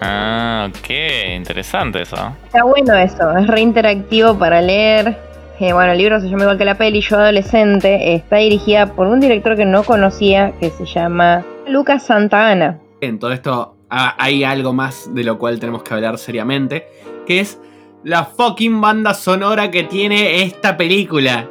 Ah, 0.00 0.68
qué 0.82 1.34
interesante 1.36 2.02
eso. 2.02 2.16
Está 2.46 2.64
bueno 2.64 2.94
eso, 2.94 3.36
es 3.36 3.46
re 3.46 3.60
interactivo 3.60 4.38
para 4.38 4.60
leer. 4.60 5.16
Eh, 5.60 5.72
bueno, 5.72 5.92
el 5.92 5.98
libro 5.98 6.18
se 6.18 6.28
llama 6.28 6.42
igual 6.42 6.58
que 6.58 6.64
la 6.64 6.76
peli, 6.76 7.00
Yo 7.00 7.18
Adolescente. 7.18 8.14
Está 8.14 8.38
dirigida 8.38 8.86
por 8.94 9.06
un 9.06 9.20
director 9.20 9.56
que 9.56 9.64
no 9.64 9.84
conocía, 9.84 10.52
que 10.58 10.70
se 10.70 10.86
llama 10.86 11.44
Lucas 11.68 12.04
Santa 12.06 12.80
En 13.00 13.18
todo 13.20 13.32
esto 13.32 13.76
ah, 13.90 14.16
hay 14.18 14.42
algo 14.42 14.72
más 14.72 15.14
de 15.14 15.22
lo 15.22 15.38
cual 15.38 15.60
tenemos 15.60 15.84
que 15.84 15.94
hablar 15.94 16.18
seriamente, 16.18 16.88
que 17.26 17.38
es 17.38 17.60
la 18.04 18.24
fucking 18.24 18.80
banda 18.80 19.14
sonora 19.14 19.70
que 19.70 19.84
tiene 19.84 20.42
esta 20.42 20.76
película. 20.76 21.48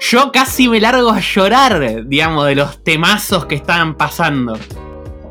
Yo 0.00 0.32
casi 0.32 0.68
me 0.68 0.80
largo 0.80 1.10
a 1.10 1.20
llorar, 1.20 2.06
digamos, 2.06 2.46
de 2.46 2.54
los 2.54 2.82
temazos 2.82 3.46
que 3.46 3.54
estaban 3.54 3.94
pasando. 3.94 4.58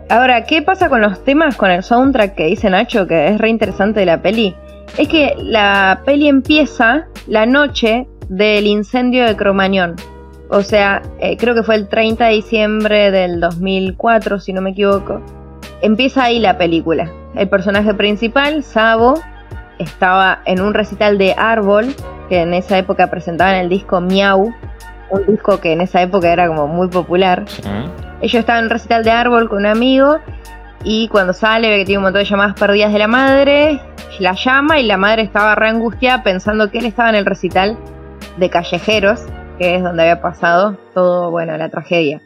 Ahora, 0.10 0.46
¿qué 0.46 0.62
pasa 0.62 0.90
con 0.90 1.02
los 1.02 1.24
temas, 1.24 1.56
con 1.56 1.72
el 1.72 1.84
soundtrack 1.84 2.36
que 2.36 2.46
dice 2.46 2.70
Nacho, 2.70 3.08
que 3.08 3.28
es 3.28 3.38
re 3.38 3.50
interesante 3.50 4.00
de 4.00 4.06
la 4.06 4.22
peli? 4.22 4.56
Es 4.98 5.08
que 5.08 5.34
la 5.38 6.02
peli 6.06 6.28
empieza 6.28 7.08
la 7.28 7.46
noche 7.46 8.08
del 8.30 8.66
incendio 8.66 9.26
de 9.26 9.36
Cromañón. 9.36 9.96
O 10.50 10.62
sea, 10.62 11.02
eh, 11.20 11.38
creo 11.38 11.56
que 11.56 11.64
fue 11.64 11.76
el 11.76 11.88
30 11.90 12.26
de 12.26 12.34
diciembre 12.34 13.12
del 13.12 13.40
2004, 13.40 14.40
si 14.40 14.54
no 14.54 14.62
me 14.62 14.72
equivoco. 14.72 15.22
Empieza 15.82 16.24
ahí 16.24 16.40
la 16.40 16.58
película. 16.58 17.12
El 17.36 17.50
personaje 17.50 17.94
principal, 17.94 18.64
Sabo, 18.64 19.16
estaba 19.80 20.40
en 20.46 20.62
un 20.62 20.74
recital 20.74 21.18
de 21.18 21.34
Árbol, 21.38 21.94
que 22.30 22.42
en 22.42 22.54
esa 22.54 22.78
época 22.78 23.10
presentaban 23.10 23.56
el 23.56 23.70
disco 23.70 24.02
Miau, 24.02 24.54
un 25.10 25.26
disco 25.28 25.60
que 25.60 25.74
en 25.74 25.82
esa 25.82 26.02
época 26.02 26.32
era 26.32 26.48
como 26.48 26.68
muy 26.68 26.88
popular. 26.88 27.46
Ellos 28.22 28.40
estaban 28.40 28.60
en 28.60 28.66
un 28.66 28.72
recital 28.72 29.04
de 29.04 29.12
Árbol 29.12 29.50
con 29.50 29.60
un 29.60 29.66
amigo 29.68 30.18
y 30.84 31.08
cuando 31.08 31.34
sale 31.34 31.70
ve 31.70 31.80
que 31.80 31.86
tiene 31.86 32.00
un 32.00 32.04
montón 32.04 32.22
de 32.22 32.30
llamadas 32.30 32.56
perdidas 32.56 32.94
de 32.94 33.00
la 33.00 33.08
madre, 33.08 33.80
la 34.20 34.34
llama 34.34 34.80
y 34.80 34.86
la 34.86 34.98
madre 34.98 35.24
estaba 35.24 35.56
re 35.56 35.70
angustiada 35.70 36.24
pensando 36.24 36.72
que 36.72 36.80
él 36.80 36.86
estaba 36.86 37.10
en 37.10 37.16
el 37.16 37.26
recital 37.26 37.78
de 38.38 38.50
Callejeros, 38.50 39.22
que 39.58 39.76
es 39.76 39.84
donde 39.84 40.04
había 40.04 40.22
pasado 40.22 40.78
todo, 40.94 41.32
bueno, 41.32 41.58
la 41.58 41.70
tragedia. 41.70 42.22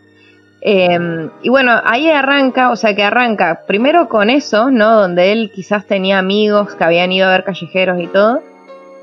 Em, 0.61 1.29
y 1.41 1.49
bueno, 1.49 1.71
ahí 1.85 2.09
arranca, 2.09 2.69
o 2.71 2.75
sea 2.75 2.95
que 2.95 3.03
arranca 3.03 3.61
primero 3.65 4.09
con 4.09 4.29
eso, 4.29 4.71
¿no? 4.71 4.93
Donde 4.99 5.31
él 5.31 5.51
quizás 5.53 5.85
tenía 5.85 6.19
amigos 6.19 6.75
que 6.75 6.83
habían 6.83 7.11
ido 7.11 7.27
a 7.27 7.31
ver 7.31 7.43
callejeros 7.43 8.01
y 8.01 8.07
todo. 8.07 8.41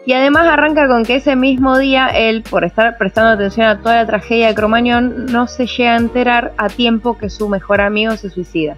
Y 0.04 0.12
además 0.12 0.46
arranca 0.46 0.86
con 0.86 1.04
que 1.04 1.16
ese 1.16 1.34
mismo 1.34 1.78
día 1.78 2.06
él, 2.08 2.44
por 2.48 2.64
estar 2.64 2.96
prestando 2.96 3.30
atención 3.30 3.66
a 3.66 3.80
toda 3.80 3.96
la 3.96 4.06
tragedia 4.06 4.46
de 4.46 4.54
Cromañón, 4.54 5.26
no 5.26 5.48
se 5.48 5.66
llega 5.66 5.94
a 5.94 5.96
enterar 5.96 6.52
a 6.58 6.68
tiempo 6.68 7.18
que 7.18 7.28
su 7.28 7.48
mejor 7.48 7.80
amigo 7.80 8.16
se 8.16 8.30
suicida. 8.30 8.76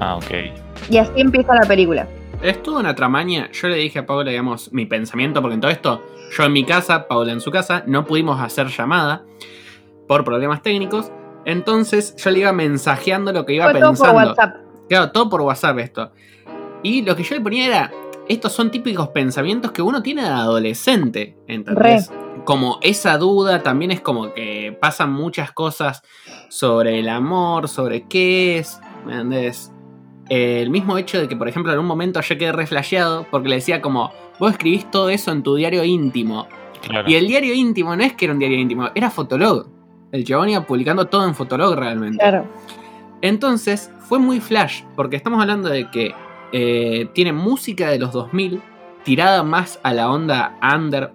Ah, 0.00 0.16
ok. 0.16 0.30
Y 0.90 0.98
así 0.98 1.12
empieza 1.16 1.54
la 1.54 1.66
película. 1.66 2.06
Es 2.42 2.62
toda 2.62 2.80
una 2.80 2.94
tramaña. 2.94 3.48
Yo 3.52 3.68
le 3.68 3.76
dije 3.76 4.00
a 4.00 4.06
Paula, 4.06 4.30
digamos, 4.30 4.70
mi 4.72 4.84
pensamiento, 4.84 5.40
porque 5.40 5.54
en 5.54 5.60
todo 5.62 5.70
esto, 5.70 6.02
yo 6.36 6.44
en 6.44 6.52
mi 6.52 6.64
casa, 6.64 7.08
Paula 7.08 7.32
en 7.32 7.40
su 7.40 7.50
casa, 7.50 7.82
no 7.86 8.04
pudimos 8.04 8.38
hacer 8.38 8.66
llamada 8.66 9.22
por 10.06 10.24
problemas 10.24 10.60
técnicos. 10.60 11.10
Entonces 11.46 12.14
yo 12.16 12.30
le 12.30 12.40
iba 12.40 12.52
mensajeando 12.52 13.32
lo 13.32 13.46
que 13.46 13.54
iba 13.54 13.72
pensando. 13.72 13.94
Todo 13.94 14.04
por 14.04 14.14
WhatsApp. 14.14 14.56
Claro, 14.88 15.10
todo 15.12 15.30
por 15.30 15.40
WhatsApp 15.40 15.78
esto. 15.78 16.12
Y 16.82 17.02
lo 17.02 17.16
que 17.16 17.22
yo 17.22 17.34
le 17.34 17.40
ponía 17.40 17.66
era, 17.66 17.92
estos 18.28 18.52
son 18.52 18.70
típicos 18.70 19.08
pensamientos 19.08 19.72
que 19.72 19.80
uno 19.80 20.02
tiene 20.02 20.22
de 20.22 20.28
adolescente, 20.28 21.38
¿entendés? 21.46 22.12
Como 22.44 22.78
esa 22.82 23.16
duda, 23.16 23.62
también 23.62 23.90
es 23.90 24.00
como 24.02 24.34
que 24.34 24.76
pasan 24.80 25.12
muchas 25.12 25.52
cosas 25.52 26.02
sobre 26.50 27.00
el 27.00 27.08
amor, 27.08 27.68
sobre 27.68 28.06
qué 28.06 28.58
es, 28.58 28.78
¿me 29.04 29.14
entendés? 29.14 29.72
el 30.28 30.70
mismo 30.70 30.98
hecho 30.98 31.20
de 31.20 31.28
que, 31.28 31.36
por 31.36 31.48
ejemplo, 31.48 31.72
en 31.72 31.78
un 31.78 31.86
momento 31.86 32.20
yo 32.20 32.36
quedé 32.36 32.52
reflejado 32.52 33.26
porque 33.30 33.48
le 33.48 33.56
decía 33.56 33.80
como, 33.80 34.10
vos 34.38 34.52
escribís 34.52 34.90
todo 34.90 35.08
eso 35.08 35.30
en 35.30 35.42
tu 35.42 35.54
diario 35.54 35.84
íntimo. 35.84 36.48
Y 37.06 37.14
el 37.14 37.26
diario 37.26 37.54
íntimo 37.54 37.96
no 37.96 38.02
es 38.02 38.14
que 38.14 38.26
era 38.26 38.34
un 38.34 38.38
diario 38.38 38.58
íntimo, 38.58 38.90
era 38.94 39.10
Fotolog. 39.10 39.75
El 40.12 40.24
chabón 40.24 40.48
iba 40.48 40.60
publicando 40.62 41.06
todo 41.06 41.26
en 41.26 41.34
Fotolog 41.34 41.74
realmente. 41.74 42.18
Claro. 42.18 42.46
Entonces, 43.22 43.90
fue 44.00 44.18
muy 44.18 44.40
flash, 44.40 44.82
porque 44.94 45.16
estamos 45.16 45.40
hablando 45.40 45.68
de 45.68 45.90
que 45.90 46.14
eh, 46.52 47.08
tiene 47.12 47.32
música 47.32 47.88
de 47.88 47.98
los 47.98 48.12
2000, 48.12 48.60
tirada 49.04 49.42
más 49.42 49.80
a 49.82 49.92
la 49.92 50.10
onda 50.10 50.58
under, 50.62 51.12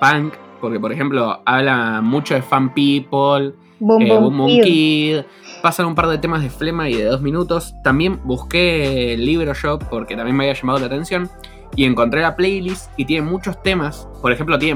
punk, 0.00 0.34
porque 0.60 0.78
por 0.78 0.92
ejemplo 0.92 1.42
habla 1.44 2.00
mucho 2.02 2.34
de 2.34 2.42
Fan 2.42 2.74
People, 2.74 3.54
Boom, 3.78 4.02
eh, 4.02 4.18
Boom, 4.18 4.46
Kid 4.62 5.20
pasan 5.62 5.86
un 5.86 5.94
par 5.94 6.08
de 6.08 6.18
temas 6.18 6.42
de 6.42 6.50
flema 6.50 6.88
y 6.88 6.94
de 6.94 7.04
dos 7.04 7.20
minutos. 7.20 7.74
También 7.82 8.20
busqué 8.24 9.14
el 9.14 9.24
libro 9.24 9.52
shop 9.54 9.84
porque 9.90 10.16
también 10.16 10.36
me 10.36 10.44
había 10.44 10.54
llamado 10.54 10.78
la 10.78 10.86
atención. 10.86 11.28
Y 11.76 11.84
encontré 11.84 12.20
la 12.20 12.36
playlist 12.36 12.90
y 12.96 13.04
tiene 13.04 13.26
muchos 13.26 13.62
temas. 13.62 14.08
Por 14.20 14.32
ejemplo, 14.32 14.58
tiene 14.58 14.74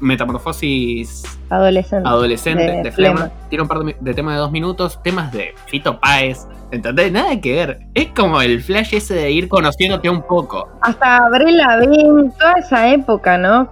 Metamorfosis 0.00 1.22
Adolescente, 1.50 2.08
adolescente 2.08 2.80
de, 2.82 2.92
flema. 2.92 3.30
Tiene 3.48 3.62
un 3.62 3.68
par 3.68 3.78
de, 3.84 4.14
temas 4.14 4.34
de 4.34 4.40
dos 4.40 4.50
minutos. 4.50 5.00
Temas 5.02 5.32
de 5.32 5.54
Fito 5.66 6.00
Páez. 6.00 6.46
¿Entendés? 6.70 7.12
Nada 7.12 7.38
que 7.40 7.54
ver. 7.54 7.80
Es 7.94 8.08
como 8.08 8.40
el 8.40 8.62
flash 8.62 8.94
ese 8.94 9.14
de 9.14 9.30
ir 9.30 9.48
conociéndote 9.48 10.08
un 10.08 10.22
poco. 10.22 10.68
Hasta 10.80 11.18
Abril 11.18 11.58
Lavigne, 11.58 12.30
toda 12.38 12.54
esa 12.58 12.88
época, 12.92 13.36
¿no? 13.38 13.68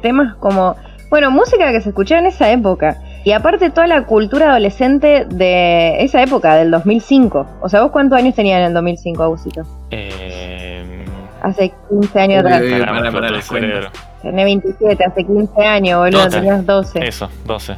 Temas 0.00 0.34
como. 0.36 0.76
Bueno, 1.10 1.30
música 1.30 1.72
que 1.72 1.80
se 1.80 1.90
escuchaba 1.90 2.20
en 2.20 2.26
esa 2.26 2.50
época. 2.50 2.96
Y 3.24 3.32
aparte 3.32 3.70
toda 3.70 3.86
la 3.86 4.04
cultura 4.04 4.50
adolescente 4.50 5.24
de 5.24 6.02
esa 6.04 6.22
época, 6.22 6.56
del 6.56 6.70
2005. 6.70 7.46
O 7.62 7.68
sea, 7.68 7.82
¿vos 7.82 7.90
cuántos 7.90 8.18
años 8.18 8.34
tenías 8.34 8.58
en 8.58 8.66
el 8.66 8.74
2005, 8.74 9.22
Agusito? 9.22 9.62
Eh... 9.90 10.63
Hace 11.44 11.74
15 11.90 12.20
años 12.20 12.44
atrás. 12.44 12.62
Tenés 14.22 14.44
27, 14.44 15.04
hace 15.04 15.24
15 15.24 15.62
años, 15.62 15.98
boludo, 15.98 16.28
tenías 16.30 16.64
12. 16.64 17.06
Eso, 17.06 17.28
12. 17.44 17.76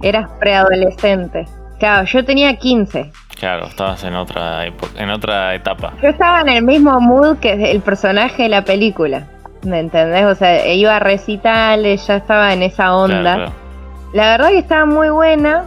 Eras 0.00 0.30
preadolescente. 0.40 1.46
Claro, 1.78 2.06
yo 2.06 2.24
tenía 2.24 2.56
15. 2.56 3.12
Claro, 3.38 3.66
estabas 3.66 4.02
en 4.04 4.14
otra 4.14 4.64
época, 4.64 4.92
en 4.96 5.10
otra 5.10 5.54
etapa. 5.54 5.92
Yo 6.02 6.08
estaba 6.08 6.40
en 6.40 6.48
el 6.48 6.64
mismo 6.64 6.98
mood 6.98 7.36
que 7.38 7.70
el 7.70 7.80
personaje 7.82 8.44
de 8.44 8.48
la 8.48 8.64
película. 8.64 9.26
¿Me 9.64 9.80
entendés? 9.80 10.24
O 10.24 10.34
sea, 10.34 10.72
iba 10.72 10.96
a 10.96 10.98
recitales, 10.98 12.06
ya 12.06 12.16
estaba 12.16 12.54
en 12.54 12.62
esa 12.62 12.96
onda. 12.96 13.52
La 14.14 14.30
verdad 14.30 14.48
que 14.48 14.58
estaba 14.58 14.86
muy 14.86 15.10
buena. 15.10 15.64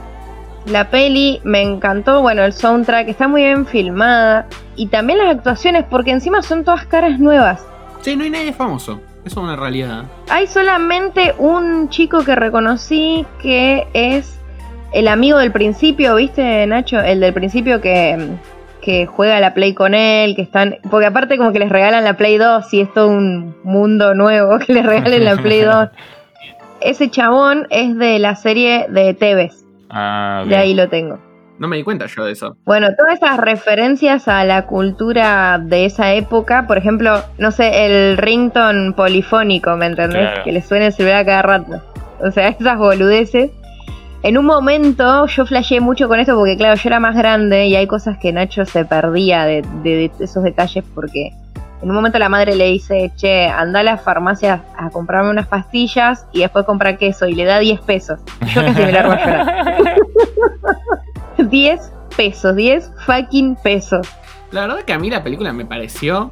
La 0.66 0.89
peli 0.89 1.41
me 1.43 1.61
encantó, 1.61 2.22
bueno, 2.22 2.43
el 2.43 2.53
soundtrack 2.53 3.07
está 3.07 3.28
muy 3.28 3.43
bien 3.43 3.66
filmada. 3.66 4.47
Y 4.76 4.88
también 4.88 5.20
las 5.20 5.36
actuaciones, 5.36 5.86
porque 5.89 6.11
encima 6.11 6.41
son 6.41 6.63
todas 6.63 6.86
caras 6.86 7.20
nuevas. 7.20 7.66
Sí, 8.01 8.16
no 8.16 8.24
hay 8.24 8.30
nadie 8.30 8.53
famoso. 8.53 8.99
Eso 9.26 9.39
es 9.39 9.43
una 9.43 9.55
realidad. 9.55 10.05
Hay 10.30 10.47
solamente 10.47 11.34
un 11.38 11.89
chico 11.89 12.24
que 12.24 12.36
reconocí 12.36 13.26
que 13.41 13.88
es 13.93 14.39
el 14.91 15.07
amigo 15.07 15.39
del 15.39 15.51
principio, 15.51 16.16
¿viste, 16.16 16.66
Nacho? 16.68 16.99
El 16.99 17.20
del 17.20 17.34
principio 17.34 17.82
que, 17.82 18.38
que 18.82 19.07
juega 19.07 19.39
la 19.39 19.53
Play 19.53 19.74
con 19.74 19.93
él, 19.93 20.36
que 20.36 20.43
están... 20.43 20.78
Porque 20.89 21.07
aparte 21.07 21.38
como 21.38 21.51
que 21.51 21.59
les 21.59 21.70
regalan 21.70 22.03
la 22.03 22.18
Play 22.18 22.38
2 22.38 22.74
y 22.74 22.82
es 22.82 22.93
todo 22.93 23.07
un 23.07 23.55
mundo 23.63 24.13
nuevo 24.13 24.59
que 24.59 24.74
les 24.74 24.86
regalen 24.86 25.26
la 25.26 25.36
Play 25.38 25.61
2. 25.61 25.89
ese 26.82 27.09
chabón 27.09 27.68
es 27.72 27.97
de 27.97 28.20
la 28.20 28.36
serie 28.36 28.86
de 28.89 29.13
Tevez. 29.16 29.64
Ah, 29.97 30.43
De 30.45 30.57
ahí 30.57 30.73
lo 30.73 30.89
tengo. 30.89 31.17
No 31.57 31.69
me 31.69 31.77
di 31.77 31.83
cuenta 31.83 32.05
yo 32.07 32.25
de 32.25 32.33
eso. 32.33 32.57
Bueno, 32.65 32.89
todas 32.97 33.13
esas 33.13 33.37
referencias 33.37 34.27
a 34.27 34.43
la 34.43 34.65
cultura 34.65 35.57
de 35.57 35.85
esa 35.85 36.13
época, 36.13 36.67
por 36.67 36.77
ejemplo, 36.77 37.23
no 37.37 37.51
sé, 37.51 37.85
el 37.85 38.17
rington 38.17 38.93
polifónico, 38.93 39.77
¿me 39.77 39.85
entendés? 39.85 40.39
Que 40.43 40.51
le 40.51 40.61
suena 40.61 40.87
el 40.87 40.91
celular 40.93 41.25
cada 41.25 41.41
rato. 41.43 41.81
O 42.19 42.29
sea, 42.31 42.49
esas 42.49 42.77
boludeces. 42.77 43.51
En 44.21 44.37
un 44.37 44.45
momento 44.45 45.27
yo 45.27 45.45
flasheé 45.45 45.79
mucho 45.79 46.09
con 46.09 46.19
esto 46.19 46.35
porque, 46.35 46.57
claro, 46.57 46.75
yo 46.75 46.89
era 46.89 46.99
más 46.99 47.15
grande 47.15 47.67
y 47.67 47.75
hay 47.75 47.87
cosas 47.87 48.17
que 48.17 48.33
Nacho 48.33 48.65
se 48.65 48.83
perdía 48.83 49.45
de 49.45 50.11
esos 50.19 50.43
detalles 50.43 50.83
porque 50.93 51.31
en 51.82 51.89
un 51.89 51.95
momento 51.95 52.17
la 52.19 52.30
madre 52.30 52.55
le 52.55 52.65
dice, 52.65 53.11
che, 53.15 53.47
anda 53.47 53.82
a 53.82 53.84
la 53.84 53.97
farmacia 53.97 54.63
a 54.78 54.89
comprarme 54.89 55.30
unas 55.30 55.47
pastillas 55.47 56.26
y 56.32 56.39
después 56.39 56.65
compra 56.65 56.97
queso 56.97 57.28
y 57.28 57.36
le 57.36 57.45
da 57.45 57.59
10 57.59 57.82
pesos. 57.82 58.19
Yo 58.53 58.61
casi 58.61 58.82
me 58.82 58.91
largo 58.91 59.11
a 59.11 59.17
llorar. 59.17 59.95
10 61.49 61.91
pesos, 62.15 62.55
10 62.55 62.91
fucking 63.05 63.57
pesos. 63.57 64.07
La 64.51 64.61
verdad 64.61 64.84
que 64.84 64.93
a 64.93 64.99
mí 64.99 65.09
la 65.09 65.23
película 65.23 65.51
me 65.51 65.65
pareció 65.65 66.32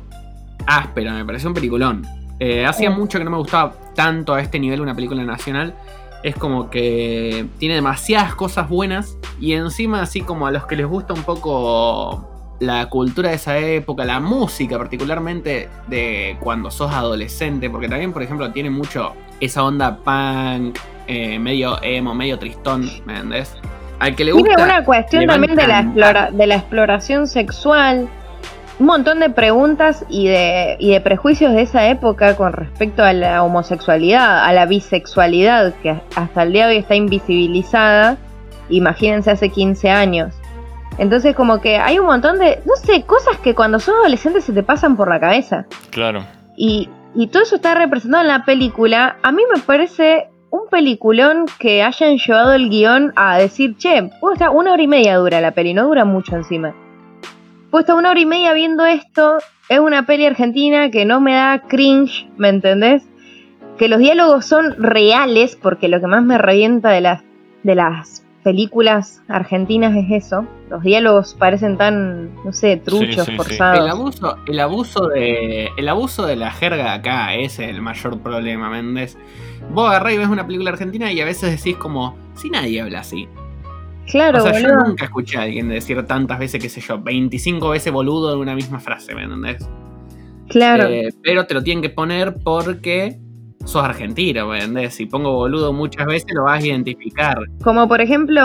áspera, 0.65 1.13
me 1.13 1.25
pareció 1.25 1.49
un 1.49 1.53
peliculón. 1.53 2.07
Eh, 2.39 2.65
hacía 2.65 2.89
mucho 2.89 3.17
que 3.17 3.25
no 3.25 3.31
me 3.31 3.37
gustaba 3.37 3.73
tanto 3.95 4.33
a 4.33 4.41
este 4.41 4.59
nivel 4.59 4.81
una 4.81 4.95
película 4.95 5.23
nacional. 5.23 5.75
Es 6.23 6.35
como 6.35 6.69
que 6.69 7.45
tiene 7.59 7.75
demasiadas 7.75 8.33
cosas 8.33 8.69
buenas 8.69 9.17
y 9.39 9.53
encima 9.53 10.01
así 10.01 10.21
como 10.21 10.47
a 10.47 10.51
los 10.51 10.65
que 10.65 10.77
les 10.77 10.85
gusta 10.85 11.13
un 11.13 11.23
poco 11.23 12.32
la 12.59 12.87
cultura 12.87 13.29
de 13.29 13.35
esa 13.35 13.57
época, 13.57 14.05
la 14.05 14.19
música 14.19 14.77
particularmente 14.77 15.69
de 15.87 16.37
cuando 16.39 16.71
sos 16.71 16.91
adolescente, 16.93 17.69
porque 17.69 17.89
también, 17.89 18.13
por 18.13 18.23
ejemplo, 18.23 18.51
tiene 18.51 18.69
mucho 18.69 19.13
esa 19.39 19.63
onda 19.63 19.97
punk, 19.97 20.77
eh, 21.07 21.39
medio 21.39 21.81
emo, 21.81 22.13
medio 22.15 22.39
tristón, 22.39 22.89
¿me 23.05 23.13
entendés? 23.13 23.55
Al 23.99 24.15
que 24.15 24.25
le 24.25 24.31
gusta. 24.31 24.55
Tiene 24.55 24.63
una 24.63 24.85
cuestión 24.85 25.27
también 25.27 25.55
de 25.55 25.67
la, 25.67 26.29
de 26.31 26.47
la 26.47 26.55
exploración 26.55 27.27
sexual, 27.27 28.07
un 28.79 28.87
montón 28.87 29.19
de 29.19 29.29
preguntas 29.29 30.03
y 30.09 30.27
de, 30.27 30.77
y 30.79 30.91
de 30.91 31.01
prejuicios 31.01 31.53
de 31.53 31.61
esa 31.61 31.87
época 31.87 32.35
con 32.35 32.53
respecto 32.53 33.03
a 33.03 33.13
la 33.13 33.43
homosexualidad, 33.43 34.43
a 34.43 34.51
la 34.51 34.65
bisexualidad, 34.65 35.73
que 35.83 35.95
hasta 36.15 36.43
el 36.43 36.53
día 36.53 36.67
de 36.67 36.73
hoy 36.73 36.79
está 36.79 36.95
invisibilizada. 36.95 38.17
Imagínense 38.69 39.31
hace 39.31 39.49
15 39.49 39.89
años. 39.89 40.33
Entonces 40.97 41.35
como 41.35 41.59
que 41.59 41.77
hay 41.77 41.99
un 41.99 42.05
montón 42.05 42.39
de, 42.39 42.61
no 42.65 42.75
sé, 42.75 43.03
cosas 43.03 43.37
que 43.39 43.55
cuando 43.55 43.79
sos 43.79 43.95
adolescente 43.95 44.41
se 44.41 44.53
te 44.53 44.63
pasan 44.63 44.95
por 44.95 45.09
la 45.09 45.19
cabeza. 45.19 45.65
Claro. 45.89 46.23
Y, 46.55 46.89
y 47.15 47.27
todo 47.27 47.43
eso 47.43 47.55
está 47.55 47.75
representado 47.75 48.21
en 48.21 48.27
la 48.27 48.45
película. 48.45 49.17
A 49.23 49.31
mí 49.31 49.41
me 49.53 49.59
parece 49.61 50.29
un 50.53 50.67
peliculón 50.69 51.45
que 51.57 51.81
hayan 51.81 52.17
llevado 52.17 52.53
el 52.53 52.69
guion 52.69 53.11
a 53.15 53.39
decir, 53.39 53.75
che, 53.77 54.11
puedo 54.19 54.33
estar 54.33 54.49
una 54.49 54.73
hora 54.73 54.83
y 54.83 54.87
media 54.87 55.17
dura 55.17 55.41
la 55.41 55.51
peli, 55.51 55.73
no 55.73 55.87
dura 55.87 56.05
mucho 56.05 56.35
encima. 56.35 56.75
Puedo 57.71 57.81
estar 57.81 57.95
una 57.95 58.11
hora 58.11 58.19
y 58.19 58.27
media 58.27 58.53
viendo 58.53 58.85
esto, 58.85 59.39
es 59.67 59.79
una 59.79 60.05
peli 60.05 60.27
argentina 60.27 60.91
que 60.91 61.05
no 61.05 61.21
me 61.21 61.33
da 61.33 61.63
cringe, 61.67 62.27
¿me 62.37 62.49
entendés? 62.49 63.03
Que 63.79 63.87
los 63.87 63.97
diálogos 63.97 64.45
son 64.45 64.75
reales, 64.77 65.55
porque 65.55 65.87
lo 65.87 65.99
que 65.99 66.05
más 66.05 66.23
me 66.23 66.37
revienta 66.37 66.91
de 66.91 67.01
las 67.01 67.23
de 67.63 67.75
las 67.75 68.22
películas 68.43 69.21
argentinas 69.27 69.95
es 69.95 70.25
eso. 70.25 70.45
Los 70.69 70.83
diálogos 70.83 71.35
parecen 71.37 71.77
tan, 71.77 72.33
no 72.43 72.53
sé, 72.53 72.77
truchos, 72.77 73.07
Sí, 73.09 73.21
sí, 73.25 73.31
sí. 73.31 73.35
forzados. 73.37 73.79
El 73.79 73.89
abuso, 73.89 74.37
el 74.45 74.59
abuso 74.59 75.07
de. 75.07 75.69
El 75.77 75.89
abuso 75.89 76.25
de 76.25 76.35
la 76.35 76.51
jerga 76.51 76.93
acá 76.93 77.33
es 77.35 77.59
el 77.59 77.81
mayor 77.81 78.19
problema, 78.19 78.69
Méndez. 78.69 79.17
Vos 79.73 79.89
agarrás 79.89 80.13
y 80.13 80.17
ves 80.17 80.27
una 80.27 80.45
película 80.45 80.71
argentina 80.71 81.11
y 81.11 81.21
a 81.21 81.25
veces 81.25 81.51
decís 81.57 81.77
como, 81.77 82.15
si 82.35 82.49
nadie 82.49 82.81
habla 82.81 82.99
así. 82.99 83.27
Claro, 84.07 84.39
o 84.39 84.41
sea, 84.41 84.59
yo 84.59 84.67
nunca 84.67 85.05
escuché 85.05 85.37
a 85.37 85.43
alguien 85.43 85.69
decir 85.69 86.03
tantas 86.05 86.37
veces, 86.37 86.61
qué 86.61 86.67
sé 86.67 86.81
yo, 86.81 87.01
25 87.01 87.69
veces 87.69 87.93
boludo 87.93 88.33
en 88.33 88.39
una 88.39 88.53
misma 88.53 88.79
frase, 88.81 89.15
¿me 89.15 89.23
entendés? 89.23 89.65
Claro. 90.49 90.89
Eh, 90.89 91.09
pero 91.23 91.45
te 91.47 91.53
lo 91.53 91.63
tienen 91.63 91.81
que 91.81 91.89
poner 91.89 92.35
porque 92.43 93.17
sos 93.65 93.83
argentino, 93.83 94.47
¿me 94.47 94.57
entendés? 94.57 94.95
Si 94.95 95.05
pongo 95.05 95.33
boludo 95.33 95.73
muchas 95.73 96.05
veces 96.05 96.27
lo 96.33 96.43
vas 96.43 96.61
a 96.63 96.65
identificar. 96.67 97.37
Como 97.63 97.87
por 97.87 98.01
ejemplo, 98.01 98.41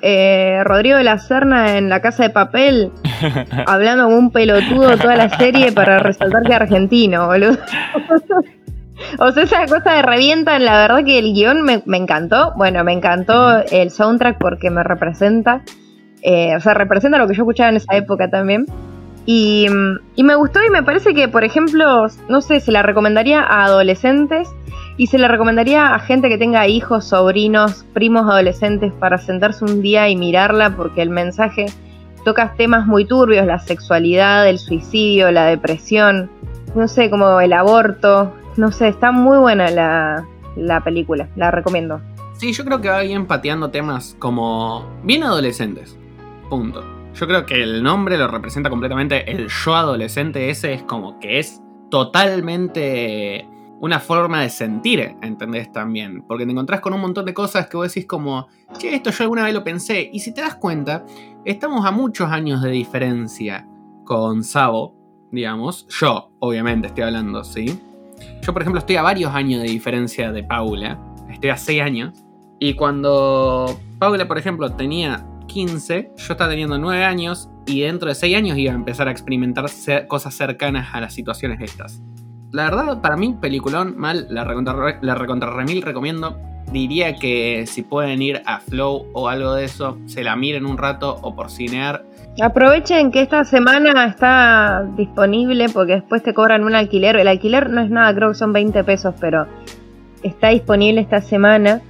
eh, 0.00 0.62
Rodrigo 0.64 0.96
de 0.96 1.04
la 1.04 1.18
Serna 1.18 1.76
en 1.76 1.88
La 1.88 2.00
Casa 2.00 2.22
de 2.24 2.30
Papel, 2.30 2.92
hablando 3.66 4.04
como 4.04 4.16
un 4.16 4.30
pelotudo 4.30 4.96
toda 4.96 5.16
la 5.16 5.28
serie 5.36 5.72
para 5.72 5.98
resaltar 5.98 6.42
que 6.42 6.50
es 6.50 6.56
argentino, 6.56 7.26
boludo. 7.26 7.58
o 9.18 9.32
sea, 9.32 9.42
esa 9.42 9.66
cosa 9.66 9.94
de 9.94 10.02
revientan, 10.02 10.64
la 10.64 10.74
verdad 10.78 11.04
que 11.04 11.18
el 11.18 11.32
guion 11.34 11.62
me, 11.62 11.82
me 11.86 11.96
encantó. 11.96 12.52
Bueno, 12.56 12.84
me 12.84 12.92
encantó 12.92 13.58
el 13.70 13.90
soundtrack 13.90 14.38
porque 14.38 14.70
me 14.70 14.82
representa. 14.82 15.62
eh, 16.22 16.54
o 16.56 16.60
sea, 16.60 16.74
representa 16.74 17.18
lo 17.18 17.26
que 17.26 17.34
yo 17.34 17.42
escuchaba 17.42 17.70
en 17.70 17.76
esa 17.76 17.96
época 17.96 18.28
también. 18.30 18.66
Y, 19.26 19.66
y 20.16 20.24
me 20.24 20.34
gustó 20.34 20.60
y 20.66 20.70
me 20.70 20.82
parece 20.82 21.14
que, 21.14 21.28
por 21.28 21.44
ejemplo, 21.44 22.06
no 22.28 22.40
sé, 22.40 22.58
se 22.60 22.72
la 22.72 22.82
recomendaría 22.82 23.42
a 23.42 23.64
adolescentes 23.64 24.48
y 25.00 25.06
se 25.06 25.16
la 25.16 25.28
recomendaría 25.28 25.94
a 25.94 25.98
gente 25.98 26.28
que 26.28 26.36
tenga 26.36 26.66
hijos, 26.66 27.06
sobrinos, 27.06 27.86
primos 27.94 28.28
adolescentes 28.30 28.92
para 28.92 29.16
sentarse 29.16 29.64
un 29.64 29.80
día 29.80 30.10
y 30.10 30.14
mirarla 30.14 30.76
porque 30.76 31.00
el 31.00 31.08
mensaje 31.08 31.64
toca 32.22 32.52
temas 32.52 32.86
muy 32.86 33.06
turbios, 33.06 33.46
la 33.46 33.58
sexualidad, 33.60 34.46
el 34.46 34.58
suicidio, 34.58 35.30
la 35.30 35.46
depresión, 35.46 36.30
no 36.74 36.86
sé, 36.86 37.08
como 37.08 37.40
el 37.40 37.54
aborto, 37.54 38.34
no 38.58 38.72
sé, 38.72 38.88
está 38.88 39.10
muy 39.10 39.38
buena 39.38 39.70
la, 39.70 40.26
la 40.54 40.84
película, 40.84 41.30
la 41.34 41.50
recomiendo. 41.50 42.02
Sí, 42.34 42.52
yo 42.52 42.66
creo 42.66 42.82
que 42.82 42.90
va 42.90 43.00
bien 43.00 43.24
pateando 43.24 43.70
temas 43.70 44.14
como 44.18 44.86
bien 45.02 45.22
adolescentes. 45.22 45.96
Punto. 46.50 46.84
Yo 47.14 47.26
creo 47.26 47.46
que 47.46 47.62
el 47.62 47.82
nombre 47.82 48.18
lo 48.18 48.28
representa 48.28 48.68
completamente. 48.68 49.32
El 49.32 49.48
yo 49.48 49.74
adolescente 49.74 50.50
ese 50.50 50.74
es 50.74 50.82
como 50.82 51.18
que 51.20 51.38
es 51.38 51.58
totalmente 51.90 53.48
una 53.80 53.98
forma 53.98 54.42
de 54.42 54.50
sentir, 54.50 55.16
¿entendés? 55.22 55.72
También. 55.72 56.22
Porque 56.22 56.44
te 56.44 56.52
encontrás 56.52 56.80
con 56.80 56.92
un 56.92 57.00
montón 57.00 57.24
de 57.24 57.34
cosas 57.34 57.66
que 57.66 57.76
vos 57.76 57.92
decís 57.92 58.06
como, 58.06 58.46
che, 58.78 58.94
esto 58.94 59.10
yo 59.10 59.24
alguna 59.24 59.44
vez 59.44 59.54
lo 59.54 59.64
pensé. 59.64 60.10
Y 60.12 60.20
si 60.20 60.34
te 60.34 60.42
das 60.42 60.54
cuenta, 60.54 61.04
estamos 61.44 61.86
a 61.86 61.90
muchos 61.90 62.30
años 62.30 62.62
de 62.62 62.70
diferencia 62.70 63.66
con 64.04 64.44
Sabo, 64.44 64.94
digamos. 65.32 65.86
Yo, 65.88 66.30
obviamente, 66.40 66.88
estoy 66.88 67.04
hablando, 67.04 67.42
¿sí? 67.42 67.80
Yo, 68.42 68.52
por 68.52 68.62
ejemplo, 68.62 68.80
estoy 68.80 68.96
a 68.96 69.02
varios 69.02 69.34
años 69.34 69.62
de 69.62 69.68
diferencia 69.68 70.30
de 70.30 70.44
Paula. 70.44 70.98
Estoy 71.30 71.50
a 71.50 71.56
6 71.56 71.80
años. 71.80 72.24
Y 72.58 72.74
cuando 72.74 73.80
Paula, 73.98 74.28
por 74.28 74.36
ejemplo, 74.36 74.70
tenía 74.72 75.26
15, 75.46 76.12
yo 76.16 76.32
estaba 76.32 76.50
teniendo 76.50 76.76
9 76.76 77.02
años 77.02 77.48
y 77.66 77.80
dentro 77.80 78.10
de 78.10 78.14
6 78.14 78.36
años 78.36 78.58
iba 78.58 78.72
a 78.72 78.74
empezar 78.74 79.08
a 79.08 79.10
experimentar 79.10 79.64
cosas 80.06 80.34
cercanas 80.34 80.94
a 80.94 81.00
las 81.00 81.14
situaciones 81.14 81.60
estas. 81.62 82.02
La 82.52 82.64
verdad, 82.64 83.00
para 83.00 83.16
mí, 83.16 83.36
peliculón, 83.40 83.94
mal, 83.96 84.26
la 84.28 84.44
recontra, 84.44 85.50
remil 85.50 85.82
recomiendo. 85.82 86.36
Diría 86.72 87.16
que 87.16 87.64
si 87.66 87.82
pueden 87.82 88.22
ir 88.22 88.42
a 88.44 88.60
Flow 88.60 89.06
o 89.12 89.28
algo 89.28 89.54
de 89.54 89.64
eso, 89.64 89.98
se 90.06 90.22
la 90.24 90.36
miren 90.36 90.66
un 90.66 90.76
rato 90.76 91.18
o 91.22 91.34
por 91.34 91.50
cinear. 91.50 92.04
Aprovechen 92.40 93.10
que 93.10 93.22
esta 93.22 93.44
semana 93.44 94.06
está 94.06 94.84
disponible 94.96 95.68
porque 95.68 95.94
después 95.94 96.22
te 96.22 96.32
cobran 96.32 96.64
un 96.64 96.74
alquiler. 96.74 97.16
El 97.16 97.28
alquiler 97.28 97.70
no 97.70 97.80
es 97.82 97.90
nada, 97.90 98.14
creo 98.14 98.30
que 98.30 98.34
son 98.36 98.52
20 98.52 98.82
pesos, 98.84 99.14
pero 99.20 99.46
está 100.22 100.48
disponible 100.48 101.00
esta 101.00 101.20
semana 101.20 101.80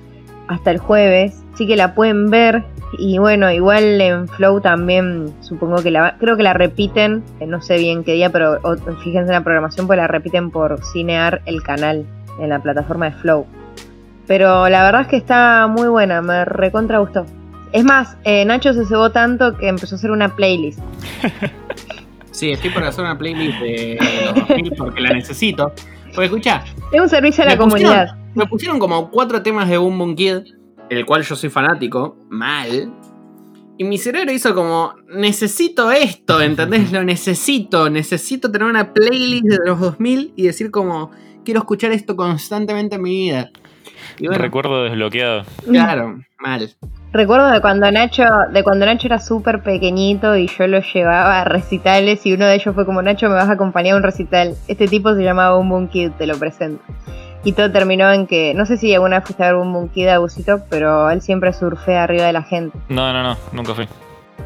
hasta 0.48 0.70
el 0.70 0.78
jueves. 0.78 1.42
Así 1.54 1.66
que 1.66 1.76
la 1.76 1.94
pueden 1.94 2.30
ver. 2.30 2.64
Y 2.98 3.18
bueno, 3.18 3.50
igual 3.52 4.00
en 4.00 4.26
Flow 4.28 4.60
también 4.60 5.32
supongo 5.40 5.82
que 5.82 5.90
la 5.90 6.16
creo 6.18 6.36
que 6.36 6.42
la 6.42 6.52
repiten, 6.54 7.22
no 7.46 7.62
sé 7.62 7.78
bien 7.78 8.02
qué 8.04 8.14
día, 8.14 8.30
pero 8.30 8.58
o- 8.62 8.76
fíjense 8.96 9.28
en 9.28 9.32
la 9.32 9.44
programación, 9.44 9.86
pues 9.86 9.96
la 9.96 10.08
repiten 10.08 10.50
por 10.50 10.84
Cinear 10.84 11.40
el 11.46 11.62
canal 11.62 12.04
en 12.40 12.48
la 12.48 12.58
plataforma 12.60 13.06
de 13.06 13.12
Flow. 13.12 13.46
Pero 14.26 14.68
la 14.68 14.82
verdad 14.84 15.02
es 15.02 15.06
que 15.08 15.16
está 15.16 15.66
muy 15.68 15.88
buena, 15.88 16.20
me 16.22 16.44
recontra 16.44 16.98
gustó. 16.98 17.26
Es 17.72 17.84
más, 17.84 18.16
eh, 18.24 18.44
Nacho 18.44 18.72
se 18.72 18.84
cebó 18.84 19.10
tanto 19.10 19.56
que 19.56 19.68
empezó 19.68 19.94
a 19.94 19.98
hacer 19.98 20.10
una 20.10 20.34
playlist. 20.34 20.80
Sí, 22.32 22.52
estoy 22.52 22.70
por 22.70 22.82
hacer 22.84 23.04
una 23.04 23.18
playlist 23.18 23.58
de 23.60 23.98
los 24.34 24.48
2000 24.48 24.72
porque 24.78 25.00
la 25.02 25.10
necesito. 25.12 25.72
Porque 26.14 26.24
escucha, 26.26 26.64
Es 26.92 27.00
un 27.00 27.08
servicio 27.08 27.42
a 27.44 27.48
la 27.48 27.52
Me 27.56 27.58
pusieron- 27.62 27.70
comunidad. 27.92 28.16
Me 28.34 28.46
pusieron 28.46 28.78
como 28.78 29.10
cuatro 29.10 29.42
temas 29.42 29.68
de 29.68 29.76
Boom 29.76 29.98
Boom 29.98 30.14
Kid, 30.16 30.38
el 30.90 31.06
cual 31.06 31.22
yo 31.22 31.36
soy 31.36 31.48
fanático, 31.50 32.16
mal. 32.28 32.92
Y 33.78 33.84
mi 33.84 33.96
cerebro 33.96 34.30
hizo 34.32 34.54
como, 34.54 34.94
necesito 35.08 35.90
esto, 35.90 36.42
¿entendés? 36.42 36.92
Lo 36.92 37.02
necesito, 37.02 37.88
necesito 37.88 38.50
tener 38.50 38.68
una 38.68 38.92
playlist 38.92 39.46
de 39.46 39.58
los 39.64 39.80
2000 39.80 40.34
y 40.36 40.42
decir 40.42 40.70
como, 40.70 41.10
quiero 41.44 41.60
escuchar 41.60 41.92
esto 41.92 42.16
constantemente 42.16 42.96
en 42.96 43.02
mi 43.02 43.10
vida. 43.10 43.50
Y 44.18 44.26
bueno, 44.26 44.42
Recuerdo 44.42 44.84
desbloqueado. 44.84 45.44
claro, 45.66 46.20
mal. 46.38 46.70
Recuerdo 47.12 47.50
de 47.50 47.60
cuando 47.60 47.90
Nacho, 47.90 48.24
de 48.52 48.62
cuando 48.62 48.86
Nacho 48.86 49.06
era 49.06 49.18
súper 49.18 49.62
pequeñito 49.62 50.36
y 50.36 50.46
yo 50.46 50.66
lo 50.66 50.80
llevaba 50.80 51.40
a 51.40 51.44
recitales 51.44 52.24
y 52.26 52.34
uno 52.34 52.46
de 52.46 52.54
ellos 52.54 52.74
fue 52.74 52.86
como 52.86 53.02
Nacho 53.02 53.28
me 53.28 53.34
vas 53.34 53.48
a 53.48 53.52
acompañar 53.52 53.94
a 53.94 53.96
un 53.96 54.02
recital. 54.02 54.54
Este 54.68 54.86
tipo 54.86 55.14
se 55.14 55.22
llamaba 55.22 55.56
Boom 55.56 55.88
Kid, 55.88 56.10
te 56.18 56.26
lo 56.26 56.36
presento. 56.38 56.82
Y 57.42 57.52
todo 57.52 57.70
terminó 57.70 58.12
en 58.12 58.26
que, 58.26 58.52
no 58.54 58.66
sé 58.66 58.76
si 58.76 58.92
alguna 58.94 59.18
vez 59.18 59.24
fuiste 59.24 59.42
a 59.42 59.46
ver 59.46 59.56
Boom 59.56 59.72
Boom 59.72 59.88
Kid 59.88 60.08
a 60.08 60.18
Busito, 60.18 60.62
pero 60.68 61.10
él 61.10 61.22
siempre 61.22 61.52
surfea 61.52 62.04
arriba 62.04 62.26
de 62.26 62.32
la 62.34 62.42
gente. 62.42 62.78
No, 62.88 63.12
no, 63.12 63.22
no, 63.22 63.36
nunca 63.52 63.74
fui. 63.74 63.88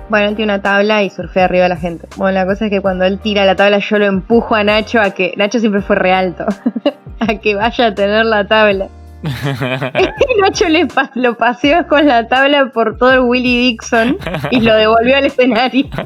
Bueno, 0.08 0.28
él 0.28 0.36
tiene 0.36 0.52
una 0.52 0.62
tabla 0.62 1.02
y 1.02 1.10
surfea 1.10 1.46
arriba 1.46 1.64
de 1.64 1.70
la 1.70 1.76
gente. 1.76 2.06
Bueno, 2.16 2.38
la 2.38 2.46
cosa 2.46 2.66
es 2.66 2.70
que 2.70 2.80
cuando 2.80 3.04
él 3.04 3.18
tira 3.18 3.44
la 3.44 3.56
tabla 3.56 3.78
yo 3.78 3.98
lo 3.98 4.04
empujo 4.04 4.54
a 4.54 4.62
Nacho 4.62 5.00
a 5.00 5.10
que, 5.10 5.34
Nacho 5.36 5.58
siempre 5.58 5.80
fue 5.80 5.96
re 5.96 6.12
alto, 6.12 6.44
a 7.20 7.26
que 7.36 7.54
vaya 7.54 7.86
a 7.86 7.94
tener 7.94 8.24
la 8.24 8.46
tabla. 8.46 8.88
Nacho 10.40 10.68
le 10.68 10.86
pa- 10.86 11.10
lo 11.14 11.36
paseó 11.36 11.86
con 11.88 12.06
la 12.06 12.28
tabla 12.28 12.70
por 12.72 12.98
todo 12.98 13.12
el 13.14 13.20
Willy 13.20 13.56
Dixon 13.70 14.18
y 14.50 14.60
lo 14.60 14.74
devolvió 14.74 15.16
al 15.16 15.24
escenario. 15.26 15.86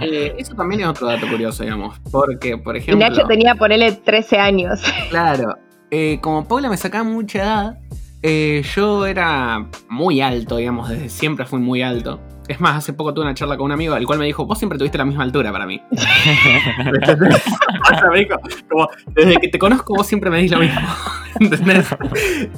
Eh, 0.00 0.32
eso 0.38 0.54
también 0.54 0.82
es 0.82 0.86
otro 0.86 1.08
dato 1.08 1.26
curioso, 1.28 1.64
digamos. 1.64 1.98
Porque, 2.12 2.56
por 2.56 2.76
Y 2.76 2.78
ejemplo... 2.78 3.08
Nacho 3.08 3.26
tenía, 3.26 3.56
ponele 3.56 3.90
13 3.92 4.38
años. 4.38 4.80
Claro, 5.10 5.56
eh, 5.90 6.20
como 6.22 6.46
Paula 6.46 6.68
me 6.68 6.76
sacaba 6.76 7.02
mucha 7.02 7.38
edad, 7.40 7.78
eh, 8.22 8.62
yo 8.74 9.06
era 9.06 9.66
muy 9.88 10.20
alto, 10.20 10.56
digamos, 10.56 10.88
desde 10.88 11.08
siempre 11.08 11.46
fui 11.46 11.60
muy 11.60 11.82
alto. 11.82 12.20
Es 12.48 12.60
más, 12.60 12.76
hace 12.76 12.94
poco 12.94 13.12
tuve 13.12 13.26
una 13.26 13.34
charla 13.34 13.58
con 13.58 13.66
un 13.66 13.72
amigo, 13.72 13.94
el 13.94 14.06
cual 14.06 14.18
me 14.18 14.24
dijo, 14.24 14.46
vos 14.46 14.58
siempre 14.58 14.78
tuviste 14.78 14.96
la 14.96 15.04
misma 15.04 15.22
altura 15.22 15.52
para 15.52 15.66
mí. 15.66 15.82
O 15.92 15.96
sea, 17.94 18.10
me 18.12 18.20
dijo, 18.20 18.40
como, 18.70 18.88
desde 19.08 19.36
que 19.36 19.48
te 19.48 19.58
conozco 19.58 19.94
vos 19.94 20.06
siempre 20.06 20.30
me 20.30 20.38
dis 20.38 20.50
lo 20.50 20.58
mismo. 20.58 20.80
¿Entendés? 21.40 21.86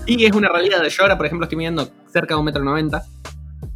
Y 0.06 0.24
es 0.24 0.32
una 0.32 0.48
realidad. 0.48 0.82
Yo 0.84 1.02
ahora, 1.02 1.16
por 1.16 1.26
ejemplo, 1.26 1.44
estoy 1.44 1.58
midiendo 1.58 1.88
cerca 2.06 2.34
de 2.34 2.38
un 2.38 2.46
metro 2.46 2.62
noventa. 2.62 3.02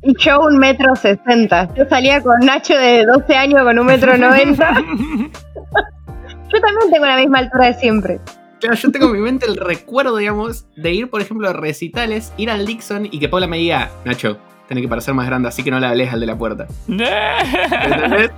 Y 0.03 0.14
yo 0.18 0.41
un 0.41 0.57
metro 0.59 0.95
sesenta. 0.95 1.68
Yo 1.74 1.85
salía 1.87 2.22
con 2.22 2.39
Nacho 2.41 2.76
de 2.76 3.05
12 3.07 3.35
años 3.35 3.64
con 3.64 3.78
un 3.78 3.87
metro 3.87 4.16
noventa. 4.16 4.72
Yo 4.76 6.61
también 6.61 6.91
tengo 6.93 7.07
la 7.07 7.16
misma 7.16 7.39
altura 7.39 7.66
de 7.66 7.74
siempre. 7.74 8.20
Claro, 8.65 8.79
yo 8.79 8.91
tengo 8.91 9.07
en 9.09 9.12
mi 9.12 9.19
mente 9.19 9.45
el 9.45 9.57
recuerdo, 9.59 10.17
digamos, 10.17 10.65
de 10.75 10.91
ir, 10.91 11.11
por 11.11 11.21
ejemplo, 11.21 11.51
a 11.51 11.53
recitales, 11.53 12.33
ir 12.39 12.49
al 12.51 12.65
Dixon 12.65 13.05
y 13.11 13.19
que 13.19 13.29
Paula 13.29 13.47
me 13.47 13.59
diga, 13.59 13.91
Nacho, 14.07 14.39
tenés 14.69 14.81
que 14.81 14.89
parecer 14.89 15.12
más 15.12 15.27
grande, 15.27 15.49
así 15.49 15.62
que 15.62 15.71
no 15.71 15.79
le 15.79 15.87
hables 15.87 16.11
al 16.11 16.21
de 16.21 16.27
la 16.27 16.39
puerta. 16.39 16.67
¿Entendés? 16.89 18.31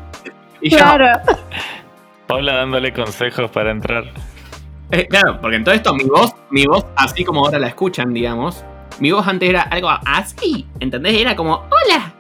Y 0.61 0.71
yo, 0.71 0.79
Claro. 0.79 1.21
Paula 2.27 2.57
dándole 2.57 2.93
consejos 2.93 3.49
para 3.53 3.71
entrar. 3.71 4.03
eh, 4.91 5.07
claro, 5.07 5.41
porque 5.41 5.59
en 5.59 5.63
todo 5.65 5.77
esto 5.77 5.95
mi 5.95 6.03
voz, 6.03 6.33
mi 6.51 6.67
voz, 6.67 6.85
así 6.97 7.25
como 7.25 7.45
ahora 7.45 7.61
la 7.61 7.69
escuchan, 7.69 8.13
digamos, 8.13 8.65
mi 8.99 9.13
voz 9.13 9.29
antes 9.29 9.49
era 9.49 9.63
algo 9.63 9.91
así, 10.07 10.67
¿entendés? 10.81 11.15
Era 11.21 11.37
como, 11.37 11.55
hola, 11.55 12.13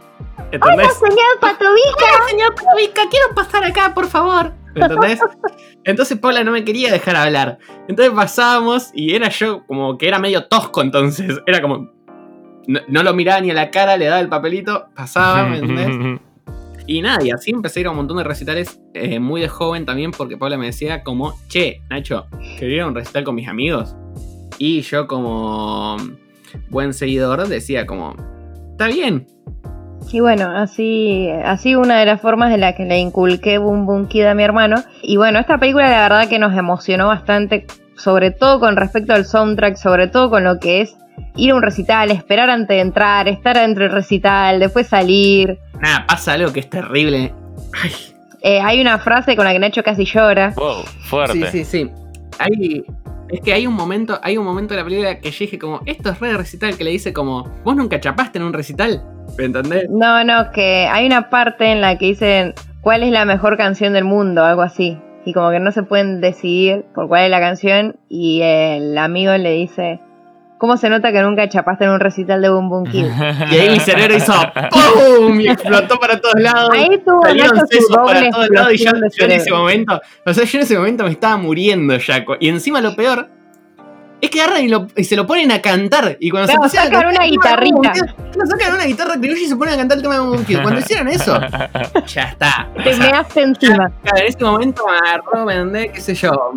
¿entendés? 0.53 0.95
señor 0.95 1.41
Patovica. 1.41 1.73
Hola, 1.99 2.29
señor 2.31 2.55
Pavica, 2.55 3.03
quiero 3.11 3.35
pasar 3.35 3.65
acá, 3.65 3.93
por 3.95 4.07
favor. 4.07 4.53
¿Entendés? 4.77 5.21
Entonces 5.85 6.19
Paula 6.19 6.45
no 6.45 6.53
me 6.53 6.65
quería 6.65 6.93
dejar 6.93 7.17
hablar. 7.17 7.59
Entonces 7.89 8.15
pasábamos 8.15 8.91
y 8.95 9.15
era 9.15 9.29
yo 9.31 9.67
como 9.67 9.99
que 9.99 10.07
era 10.07 10.19
medio 10.19 10.45
tosco 10.45 10.83
entonces. 10.83 11.41
Era 11.47 11.61
como... 11.61 11.91
No, 12.69 12.81
no 12.89 13.03
lo 13.03 13.15
miraba 13.15 13.41
ni 13.41 13.51
a 13.51 13.55
la 13.55 13.71
cara, 13.71 13.97
le 13.97 14.07
daba 14.07 14.21
el 14.21 14.29
papelito, 14.29 14.89
pasaba, 14.95 15.47
¿me 15.47 15.59
entendés? 15.59 16.21
Y 16.89 17.03
nada, 17.03 17.25
y 17.25 17.31
así 17.31 17.51
empecé 17.51 17.81
a 17.81 17.83
ir 17.83 17.87
a 17.89 17.91
un 17.91 17.97
montón 17.97 18.17
de 18.19 18.23
recitales 18.23 18.81
eh, 18.95 19.19
muy 19.19 19.41
de 19.41 19.49
joven 19.49 19.85
también 19.85 20.13
porque 20.13 20.37
Paula 20.37 20.57
me 20.57 20.67
decía 20.67 21.03
como, 21.03 21.37
che, 21.49 21.83
Nacho, 21.91 22.29
¿quería 22.61 22.77
ir 22.77 22.83
a 22.83 22.87
un 22.87 22.95
recital 22.95 23.25
con 23.25 23.35
mis 23.35 23.49
amigos? 23.49 23.97
Y 24.59 24.83
yo 24.83 25.09
como... 25.09 25.97
buen 26.71 26.95
seguidor, 26.95 27.49
decía 27.49 27.87
como, 27.87 28.15
está 28.71 28.87
bien. 28.87 29.27
Y 30.13 30.21
bueno, 30.21 30.51
así, 30.57 31.29
así 31.45 31.75
una 31.75 31.99
de 31.99 32.07
las 32.07 32.21
formas 32.21 32.51
de 32.51 32.59
la 32.59 32.75
que 32.75 32.85
le 32.85 32.99
inculqué 32.99 33.59
Boom 33.59 33.87
Boom 33.87 34.09
Kid 34.09 34.25
a 34.27 34.35
mi 34.35 34.43
hermano. 34.43 34.77
Y 35.03 35.17
bueno, 35.17 35.39
esta 35.39 35.59
película 35.59 35.91
la 35.91 36.03
verdad 36.03 36.29
que 36.29 36.39
nos 36.39 36.57
emocionó 36.57 37.09
bastante, 37.09 37.67
sobre 37.97 38.31
todo 38.31 38.61
con 38.61 38.77
respecto 38.77 39.13
al 39.13 39.25
soundtrack, 39.25 39.77
sobre 39.77 40.07
todo 40.07 40.31
con 40.31 40.45
lo 40.45 40.59
que 40.59 40.83
es 40.83 40.97
ir 41.35 41.51
a 41.51 41.55
un 41.55 41.63
recital, 41.63 42.11
esperar 42.11 42.51
antes 42.51 42.69
de 42.69 42.81
entrar, 42.81 43.29
estar 43.29 43.57
entre 43.57 43.87
el 43.87 43.93
recital, 43.93 44.61
después 44.61 44.87
salir. 44.87 45.59
Nada, 45.81 46.07
pasa 46.07 46.35
algo 46.35 46.53
que 46.53 46.61
es 46.61 46.71
terrible. 46.71 47.35
Ay. 47.83 47.93
Eh, 48.43 48.61
hay 48.61 48.81
una 48.81 48.99
frase 48.99 49.35
con 49.35 49.45
la 49.45 49.53
que 49.53 49.59
Nacho 49.59 49.83
casi 49.83 50.05
llora. 50.05 50.53
Wow, 50.57 50.85
fuerte. 51.09 51.51
Sí, 51.51 51.65
sí, 51.65 51.65
sí. 51.65 51.91
Hay, 52.39 52.85
es 53.29 53.41
que 53.41 53.53
hay 53.53 53.67
un 53.67 53.75
momento, 53.75 54.19
hay 54.23 54.37
un 54.37 54.45
momento 54.45 54.75
de 54.75 54.81
la 54.81 54.85
película 54.85 55.19
que 55.19 55.31
yo 55.31 55.39
dije 55.41 55.59
como, 55.59 55.81
esto 55.87 56.11
es 56.11 56.21
re 56.21 56.37
recital, 56.37 56.77
que 56.77 56.85
le 56.85 56.91
dice 56.91 57.13
como, 57.13 57.45
vos 57.65 57.77
nunca 57.77 58.01
chapaste 58.01 58.39
en 58.39 58.45
un 58.45 58.53
recital, 58.53 59.03
¿me 59.37 59.45
entendés? 59.45 59.87
No, 59.91 60.25
no, 60.25 60.51
que 60.53 60.87
hay 60.91 61.07
una 61.07 61.31
parte 61.31 61.73
en 61.73 61.81
la 61.81 61.99
que 61.99 62.07
dicen 62.07 62.55
cuál 62.81 63.03
es 63.03 63.11
la 63.11 63.25
mejor 63.25 63.57
canción 63.57 63.93
del 63.93 64.05
mundo, 64.05 64.45
algo 64.45 64.63
así. 64.63 64.99
Y 65.25 65.33
como 65.33 65.51
que 65.51 65.59
no 65.59 65.73
se 65.73 65.83
pueden 65.83 66.21
decidir 66.21 66.85
por 66.95 67.09
cuál 67.09 67.25
es 67.25 67.31
la 67.31 67.41
canción 67.41 67.97
y 68.09 68.43
el 68.43 68.97
amigo 68.97 69.37
le 69.37 69.53
dice, 69.53 70.01
¿Cómo 70.59 70.77
se 70.79 70.89
nota 70.89 71.13
que 71.13 71.21
nunca 71.21 71.47
chapaste 71.49 71.85
en 71.85 71.91
un 71.91 72.01
recital 72.01 72.41
de 72.41 72.49
Boom 72.49 72.69
Boom 72.71 72.85
Kid? 72.91 73.05
Y 73.51 73.57
ahí 73.59 73.71
mi 73.71 73.79
cerebro 73.81 74.17
hizo 74.17 74.33
¡Pum! 74.71 75.39
Y 75.41 75.49
explotó 75.49 75.99
para 75.99 76.19
todos 76.21 76.41
lados. 76.41 76.71
Ahí 76.73 76.89
tuvo 77.05 77.23
Salieron 77.23 77.67
sesos 77.67 77.95
para 77.95 78.15
doble 78.21 78.31
todos 78.31 78.49
lados 78.51 78.73
y 78.75 78.79
yo, 78.79 78.91
en 79.25 79.33
ese 79.33 79.51
momento, 79.53 80.01
o 80.25 80.33
sea, 80.35 80.45
yo 80.45 80.59
en 80.59 80.65
ese 80.65 80.79
momento 80.79 81.05
me 81.05 81.11
estaba 81.11 81.37
muriendo 81.37 81.97
ya. 81.99 82.25
Y 82.41 82.49
encima 82.49 82.81
lo 82.81 82.97
peor 82.97 83.29
es 84.19 84.31
que 84.31 84.41
agarran 84.41 84.65
y, 84.65 84.69
lo- 84.69 84.87
y 84.97 85.05
se 85.05 85.15
lo 85.15 85.27
ponen 85.27 85.53
a 85.53 85.61
cantar. 85.61 86.17
Y 86.21 86.31
cuando 86.31 86.47
Claro, 86.51 86.63
se 86.63 86.69
pusieron 86.79 86.89
a 86.89 86.91
sacan 86.91 87.03
cantar 87.13 87.17
una 87.21 87.31
guitarrita. 87.31 87.93
Claro, 88.33 88.47
sacan 88.51 88.75
una 88.77 88.85
guitarra 88.87 89.15
criolla 89.21 89.41
y 89.43 89.47
se 89.47 89.57
ponen 89.57 89.75
a 89.75 89.77
cantar 89.77 89.97
el 89.99 90.03
tema 90.03 90.15
de 90.15 90.21
Boom 90.21 90.31
Boom 90.33 90.45
Kid. 90.47 90.59
Cuando 90.63 90.81
hicieron 90.81 91.09
eso, 91.09 91.39
ya 92.07 92.23
está. 92.23 92.69
O 92.79 92.83
Te 92.83 92.95
sea, 92.95 93.07
me 93.11 93.13
hace 93.19 93.43
encima. 93.43 93.93
Claro, 94.03 94.19
en 94.23 94.27
ese 94.27 94.43
momento 94.43 94.85
me 94.87 95.07
agarró, 95.07 95.67
¿me? 95.67 95.89
¿Qué 95.91 96.01
sé 96.01 96.15
yo? 96.15 96.53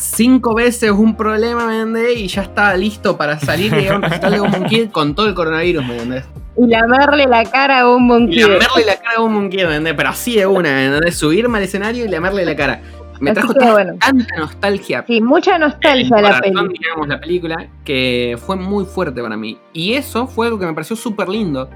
Cinco 0.00 0.54
veces 0.54 0.92
un 0.92 1.14
problema, 1.14 1.66
¿me 1.66 1.80
entendés? 1.80 2.16
Y 2.16 2.26
ya 2.28 2.40
estaba 2.40 2.74
listo 2.74 3.18
para 3.18 3.38
salir 3.38 3.70
y 3.74 3.86
a 3.88 3.96
un 3.96 4.02
recital 4.02 4.32
de 4.32 4.40
Boom 4.40 4.64
Kid 4.64 4.90
con 4.90 5.14
todo 5.14 5.28
el 5.28 5.34
coronavirus, 5.34 5.84
¿me 5.84 5.92
entendés? 5.92 6.24
Y 6.56 6.66
lamerle 6.66 7.26
la 7.26 7.44
cara 7.44 7.80
a 7.80 7.84
Boom 7.84 8.08
Boom 8.08 8.28
Y 8.30 8.40
lamerle 8.40 8.86
la 8.86 8.96
cara 8.96 9.18
a 9.18 9.20
Boom 9.20 9.50
Kid, 9.50 9.58
¿me 9.58 9.64
entendés? 9.64 9.94
Pero 9.94 10.08
así 10.08 10.36
de 10.36 10.46
una, 10.46 10.70
¿me 10.70 10.86
entendés? 10.86 11.16
Subirme 11.16 11.58
al 11.58 11.64
escenario 11.64 12.06
y 12.06 12.08
lamerle 12.08 12.46
la 12.46 12.56
cara. 12.56 12.80
Me 13.20 13.32
Así 13.32 13.40
trajo 13.40 13.72
bueno. 13.72 13.92
tanta 14.00 14.36
nostalgia. 14.38 15.04
Sí, 15.06 15.20
mucha 15.20 15.58
nostalgia 15.58 16.16
el 16.16 16.22
la 16.22 16.40
digamos, 16.40 17.20
película, 17.20 17.68
que 17.84 18.38
fue 18.46 18.56
muy 18.56 18.86
fuerte 18.86 19.20
para 19.20 19.36
mí. 19.36 19.58
Y 19.74 19.92
eso 19.92 20.26
fue 20.26 20.46
algo 20.46 20.58
que 20.58 20.64
me 20.64 20.72
pareció 20.72 20.96
súper 20.96 21.28
lindo. 21.28 21.68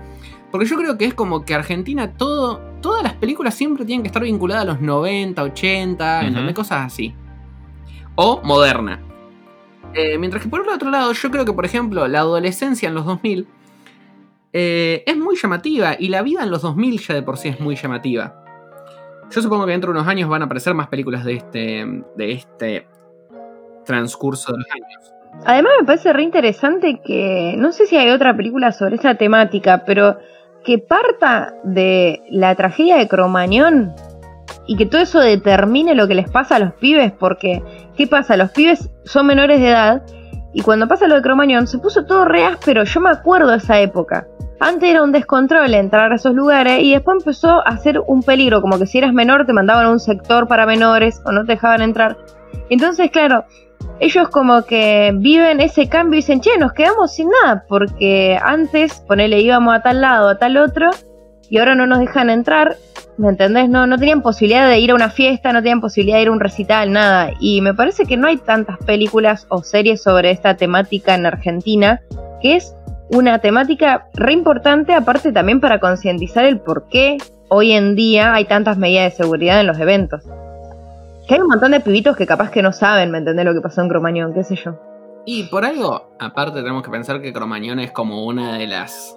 Porque 0.51 0.67
yo 0.67 0.77
creo 0.77 0.97
que 0.97 1.05
es 1.05 1.13
como 1.13 1.45
que 1.45 1.53
Argentina, 1.53 2.13
todo, 2.13 2.63
todas 2.81 3.03
las 3.03 3.13
películas 3.13 3.55
siempre 3.55 3.85
tienen 3.85 4.03
que 4.03 4.07
estar 4.07 4.23
vinculadas 4.23 4.63
a 4.63 4.67
los 4.67 4.81
90, 4.81 5.43
80, 5.43 6.19
Ujú. 6.21 6.27
¿entendés? 6.29 6.55
Cosas 6.55 6.87
así. 6.87 7.15
O 8.17 8.41
moderna. 8.43 9.01
Eh, 9.95 10.19
mientras 10.19 10.43
que 10.43 10.49
por 10.49 10.63
el 10.63 10.69
otro 10.69 10.91
lado, 10.91 11.13
yo 11.13 11.31
creo 11.31 11.45
que, 11.45 11.53
por 11.53 11.65
ejemplo, 11.65 12.07
la 12.09 12.21
adolescencia 12.21 12.89
en 12.89 12.95
los 12.95 13.05
2000 13.05 13.47
eh, 14.53 15.03
es 15.07 15.17
muy 15.17 15.37
llamativa. 15.37 15.97
Y 15.99 16.09
la 16.09 16.23
vida 16.23 16.43
en 16.43 16.51
los 16.51 16.63
2000 16.63 17.01
ya 17.01 17.15
de 17.15 17.23
por 17.23 17.37
sí 17.37 17.49
es 17.49 17.61
muy 17.61 17.77
llamativa. 17.77 18.41
Yo 19.31 19.43
supongo 19.43 19.67
que 19.67 19.73
dentro 19.73 19.93
de 19.93 19.99
unos 19.99 20.09
años 20.09 20.29
van 20.29 20.43
a 20.43 20.45
aparecer 20.45 20.75
más 20.75 20.89
películas 20.89 21.25
de 21.25 21.35
este, 21.35 21.87
de 22.17 22.33
este 22.33 22.87
transcurso 23.85 24.53
de 24.53 24.59
los 24.59 24.67
años. 24.71 25.15
Además 25.45 25.73
me 25.81 25.87
parece 25.87 26.13
re 26.13 26.23
interesante 26.23 27.01
que 27.05 27.55
no 27.59 27.73
sé 27.73 27.87
si 27.87 27.97
hay 27.97 28.11
otra 28.11 28.37
película 28.37 28.71
sobre 28.71 28.95
esta 28.95 29.17
temática, 29.17 29.83
pero 29.85 30.19
que 30.65 30.79
parta 30.79 31.55
de 31.65 32.23
la 32.31 32.55
tragedia 32.55 32.97
de 32.97 33.09
Cromañón 33.09 33.93
y 34.67 34.77
que 34.77 34.87
todo 34.87 35.03
eso 35.03 35.21
determine 35.21 35.95
lo 35.95 36.09
que 36.09 36.15
les 36.15 36.31
pasa 36.31 36.57
a 36.57 36.59
los 36.59 36.73
pibes, 36.75 37.13
porque 37.13 37.63
¿qué 37.97 38.07
pasa? 38.07 38.37
Los 38.37 38.51
pibes 38.51 38.91
son 39.05 39.27
menores 39.27 39.61
de 39.61 39.69
edad 39.69 40.03
y 40.53 40.63
cuando 40.63 40.89
pasa 40.89 41.09
lo 41.09 41.17
de 41.17 41.23
Cromañón 41.23 41.67
se 41.67 41.79
puso 41.79 42.05
todo 42.07 42.25
re 42.25 42.45
áspero, 42.45 42.85
yo 42.85 43.01
me 43.01 43.11
acuerdo 43.11 43.51
de 43.51 43.59
esa 43.59 43.81
época. 43.81 44.27
Antes 44.61 44.89
era 44.89 45.03
un 45.03 45.13
descontrol 45.13 45.75
entrar 45.75 46.13
a 46.13 46.15
esos 46.15 46.35
lugares 46.35 46.81
y 46.83 46.93
después 46.93 47.19
empezó 47.19 47.67
a 47.67 47.77
ser 47.77 48.01
un 48.07 48.23
peligro, 48.23 48.63
como 48.63 48.79
que 48.79 48.87
si 48.87 48.99
eras 48.99 49.13
menor 49.13 49.47
te 49.47 49.53
mandaban 49.53 49.87
a 49.87 49.91
un 49.91 50.01
sector 50.01 50.47
para 50.47 50.65
menores 50.65 51.21
o 51.27 51.33
no 51.33 51.45
te 51.45 51.53
dejaban 51.53 51.83
entrar. 51.83 52.17
Entonces, 52.71 53.11
claro, 53.11 53.45
ellos 54.01 54.29
como 54.29 54.63
que 54.63 55.13
viven 55.15 55.61
ese 55.61 55.89
cambio 55.89 56.19
y 56.19 56.23
dicen, 56.23 56.41
che, 56.41 56.57
nos 56.59 56.73
quedamos 56.73 57.15
sin 57.15 57.29
nada, 57.43 57.65
porque 57.69 58.39
antes, 58.43 59.01
ponele, 59.07 59.41
íbamos 59.41 59.75
a 59.75 59.83
tal 59.83 60.01
lado, 60.01 60.29
a 60.29 60.39
tal 60.39 60.57
otro, 60.57 60.91
y 61.55 61.59
ahora 61.59 61.77
no 61.77 61.87
nos 61.87 62.01
dejan 62.01 62.31
entrar, 62.31 62.79
¿me 63.17 63.29
entendés? 63.29 63.69
No, 63.69 63.87
no 63.87 63.97
tenían 63.97 64.23
posibilidad 64.23 64.69
de 64.69 64.81
ir 64.81 64.91
a 64.91 64.97
una 64.97 65.09
fiesta, 65.09 65.53
no 65.53 65.61
tenían 65.61 65.81
posibilidad 65.81 66.17
de 66.17 66.23
ir 66.23 66.29
a 66.29 66.33
un 66.33 66.41
recital, 66.41 66.91
nada. 66.91 67.31
Y 67.39 67.61
me 67.61 67.75
parece 67.75 68.07
que 68.07 68.17
no 68.17 68.27
hay 68.27 68.39
tantas 68.39 68.77
películas 68.79 69.47
o 69.51 69.63
series 69.63 70.03
sobre 70.03 70.33
esta 70.33 70.57
temática 70.57 71.15
en 71.15 71.27
Argentina, 71.27 72.01
que 72.43 72.57
es 72.57 72.75
una 73.13 73.39
temática 73.39 74.09
re 74.15 74.33
importante, 74.33 74.95
aparte 74.95 75.31
también 75.31 75.61
para 75.61 75.79
concientizar 75.79 76.45
el 76.45 76.59
por 76.59 76.89
qué 76.89 77.19
hoy 77.49 77.71
en 77.71 77.95
día 77.95 78.35
hay 78.35 78.47
tantas 78.47 78.77
medidas 78.77 79.13
de 79.13 79.23
seguridad 79.23 79.61
en 79.61 79.69
los 79.69 79.79
eventos. 79.79 80.25
Que 81.29 81.35
hay 81.35 81.41
un 81.41 81.47
montón 81.47 81.71
de 81.71 81.79
pibitos 81.79 82.17
que 82.17 82.27
capaz 82.27 82.51
que 82.51 82.63
no 82.63 82.73
saben, 82.73 83.13
¿me 83.13 83.19
entendés 83.19 83.45
lo 83.45 83.55
que 83.55 83.61
pasó 83.61 83.81
en 83.81 83.89
Cromañón? 83.89 84.35
¿Qué 84.35 84.43
sé 84.43 84.57
yo? 84.57 84.77
Y 85.25 85.45
por 85.45 85.65
algo, 85.65 86.17
aparte 86.19 86.63
tenemos 86.63 86.83
que 86.83 86.91
pensar 86.91 87.23
que 87.23 87.33
Cromañón 87.33 87.79
es 87.79 87.93
como 87.93 88.25
una 88.27 88.59
de 88.59 88.67
las 88.67 89.17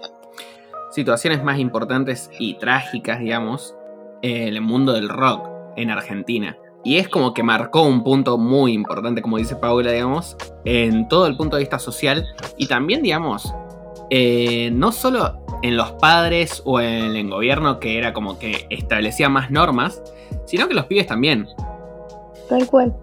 situaciones 0.98 1.44
más 1.44 1.60
importantes 1.60 2.32
y 2.40 2.56
trágicas, 2.56 3.20
digamos, 3.20 3.76
en 4.24 4.48
el 4.48 4.62
mundo 4.62 4.94
del 4.94 5.10
rock 5.10 5.48
en 5.76 5.92
Argentina. 5.92 6.58
Y 6.84 6.98
es 6.98 7.08
como 7.08 7.36
que 7.36 7.44
marcó 7.44 7.84
un 7.84 8.04
punto 8.04 8.40
muy 8.40 8.74
importante, 8.74 9.22
como 9.22 9.38
dice 9.38 9.56
Paula, 9.56 9.92
digamos, 9.92 10.36
en 10.66 11.08
todo 11.08 11.28
el 11.28 11.38
punto 11.38 11.56
de 11.56 11.62
vista 11.62 11.78
social 11.78 12.26
y 12.58 12.66
también, 12.66 13.04
digamos, 13.04 13.54
eh, 14.10 14.72
no 14.74 14.92
solo 14.92 15.46
en 15.62 15.78
los 15.78 15.92
padres 15.94 16.64
o 16.66 16.82
en 16.82 17.16
el 17.16 17.30
gobierno 17.30 17.80
que 17.80 18.00
era 18.00 18.12
como 18.12 18.40
que 18.40 18.66
establecía 18.72 19.30
más 19.30 19.52
normas, 19.52 20.02
sino 20.46 20.68
que 20.68 20.74
los 20.74 20.86
pibes 20.86 21.06
también. 21.06 21.48
Tal 22.50 22.66
cual. 22.66 22.96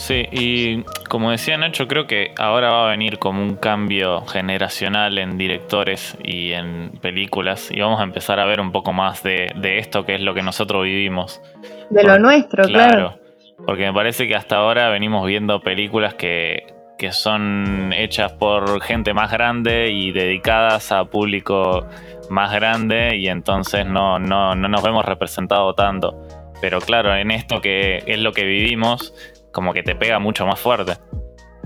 Sí, 0.00 0.26
y 0.32 0.82
como 1.10 1.30
decía 1.30 1.58
Nacho, 1.58 1.86
creo 1.86 2.06
que 2.06 2.32
ahora 2.38 2.70
va 2.70 2.86
a 2.86 2.90
venir 2.90 3.18
como 3.18 3.42
un 3.42 3.56
cambio 3.56 4.22
generacional 4.22 5.18
en 5.18 5.36
directores 5.36 6.16
y 6.24 6.52
en 6.52 6.92
películas 7.02 7.70
y 7.70 7.82
vamos 7.82 8.00
a 8.00 8.04
empezar 8.04 8.40
a 8.40 8.46
ver 8.46 8.62
un 8.62 8.72
poco 8.72 8.94
más 8.94 9.22
de, 9.22 9.52
de 9.56 9.76
esto 9.76 10.06
que 10.06 10.14
es 10.14 10.22
lo 10.22 10.32
que 10.32 10.40
nosotros 10.40 10.84
vivimos. 10.84 11.42
De 11.90 12.02
lo 12.02 12.18
nuestro, 12.18 12.64
claro. 12.64 13.18
Porque 13.66 13.84
me 13.84 13.92
parece 13.92 14.26
que 14.26 14.34
hasta 14.34 14.56
ahora 14.56 14.88
venimos 14.88 15.26
viendo 15.26 15.60
películas 15.60 16.14
que, 16.14 16.72
que 16.98 17.12
son 17.12 17.92
hechas 17.92 18.32
por 18.32 18.80
gente 18.80 19.12
más 19.12 19.30
grande 19.30 19.90
y 19.90 20.12
dedicadas 20.12 20.92
a 20.92 21.04
público 21.04 21.86
más 22.30 22.54
grande 22.54 23.16
y 23.16 23.28
entonces 23.28 23.84
no, 23.84 24.18
no, 24.18 24.54
no 24.54 24.66
nos 24.66 24.82
vemos 24.82 25.04
representados 25.04 25.76
tanto. 25.76 26.26
Pero 26.62 26.80
claro, 26.80 27.14
en 27.14 27.30
esto 27.30 27.60
que 27.60 28.02
es 28.06 28.18
lo 28.18 28.32
que 28.32 28.44
vivimos, 28.44 29.14
como 29.52 29.72
que 29.72 29.82
te 29.82 29.94
pega 29.94 30.18
mucho 30.18 30.46
más 30.46 30.60
fuerte. 30.60 30.94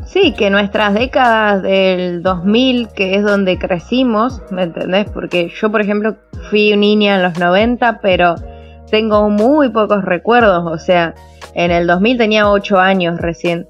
Sí, 0.06 0.32
que 0.32 0.50
nuestras 0.50 0.94
décadas 0.94 1.62
del 1.62 2.22
2000, 2.22 2.88
que 2.88 3.16
es 3.16 3.22
donde 3.22 3.58
crecimos, 3.58 4.42
¿me 4.50 4.64
entendés? 4.64 5.08
Porque 5.10 5.48
yo, 5.48 5.70
por 5.70 5.80
ejemplo, 5.80 6.16
fui 6.50 6.76
niña 6.76 7.16
en 7.16 7.22
los 7.22 7.38
90, 7.38 8.00
pero 8.02 8.34
tengo 8.90 9.30
muy 9.30 9.70
pocos 9.70 10.04
recuerdos, 10.04 10.64
o 10.66 10.78
sea, 10.78 11.14
en 11.54 11.70
el 11.70 11.86
2000 11.86 12.18
tenía 12.18 12.50
8 12.50 12.78
años 12.78 13.18
recién. 13.18 13.66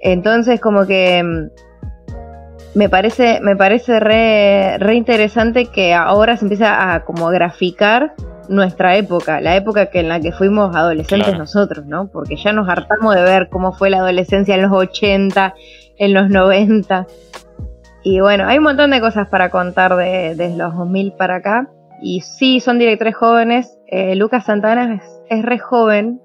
Entonces, 0.00 0.60
como 0.60 0.84
que 0.84 1.22
mm, 1.22 1.50
me 2.74 2.88
parece, 2.88 3.40
me 3.40 3.54
parece 3.54 4.00
re, 4.00 4.78
re 4.78 4.94
interesante 4.94 5.66
que 5.66 5.94
ahora 5.94 6.36
se 6.36 6.44
empieza 6.44 6.92
a 6.92 7.04
como 7.04 7.28
graficar 7.28 8.14
nuestra 8.48 8.96
época, 8.96 9.40
la 9.40 9.56
época 9.56 9.86
que 9.86 10.00
en 10.00 10.08
la 10.08 10.20
que 10.20 10.32
fuimos 10.32 10.74
adolescentes 10.74 11.28
Claro. 11.28 11.38
nosotros, 11.40 11.86
¿no? 11.86 12.08
Porque 12.08 12.36
ya 12.36 12.52
nos 12.52 12.68
hartamos 12.68 13.14
de 13.14 13.22
ver 13.22 13.48
cómo 13.48 13.72
fue 13.72 13.90
la 13.90 13.98
adolescencia 13.98 14.54
en 14.54 14.62
los 14.62 14.72
80, 14.72 15.54
en 15.98 16.14
los 16.14 16.28
90. 16.30 17.06
Y 18.02 18.20
bueno, 18.20 18.44
hay 18.48 18.58
un 18.58 18.64
montón 18.64 18.90
de 18.90 19.00
cosas 19.00 19.28
para 19.28 19.50
contar 19.50 19.94
de, 19.96 20.34
desde 20.34 20.56
los 20.56 20.76
2000 20.76 21.12
para 21.12 21.36
acá. 21.36 21.68
Y 22.00 22.20
sí, 22.22 22.58
son 22.60 22.78
directores 22.78 23.14
jóvenes. 23.14 23.78
Eh, 23.86 24.16
Lucas 24.16 24.44
Santana 24.46 24.94
es, 24.96 25.04
es 25.30 25.44
re 25.44 25.58
joven. 25.58 26.20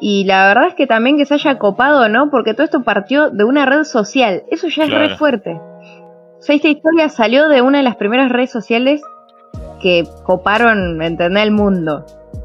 Y 0.00 0.24
la 0.24 0.46
verdad 0.48 0.66
es 0.68 0.74
que 0.74 0.86
también 0.86 1.16
que 1.16 1.26
se 1.26 1.34
haya 1.34 1.58
copado, 1.58 2.08
¿no? 2.08 2.30
Porque 2.30 2.54
todo 2.54 2.64
esto 2.64 2.82
partió 2.82 3.30
de 3.30 3.44
una 3.44 3.66
red 3.66 3.84
social. 3.84 4.42
Eso 4.50 4.66
ya 4.68 4.84
es 4.84 4.90
re 4.90 5.16
fuerte. 5.16 5.52
O 5.52 6.42
sea, 6.42 6.56
esta 6.56 6.68
historia 6.68 7.08
salió 7.10 7.48
de 7.48 7.60
una 7.60 7.78
de 7.78 7.84
las 7.84 7.96
primeras 7.96 8.32
redes 8.32 8.50
sociales 8.50 9.02
que 9.80 10.04
coparon, 10.24 10.96
¿me 10.96 11.06
entendés? 11.06 11.42
El 11.42 11.50
mundo. 11.52 12.04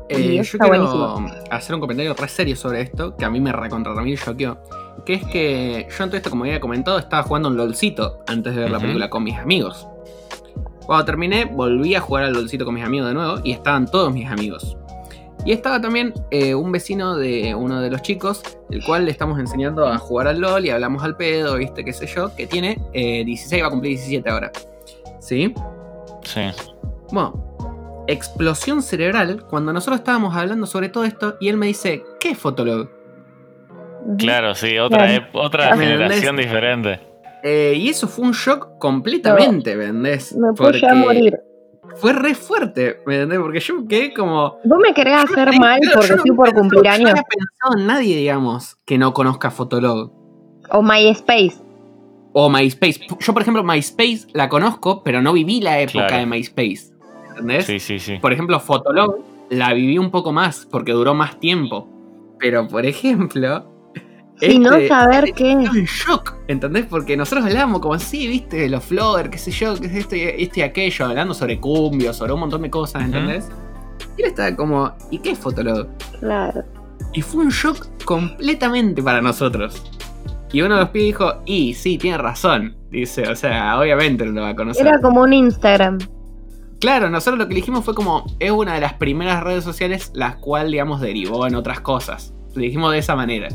Eh, 0.10 0.20
Y 0.20 0.44
yo 0.44 0.60
quiero 0.60 0.68
buenísimo. 0.68 1.32
hacer 1.50 1.76
un 1.76 1.82
comentario 1.82 2.14
re 2.14 2.28
serio 2.28 2.56
sobre 2.56 2.82
esto, 2.82 3.16
que 3.16 3.26
a 3.26 3.30
mí 3.30 3.40
me 3.40 3.52
recontra 3.52 3.94
mí 4.02 4.16
choqueó. 4.16 4.58
que 5.06 5.14
es 5.16 5.26
que 5.28 5.88
yo 5.96 6.04
antes 6.04 6.18
esto, 6.18 6.30
como 6.30 6.44
había 6.44 6.60
comentado, 6.60 6.98
estaba 6.98 7.24
jugando 7.24 7.50
un 7.50 7.58
LOLcito 7.58 8.20
antes 8.28 8.56
de 8.56 8.62
ver 8.62 8.72
la 8.72 8.80
película 8.80 9.10
con 9.10 9.24
mis 9.24 9.38
amigos. 9.38 9.88
Cuando 10.86 11.06
terminé, 11.06 11.46
volví 11.46 11.96
a 11.96 12.02
jugar 12.02 12.26
al 12.26 12.34
LOLcito 12.34 12.66
con 12.66 12.74
mis 12.76 12.84
amigos 12.84 13.08
de 13.08 13.14
nuevo 13.16 13.40
y 13.44 13.52
estaban 13.52 13.86
todos 13.88 14.14
mis 14.14 14.30
amigos. 14.30 14.78
Y 15.44 15.52
estaba 15.52 15.80
también 15.80 16.12
eh, 16.32 16.56
un 16.56 16.72
vecino 16.72 17.16
de 17.16 17.54
uno 17.54 17.80
de 17.82 17.92
los 17.92 18.02
chicos, 18.02 18.42
el 18.72 18.84
cual 18.84 19.06
le 19.06 19.12
estamos 19.12 19.40
enseñando 19.40 19.88
a 19.88 19.98
jugar 20.00 20.28
al 20.28 20.40
LOL 20.40 20.66
y 20.66 20.72
hablamos 20.72 21.04
al 21.04 21.16
pedo, 21.18 21.56
viste, 21.58 21.84
qué 21.86 21.94
sé 21.94 22.08
yo, 22.08 22.36
que 22.36 22.48
tiene 22.48 22.82
eh, 22.94 23.24
16, 23.24 23.62
va 23.64 23.68
a 23.68 23.70
cumplir 23.70 23.92
17 23.92 24.28
ahora. 24.30 24.52
¿Sí? 25.20 25.54
Sí. 26.24 26.42
Bueno, 27.12 28.06
explosión 28.08 28.82
cerebral 28.82 29.46
cuando 29.50 29.74
nosotros 29.74 30.00
estábamos 30.00 30.36
hablando 30.36 30.66
sobre 30.66 30.90
todo 30.90 31.04
esto 31.06 31.36
y 31.40 31.50
él 31.50 31.58
me 31.58 31.68
dice, 31.68 32.04
¿qué 32.20 32.32
es 32.32 32.38
Fotolog? 32.38 32.90
Claro, 34.18 34.54
sí, 34.56 34.78
otra, 34.78 35.00
Claro. 35.08 35.14
ep- 35.24 35.30
otra 35.34 35.76
¿Me 35.76 35.86
generación 35.86 36.38
diferente. 36.38 37.00
Eh, 37.44 37.74
y 37.78 37.90
eso 37.90 38.08
fue 38.08 38.26
un 38.26 38.32
shock 38.34 38.78
completamente, 38.80 39.76
¿me 39.76 39.86
entendés? 39.86 40.36
Me 40.36 40.54
puedo 40.54 40.72
ya 40.72 40.94
morir. 40.96 41.40
Fue 41.98 42.12
re 42.14 42.34
fuerte, 42.36 43.02
¿me 43.06 43.16
entendés? 43.16 43.40
Porque 43.40 43.60
yo 43.60 43.88
quedé 43.88 44.14
como... 44.14 44.58
Vos 44.64 44.80
me 44.80 44.94
querés 44.94 45.14
hacer 45.24 45.58
mal 45.60 45.80
porque 45.94 46.10
no 46.10 46.16
estoy 46.16 46.36
por 46.36 46.54
cumplir 46.54 46.88
años. 46.88 47.04
no 47.04 47.10
había 47.12 47.24
pensado 47.24 47.78
en 47.80 47.88
nadie, 47.88 48.18
digamos, 48.18 48.78
que 48.86 48.98
no 48.98 49.14
conozca 49.14 49.50
Fotolog. 49.52 50.12
O 50.72 50.82
MySpace. 50.82 51.54
O 52.34 52.50
MySpace. 52.50 53.00
Yo, 53.20 53.34
por 53.34 53.42
ejemplo, 53.44 53.64
MySpace 53.64 54.28
la 54.34 54.50
conozco, 54.50 55.04
pero 55.04 55.22
no 55.22 55.32
viví 55.32 55.62
la 55.62 55.80
época 55.80 56.08
Claro. 56.08 56.18
de 56.18 56.26
MySpace. 56.26 56.95
¿Entendés? 57.36 57.66
Sí, 57.66 57.80
sí, 57.80 58.00
sí. 58.00 58.18
Por 58.18 58.32
ejemplo, 58.32 58.60
Fotolog 58.60 59.18
la 59.50 59.74
viví 59.74 59.98
un 59.98 60.10
poco 60.10 60.32
más, 60.32 60.68
porque 60.72 60.94
duró 60.94 61.14
más 61.14 61.40
tiempo. 61.40 61.90
Pero, 62.40 62.68
por 62.68 62.86
ejemplo... 62.86 63.72
Sin 64.40 64.64
no 64.64 64.74
este- 64.74 64.90
saber 64.90 65.34
qué 65.34 65.52
en 65.52 65.64
shock, 65.64 66.36
¿entendés? 66.48 66.86
Porque 66.88 67.16
nosotros 67.16 67.46
hablábamos 67.46 67.80
como 67.80 67.94
así, 67.94 68.28
viste, 68.28 68.68
los 68.70 68.84
flowers, 68.84 69.30
qué 69.30 69.38
sé 69.38 69.52
yo, 69.52 69.76
qué 69.80 69.88
es 69.88 69.96
esto 69.96 70.16
y, 70.16 70.22
esto 70.24 70.60
y 70.60 70.64
aquello, 70.64 71.06
hablando 71.06 71.34
sobre 71.34 71.60
cumbio, 71.60 72.14
sobre 72.14 72.34
un 72.34 72.42
montón 72.42 72.62
de 72.62 72.70
cosas. 72.70 73.04
¿entendés? 73.04 73.50
Y 74.18 74.24
él 74.24 74.30
estaba 74.30 74.54
como, 74.56 74.94
¿y 75.10 75.20
qué 75.20 75.32
es 75.32 75.40
Fotolog? 75.40 75.88
Claro. 76.20 76.64
Y 77.14 77.22
fue 77.22 77.46
un 77.46 77.50
shock 77.50 77.88
completamente 78.04 79.02
para 79.02 79.22
nosotros. 79.22 79.82
Y 80.52 80.62
uno 80.62 80.76
de 80.76 80.82
los 80.82 80.90
pibes 80.90 81.08
dijo, 81.08 81.34
y 81.46 81.74
sí, 81.74 81.98
tiene 81.98 82.18
razón. 82.18 82.76
Dice, 82.90 83.24
o 83.28 83.36
sea, 83.36 83.78
obviamente 83.80 84.26
no 84.26 84.32
lo 84.32 84.42
va 84.42 84.50
a 84.50 84.56
conocer. 84.56 84.88
Era 84.88 85.00
como 85.02 85.22
un 85.22 85.34
Instagram. 85.34 85.98
Claro, 86.80 87.10
nosotros 87.10 87.40
lo 87.40 87.48
que 87.48 87.56
dijimos 87.56 87.84
fue 87.86 87.96
como, 87.96 88.26
es 88.40 88.52
una 88.52 88.74
de 88.76 88.82
las 88.82 88.94
primeras 88.94 89.42
redes 89.44 89.64
sociales 89.64 90.12
las 90.14 90.36
cual, 90.36 90.72
digamos, 90.72 91.02
derivó 91.02 91.48
en 91.48 91.56
otras 91.56 91.80
cosas. 91.80 92.34
Lo 92.54 92.62
dijimos 92.62 92.92
de 92.92 93.00
esa 93.00 93.16
manera. 93.16 93.48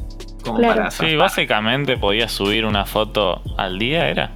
Como 0.44 0.58
Claro. 0.58 0.76
para 0.76 0.90
Sí, 0.90 1.16
básicamente 1.16 1.96
podías 1.96 2.32
subir 2.32 2.64
una 2.64 2.86
foto 2.86 3.42
al 3.58 3.78
día, 3.78 4.08
¿era? 4.08 4.32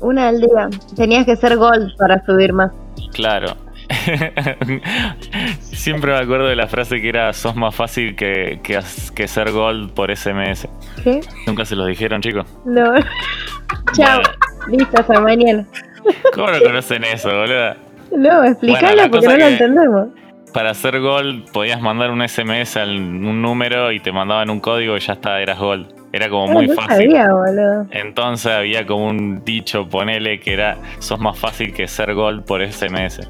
Una 0.00 0.28
al 0.28 0.40
día. 0.40 0.68
Tenías 0.96 1.26
que 1.26 1.36
ser 1.36 1.56
gold 1.56 1.96
para 1.96 2.24
subir 2.24 2.52
más. 2.52 2.70
Claro. 3.12 3.56
Siempre 5.60 6.12
me 6.12 6.18
acuerdo 6.18 6.46
de 6.46 6.56
la 6.56 6.66
frase 6.66 7.00
que 7.00 7.08
era 7.08 7.32
sos 7.32 7.56
más 7.56 7.74
fácil 7.74 8.14
que, 8.16 8.60
que, 8.62 8.78
que 9.14 9.28
ser 9.28 9.50
gold 9.52 9.92
por 9.92 10.14
SMS. 10.16 10.68
¿Qué? 11.02 11.20
Nunca 11.46 11.64
se 11.64 11.76
los 11.76 11.86
dijeron, 11.86 12.20
chicos. 12.22 12.46
No. 12.64 12.94
Chao. 13.94 14.20
Listo, 14.68 15.00
hasta 15.00 15.20
mañana. 15.20 15.66
¿Cómo 16.34 16.50
no 16.50 16.60
conocen 16.60 17.04
eso, 17.04 17.28
boludo? 17.28 17.74
No, 18.16 18.44
explícalo 18.44 18.86
Bueno, 18.96 19.10
porque 19.10 19.26
no 19.28 19.36
lo 19.36 19.46
entendemos. 19.46 20.08
Para 20.52 20.74
ser 20.74 21.00
gold 21.00 21.50
podías 21.50 21.80
mandar 21.80 22.10
un 22.10 22.26
SMS 22.28 22.76
a 22.76 22.84
un 22.84 23.40
número 23.40 23.90
y 23.90 24.00
te 24.00 24.12
mandaban 24.12 24.50
un 24.50 24.60
código 24.60 24.96
y 24.96 25.00
ya 25.00 25.14
está, 25.14 25.40
eras 25.40 25.58
gold. 25.58 25.86
Era 26.12 26.28
como 26.28 26.44
Ah, 26.50 26.52
muy 26.52 26.66
no 26.66 26.74
fácil. 26.74 27.10
sabía, 27.10 27.32
boludo. 27.32 27.86
Entonces 27.90 28.52
había 28.52 28.86
como 28.86 29.06
un 29.06 29.42
dicho, 29.44 29.88
ponele, 29.88 30.38
que 30.40 30.52
era 30.52 30.76
sos 30.98 31.18
más 31.18 31.38
fácil 31.38 31.72
que 31.72 31.88
ser 31.88 32.12
gold 32.12 32.44
por 32.44 32.60
SMS. 32.70 33.20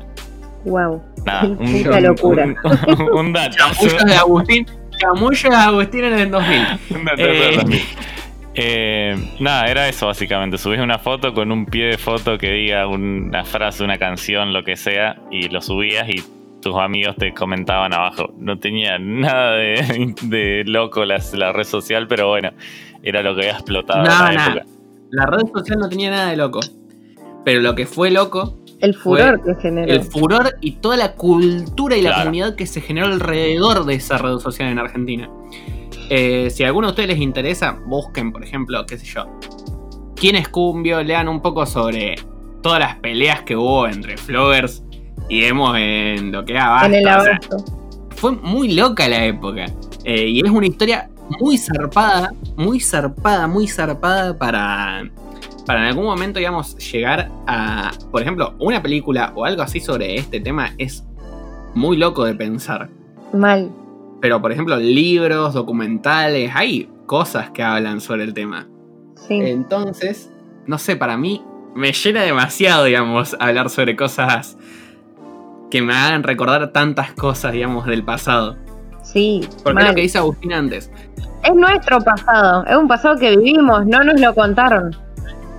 Wow. 0.64 1.00
Nada, 1.24 1.44
un, 1.58 2.02
locura. 2.02 2.44
un, 2.44 3.02
un 3.18 3.32
datazo. 3.32 3.86
Chamullos 3.86 4.04
de 4.04 4.14
Agustín. 4.16 4.66
Chamullos 4.98 5.42
de 5.50 5.56
Agustín 5.56 6.04
en 6.04 6.18
el 6.18 6.30
2000. 6.30 6.66
Un 6.90 7.04
datazo 7.04 7.28
Eh. 7.28 7.56
también. 7.56 7.82
Eh, 8.54 9.16
nada, 9.40 9.66
era 9.70 9.88
eso 9.88 10.06
básicamente. 10.06 10.58
Subís 10.58 10.80
una 10.80 10.98
foto 10.98 11.32
con 11.32 11.50
un 11.52 11.66
pie 11.66 11.86
de 11.86 11.98
foto 11.98 12.36
que 12.38 12.50
diga 12.50 12.86
una 12.86 13.44
frase, 13.44 13.82
una 13.84 13.98
canción, 13.98 14.52
lo 14.52 14.62
que 14.64 14.76
sea, 14.76 15.16
y 15.30 15.48
lo 15.48 15.60
subías 15.62 16.08
y 16.08 16.22
tus 16.60 16.76
amigos 16.76 17.16
te 17.16 17.32
comentaban 17.32 17.92
abajo. 17.94 18.32
No 18.38 18.58
tenía 18.58 18.98
nada 18.98 19.52
de, 19.56 20.14
de 20.22 20.62
loco 20.66 21.04
la, 21.04 21.20
la 21.32 21.52
red 21.52 21.64
social, 21.64 22.06
pero 22.08 22.28
bueno, 22.28 22.50
era 23.02 23.22
lo 23.22 23.34
que 23.34 23.42
había 23.42 23.52
explotado 23.54 24.00
en 24.00 24.04
Nada, 24.04 24.28
la 24.28 24.34
nada. 24.34 24.52
época. 24.60 24.66
La 25.10 25.26
red 25.26 25.46
social 25.52 25.78
no 25.78 25.88
tenía 25.88 26.10
nada 26.10 26.30
de 26.30 26.36
loco. 26.36 26.60
Pero 27.44 27.60
lo 27.60 27.74
que 27.74 27.86
fue 27.86 28.10
loco, 28.12 28.58
El 28.80 28.94
furor 28.94 29.42
que 29.44 29.54
generó. 29.60 29.92
el 29.92 30.02
furor 30.02 30.54
y 30.60 30.72
toda 30.76 30.96
la 30.96 31.14
cultura 31.14 31.96
y 31.96 32.02
la 32.02 32.14
comunidad 32.14 32.54
que 32.54 32.66
se 32.66 32.80
generó 32.80 33.08
alrededor 33.08 33.84
de 33.84 33.94
esa 33.94 34.18
red 34.18 34.36
social 34.38 34.68
en 34.68 34.78
Argentina. 34.78 35.28
Eh, 36.14 36.50
si 36.50 36.62
a 36.62 36.66
alguno 36.66 36.88
de 36.88 36.90
ustedes 36.90 37.08
les 37.08 37.20
interesa, 37.20 37.78
busquen, 37.86 38.32
por 38.32 38.44
ejemplo, 38.44 38.84
qué 38.84 38.98
sé 38.98 39.06
yo. 39.06 39.24
¿Quién 40.14 40.36
es 40.36 40.46
Cumbio? 40.46 41.02
Lean 41.02 41.26
un 41.26 41.40
poco 41.40 41.64
sobre 41.64 42.16
todas 42.60 42.80
las 42.80 42.96
peleas 42.96 43.40
que 43.44 43.56
hubo 43.56 43.88
entre 43.88 44.18
floggers 44.18 44.82
y 45.30 45.44
emos 45.44 45.74
en 45.78 46.30
lo 46.30 46.44
que 46.44 46.52
era 46.52 46.84
en 46.84 46.96
el 46.96 47.06
o 47.06 47.22
sea, 47.22 47.40
fue 48.14 48.32
muy 48.32 48.74
loca 48.74 49.08
la 49.08 49.24
época. 49.24 49.64
Eh, 50.04 50.26
y 50.28 50.44
es 50.44 50.50
una 50.50 50.66
historia 50.66 51.08
muy 51.40 51.56
zarpada, 51.56 52.34
muy 52.56 52.78
zarpada, 52.78 53.46
muy 53.46 53.66
zarpada 53.66 54.36
para, 54.36 55.04
para 55.64 55.80
en 55.80 55.86
algún 55.86 56.04
momento, 56.04 56.40
digamos, 56.40 56.76
llegar 56.92 57.30
a, 57.46 57.90
por 58.10 58.20
ejemplo, 58.20 58.54
una 58.58 58.82
película 58.82 59.32
o 59.34 59.46
algo 59.46 59.62
así 59.62 59.80
sobre 59.80 60.16
este 60.16 60.40
tema 60.40 60.74
es 60.76 61.06
muy 61.74 61.96
loco 61.96 62.26
de 62.26 62.34
pensar. 62.34 62.90
Mal. 63.32 63.70
Pero, 64.22 64.40
por 64.40 64.52
ejemplo, 64.52 64.76
libros, 64.76 65.52
documentales, 65.52 66.52
hay 66.54 66.88
cosas 67.06 67.50
que 67.50 67.64
hablan 67.64 68.00
sobre 68.00 68.22
el 68.22 68.32
tema. 68.32 68.68
Sí. 69.16 69.34
Entonces, 69.34 70.30
no 70.64 70.78
sé, 70.78 70.94
para 70.94 71.16
mí 71.16 71.42
me 71.74 71.92
llena 71.92 72.22
demasiado, 72.22 72.84
digamos, 72.84 73.36
hablar 73.40 73.68
sobre 73.68 73.96
cosas 73.96 74.56
que 75.72 75.82
me 75.82 75.92
hagan 75.92 76.22
recordar 76.22 76.72
tantas 76.72 77.12
cosas, 77.14 77.52
digamos, 77.52 77.84
del 77.84 78.04
pasado. 78.04 78.56
sí. 79.02 79.40
Porque 79.64 79.82
es 79.82 79.88
lo 79.88 79.94
que 79.96 80.02
dice 80.02 80.18
Agustín 80.18 80.52
antes. 80.52 80.88
Es 81.42 81.54
nuestro 81.56 81.98
pasado. 81.98 82.64
Es 82.66 82.76
un 82.76 82.86
pasado 82.86 83.18
que 83.18 83.36
vivimos. 83.36 83.84
No 83.86 84.04
nos 84.04 84.20
lo 84.20 84.32
contaron. 84.36 84.96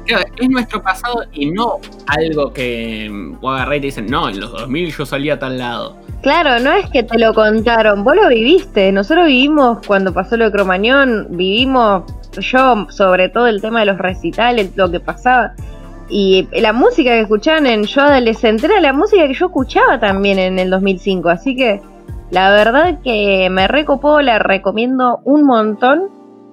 Claro, 0.05 0.23
es 0.37 0.49
nuestro 0.49 0.81
pasado 0.81 1.25
y 1.33 1.51
no 1.51 1.79
algo 2.07 2.53
que 2.53 3.09
mm, 3.11 3.41
vos 3.41 3.55
agarrás 3.55 3.77
y 3.77 3.81
te 3.81 3.85
dicen, 3.87 4.05
no, 4.05 4.29
en 4.29 4.39
los 4.39 4.53
2000 4.53 4.95
yo 4.95 5.05
salía 5.05 5.33
a 5.33 5.39
tal 5.39 5.57
lado. 5.57 5.97
Claro, 6.23 6.63
no 6.63 6.71
es 6.71 6.89
que 6.89 7.03
te 7.03 7.19
lo 7.19 7.33
contaron, 7.33 8.05
vos 8.05 8.15
lo 8.15 8.29
viviste. 8.29 8.93
Nosotros 8.93 9.27
vivimos 9.27 9.85
cuando 9.85 10.13
pasó 10.13 10.37
lo 10.37 10.45
de 10.45 10.51
Cromañón, 10.53 11.27
vivimos 11.31 12.03
yo 12.39 12.87
sobre 12.89 13.27
todo 13.27 13.47
el 13.47 13.61
tema 13.61 13.81
de 13.81 13.87
los 13.87 13.97
recitales, 13.97 14.71
lo 14.77 14.89
que 14.89 15.01
pasaba. 15.01 15.51
Y 16.07 16.47
la 16.61 16.71
música 16.71 17.11
que 17.11 17.19
escuchaban 17.19 17.67
en 17.67 17.83
yo 17.83 18.03
adolescente 18.03 18.67
era 18.67 18.79
la 18.79 18.93
música 18.93 19.27
que 19.27 19.33
yo 19.33 19.47
escuchaba 19.47 19.99
también 19.99 20.39
en 20.39 20.59
el 20.59 20.69
2005. 20.69 21.27
Así 21.27 21.57
que 21.57 21.81
la 22.31 22.51
verdad 22.51 23.01
que 23.03 23.49
me 23.51 23.67
recopó, 23.67 24.21
la 24.21 24.39
recomiendo 24.39 25.19
un 25.25 25.43
montón. 25.43 26.03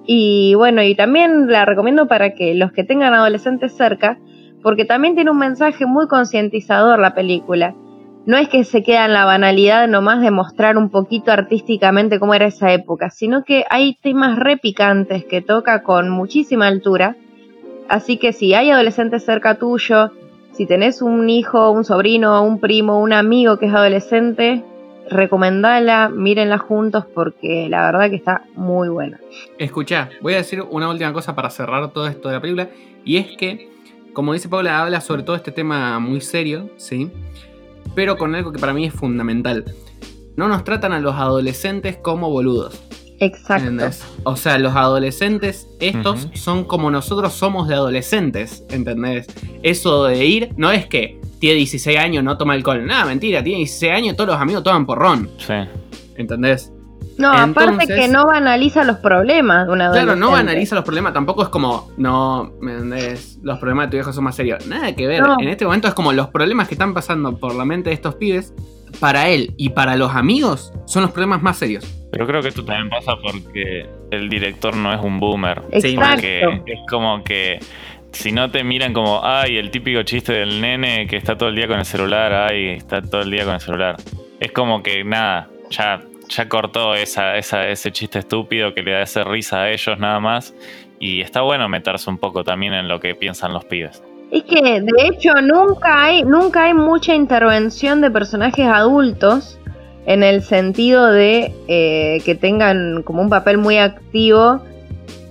Y 0.05 0.53
bueno, 0.55 0.83
y 0.83 0.95
también 0.95 1.47
la 1.49 1.63
recomiendo 1.63 2.09
para 2.09 2.33
que 2.33 2.55
los 2.55 2.73
que 2.73 2.83
tengan 2.83 3.13
adolescentes 3.13 3.71
cerca, 3.71 4.19
porque 4.61 4.83
también 4.83 5.15
tiene 5.15 5.31
un 5.31 5.37
mensaje 5.37 5.85
muy 5.85 6.09
concientizador 6.09 6.99
la 6.99 7.13
película 7.13 7.73
no 8.25 8.37
es 8.37 8.49
que 8.49 8.63
se 8.63 8.83
queda 8.83 9.05
en 9.05 9.13
la 9.13 9.25
banalidad 9.25 9.87
nomás 9.87 10.21
de 10.21 10.31
mostrar 10.31 10.77
un 10.77 10.89
poquito 10.89 11.31
artísticamente 11.31 12.19
cómo 12.19 12.33
era 12.33 12.45
esa 12.45 12.71
época, 12.71 13.09
sino 13.09 13.43
que 13.43 13.65
hay 13.69 13.97
temas 14.01 14.37
repicantes 14.37 15.25
que 15.25 15.41
toca 15.41 15.81
con 15.83 16.09
muchísima 16.09 16.67
altura. 16.67 17.15
Así 17.89 18.17
que 18.17 18.31
si 18.31 18.53
hay 18.53 18.69
adolescentes 18.69 19.25
cerca 19.25 19.55
tuyo, 19.55 20.11
si 20.53 20.65
tenés 20.65 21.01
un 21.01 21.29
hijo, 21.29 21.71
un 21.71 21.83
sobrino, 21.83 22.43
un 22.43 22.59
primo, 22.59 22.99
un 22.99 23.13
amigo 23.13 23.57
que 23.57 23.65
es 23.65 23.73
adolescente, 23.73 24.63
recomendala, 25.09 26.09
mírenla 26.09 26.57
juntos 26.59 27.05
porque 27.13 27.67
la 27.69 27.85
verdad 27.85 28.09
que 28.09 28.17
está 28.17 28.43
muy 28.55 28.87
buena. 28.87 29.19
Escuchá, 29.57 30.09
voy 30.21 30.35
a 30.35 30.37
decir 30.37 30.61
una 30.69 30.89
última 30.89 31.11
cosa 31.11 31.35
para 31.35 31.49
cerrar 31.49 31.91
todo 31.91 32.07
esto 32.07 32.29
de 32.29 32.35
la 32.35 32.41
película. 32.41 32.69
Y 33.03 33.17
es 33.17 33.35
que, 33.35 33.69
como 34.13 34.33
dice 34.33 34.47
Paula, 34.47 34.79
habla 34.79 35.01
sobre 35.01 35.23
todo 35.23 35.35
este 35.35 35.51
tema 35.51 35.97
muy 35.99 36.21
serio, 36.21 36.69
¿sí? 36.77 37.11
Pero 37.95 38.17
con 38.17 38.35
algo 38.35 38.51
que 38.51 38.59
para 38.59 38.73
mí 38.73 38.85
es 38.85 38.93
fundamental. 38.93 39.65
No 40.37 40.47
nos 40.47 40.63
tratan 40.63 40.93
a 40.93 40.99
los 40.99 41.15
adolescentes 41.15 41.97
como 41.97 42.29
boludos. 42.29 42.81
Exacto. 43.19 43.67
¿Entendés? 43.69 44.03
O 44.23 44.35
sea, 44.35 44.57
los 44.57 44.75
adolescentes, 44.75 45.67
estos 45.79 46.27
son 46.33 46.63
como 46.63 46.89
nosotros 46.89 47.33
somos 47.33 47.67
de 47.67 47.75
adolescentes, 47.75 48.63
¿entendés? 48.69 49.27
Eso 49.61 50.05
de 50.05 50.25
ir, 50.25 50.49
no 50.57 50.71
es 50.71 50.87
que 50.87 51.19
tiene 51.39 51.57
16 51.57 51.97
años, 51.99 52.23
no 52.23 52.37
toma 52.37 52.53
alcohol. 52.53 52.83
Nada, 52.85 53.05
mentira, 53.05 53.43
tiene 53.43 53.59
16 53.59 53.91
años, 53.93 54.15
todos 54.15 54.29
los 54.31 54.39
amigos 54.39 54.63
toman 54.63 54.85
porrón, 54.87 55.29
Sí. 55.37 55.53
¿entendés? 56.15 56.71
No, 57.17 57.31
aparte 57.31 57.87
que 57.87 58.07
no 58.07 58.25
banaliza 58.25 58.83
los 58.83 58.97
problemas 58.97 59.67
de 59.67 59.73
una 59.73 59.91
Claro, 59.91 60.15
no 60.15 60.31
banaliza 60.31 60.75
los 60.75 60.83
problemas, 60.83 61.13
tampoco 61.13 61.43
es 61.43 61.49
como, 61.49 61.91
no, 61.97 62.53
¿me 62.61 62.73
entendés? 62.73 63.39
Los 63.43 63.59
problemas 63.59 63.87
de 63.87 63.91
tu 63.91 63.97
hijo 63.97 64.13
son 64.13 64.23
más 64.23 64.35
serios. 64.35 64.65
Nada 64.67 64.95
que 64.95 65.07
ver. 65.07 65.23
En 65.39 65.47
este 65.47 65.65
momento 65.65 65.87
es 65.87 65.93
como 65.93 66.13
los 66.13 66.29
problemas 66.29 66.67
que 66.67 66.75
están 66.75 66.93
pasando 66.93 67.37
por 67.37 67.55
la 67.55 67.65
mente 67.65 67.89
de 67.89 67.95
estos 67.95 68.15
pibes, 68.15 68.53
para 68.99 69.29
él 69.29 69.53
y 69.57 69.69
para 69.69 69.95
los 69.95 70.15
amigos, 70.15 70.73
son 70.85 71.03
los 71.03 71.11
problemas 71.11 71.41
más 71.41 71.57
serios. 71.57 71.85
Pero 72.11 72.27
creo 72.27 72.41
que 72.41 72.49
esto 72.49 72.65
también 72.65 72.89
pasa 72.89 73.13
porque 73.21 73.87
el 74.11 74.29
director 74.29 74.75
no 74.75 74.93
es 74.93 74.99
un 75.01 75.19
boomer. 75.19 75.61
Exacto. 75.71 76.27
es 76.65 76.79
como 76.89 77.23
que 77.23 77.59
si 78.11 78.31
no 78.31 78.51
te 78.51 78.63
miran 78.63 78.93
como, 78.93 79.21
ay, 79.23 79.57
el 79.57 79.71
típico 79.71 80.03
chiste 80.03 80.33
del 80.33 80.59
nene 80.59 81.07
que 81.07 81.15
está 81.15 81.37
todo 81.37 81.49
el 81.49 81.55
día 81.55 81.67
con 81.67 81.79
el 81.79 81.85
celular, 81.85 82.33
ay, 82.33 82.71
está 82.71 83.01
todo 83.01 83.21
el 83.21 83.31
día 83.31 83.45
con 83.45 83.55
el 83.55 83.61
celular. 83.61 83.95
Es 84.39 84.51
como 84.51 84.83
que 84.83 85.03
nada, 85.03 85.49
ya, 85.69 86.01
ya 86.31 86.47
cortó 86.47 86.95
esa, 86.95 87.37
ese 87.37 87.91
chiste 87.91 88.19
estúpido 88.19 88.73
que 88.73 88.81
le 88.81 88.91
da 88.91 89.01
esa 89.01 89.23
risa 89.23 89.61
a 89.61 89.71
ellos 89.71 89.99
nada 89.99 90.19
más. 90.19 90.53
Y 90.99 91.21
está 91.21 91.41
bueno 91.41 91.67
meterse 91.67 92.09
un 92.09 92.17
poco 92.17 92.43
también 92.43 92.73
en 92.73 92.87
lo 92.87 92.99
que 92.99 93.15
piensan 93.15 93.53
los 93.53 93.65
pibes. 93.65 94.03
Es 94.31 94.43
que 94.43 94.81
de 94.81 95.07
hecho 95.07 95.33
nunca 95.41 96.03
hay, 96.03 96.23
nunca 96.23 96.65
hay 96.65 96.73
mucha 96.73 97.13
intervención 97.13 97.99
de 98.01 98.11
personajes 98.11 98.65
adultos 98.65 99.59
en 100.05 100.23
el 100.23 100.41
sentido 100.41 101.11
de 101.11 101.53
eh, 101.67 102.21
que 102.25 102.35
tengan 102.35 103.03
como 103.03 103.21
un 103.21 103.29
papel 103.29 103.57
muy 103.57 103.77
activo 103.77 104.63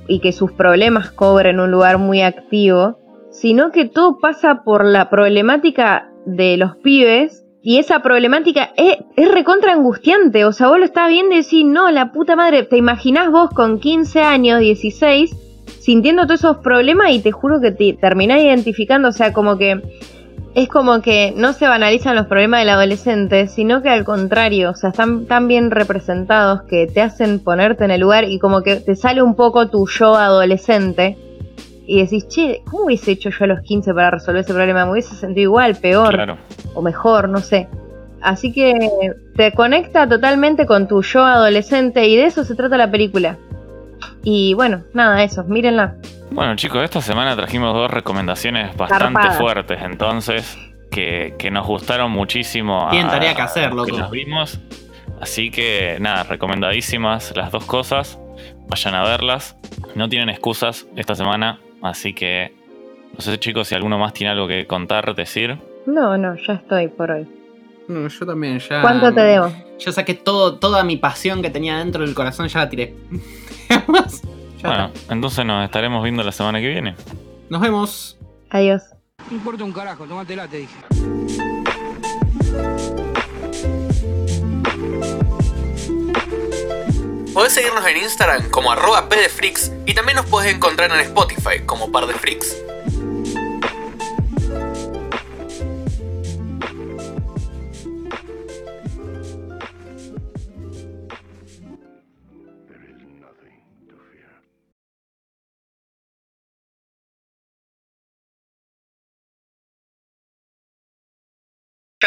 y 0.07 0.21
que 0.21 0.33
sus 0.33 0.53
problemas 0.53 1.11
cobren 1.11 1.61
un 1.61 1.71
lugar 1.71 1.99
muy 1.99 2.21
activo, 2.21 2.99
sino 3.31 3.71
que 3.73 3.87
todo 3.87 4.19
pasa 4.19 4.63
por 4.65 4.85
la 4.85 5.09
problemática 5.09 6.11
de 6.27 6.57
los 6.57 6.77
pibes 6.77 7.45
y 7.63 7.79
esa 7.79 8.01
problemática 8.01 8.71
es, 8.77 8.97
es 9.17 9.31
recontra 9.31 9.73
angustiante. 9.73 10.45
O 10.45 10.53
sea, 10.53 10.69
vos 10.69 10.79
lo 10.79 10.85
estás 10.85 11.09
viendo 11.09 11.35
y 11.35 11.39
decís, 11.39 11.65
no, 11.65 11.91
la 11.91 12.13
puta 12.13 12.37
madre, 12.37 12.63
te 12.63 12.77
imaginás 12.77 13.31
vos 13.31 13.51
con 13.51 13.81
15 13.81 14.23
años, 14.23 14.61
16, 14.61 15.37
sintiendo 15.79 16.27
todos 16.27 16.41
esos 16.41 16.59
problemas 16.59 17.11
y 17.13 17.21
te 17.21 17.33
juro 17.33 17.61
que 17.61 17.73
te 17.73 17.93
terminás 17.93 18.41
identificando, 18.41 19.09
o 19.09 19.13
sea, 19.13 19.33
como 19.33 19.59
que 19.59 19.83
es 20.53 20.69
como 20.69 21.01
que 21.01 21.33
no 21.37 21.53
se 21.53 21.69
banalizan 21.69 22.17
los 22.17 22.27
problemas 22.27 22.61
del 22.61 22.71
adolescente, 22.71 23.47
sino 23.47 23.83
que 23.83 23.89
al 23.89 24.05
contrario, 24.05 24.71
o 24.71 24.75
sea, 24.75 24.91
están 24.91 25.27
tan 25.27 25.47
bien 25.47 25.71
representados 25.71 26.63
que 26.63 26.89
te 26.89 27.03
hacen 27.03 27.39
ponerte 27.39 27.85
en 27.85 27.93
el 27.93 28.01
lugar 28.01 28.25
y 28.25 28.39
como 28.41 28.63
que 28.63 28.77
te 28.77 28.97
sale 28.97 29.23
un 29.23 29.37
poco 29.37 29.69
tu 29.69 29.87
yo 29.87 30.17
adolescente 30.17 31.17
y 31.91 32.01
decís, 32.03 32.29
che, 32.29 32.63
¿cómo 32.71 32.85
hubiese 32.85 33.11
hecho 33.11 33.31
yo 33.31 33.45
a 33.45 33.49
los 33.49 33.63
15 33.63 33.93
para 33.95 34.13
resolver 34.13 34.43
ese 34.43 34.55
problema? 34.55 34.85
Me 34.85 34.93
hubiese 34.93 35.17
sentido 35.17 35.51
igual, 35.51 35.75
peor 35.75 36.39
o 36.73 36.83
mejor, 36.83 37.29
no 37.29 37.41
sé. 37.41 37.67
Así 38.23 38.53
que 38.53 38.73
te 39.35 39.51
conecta 39.51 40.09
totalmente 40.09 40.67
con 40.67 40.87
tu 40.87 41.03
yo 41.03 41.25
adolescente 41.25 42.07
y 42.07 42.17
de 42.17 42.27
eso 42.27 42.45
se 42.45 42.55
trata 42.55 42.77
la 42.77 42.93
película. 42.93 43.39
Y 44.23 44.55
bueno, 44.55 44.85
nada, 44.95 45.21
eso, 45.25 45.43
mírenla. 45.43 45.97
Bueno 46.31 46.55
chicos, 46.55 46.85
esta 46.85 47.03
semana 47.03 47.35
trajimos 47.35 47.75
dos 47.75 47.91
recomendaciones 47.91 48.77
bastante 48.77 49.29
fuertes, 49.33 49.83
entonces, 49.83 50.57
que, 50.93 51.51
nos 51.51 51.67
gustaron 51.67 52.13
muchísimo. 52.13 52.87
Tienen 52.93 53.11
tarea 53.11 53.35
que 53.35 53.43
hacer, 53.43 53.73
loco. 53.73 53.87
Que 53.87 53.99
las 53.99 54.13
vimos. 54.13 54.61
Así 55.21 55.51
que 55.51 55.97
nada, 55.99 56.23
recomendadísimas 56.23 57.35
las 57.35 57.51
dos 57.51 57.65
cosas. 57.65 58.21
Vayan 58.69 58.95
a 58.95 59.03
verlas. 59.03 59.57
No 59.97 60.09
tienen 60.09 60.29
excusas 60.29 60.87
esta 60.95 61.17
semana, 61.17 61.59
así 61.83 62.15
que 62.15 62.53
no 63.13 63.21
sé 63.21 63.39
chicos 63.39 63.69
si 63.69 63.75
alguno 63.75 63.99
más 63.99 64.13
tiene 64.13 64.33
algo 64.33 64.47
que 64.47 64.67
contar, 64.67 65.15
decir. 65.15 65.59
No, 65.87 66.17
no, 66.17 66.37
ya 66.37 66.55
estoy 66.55 66.89
por 66.89 67.11
hoy. 67.11 67.27
No, 67.89 68.07
yo 68.07 68.27
también, 68.27 68.59
ya. 68.61 68.83
¿Cuánto 68.83 69.13
te 69.13 69.21
debo? 69.21 69.53
Yo 69.79 69.93
saqué 69.93 70.15
todo, 70.15 70.59
toda 70.59 70.85
mi 70.85 70.97
pasión 70.97 71.43
que 71.43 71.51
tenía 71.51 71.79
dentro 71.79 72.05
del 72.05 72.15
corazón, 72.15 72.49
ya 72.49 72.61
la 72.61 72.69
tiré. 72.69 72.95
bueno, 74.63 74.91
entonces 75.09 75.45
nos 75.45 75.65
estaremos 75.65 76.03
viendo 76.03 76.23
la 76.23 76.33
semana 76.33 76.61
que 76.61 76.69
viene. 76.69 76.95
Nos 77.49 77.61
vemos. 77.61 78.19
Adiós. 78.51 78.83
No 79.31 79.37
importa 79.37 79.65
un 79.65 79.73
carajo, 79.73 80.05
tómatela, 80.05 80.47
te 80.47 80.59
dije. 80.59 81.50
Podés 87.33 87.53
seguirnos 87.53 87.87
en 87.87 87.97
Instagram 87.97 88.51
como 88.51 88.73
arroba 88.73 89.09
pdfrix 89.09 89.71
y 89.87 89.95
también 89.95 90.17
nos 90.17 90.27
podés 90.27 90.55
encontrar 90.55 90.91
en 90.91 91.01
Spotify 91.01 91.61
como 91.65 91.93
par 91.93 92.07
de 92.07 92.15
freaks. 92.15 92.57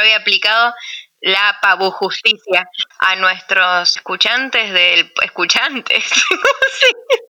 había 0.03 0.17
aplicado 0.17 0.74
la 1.24 1.57
justicia 1.91 2.69
a 2.99 3.15
nuestros 3.15 3.95
escuchantes 3.95 4.71
del 4.74 5.11
escuchantes 5.24 6.11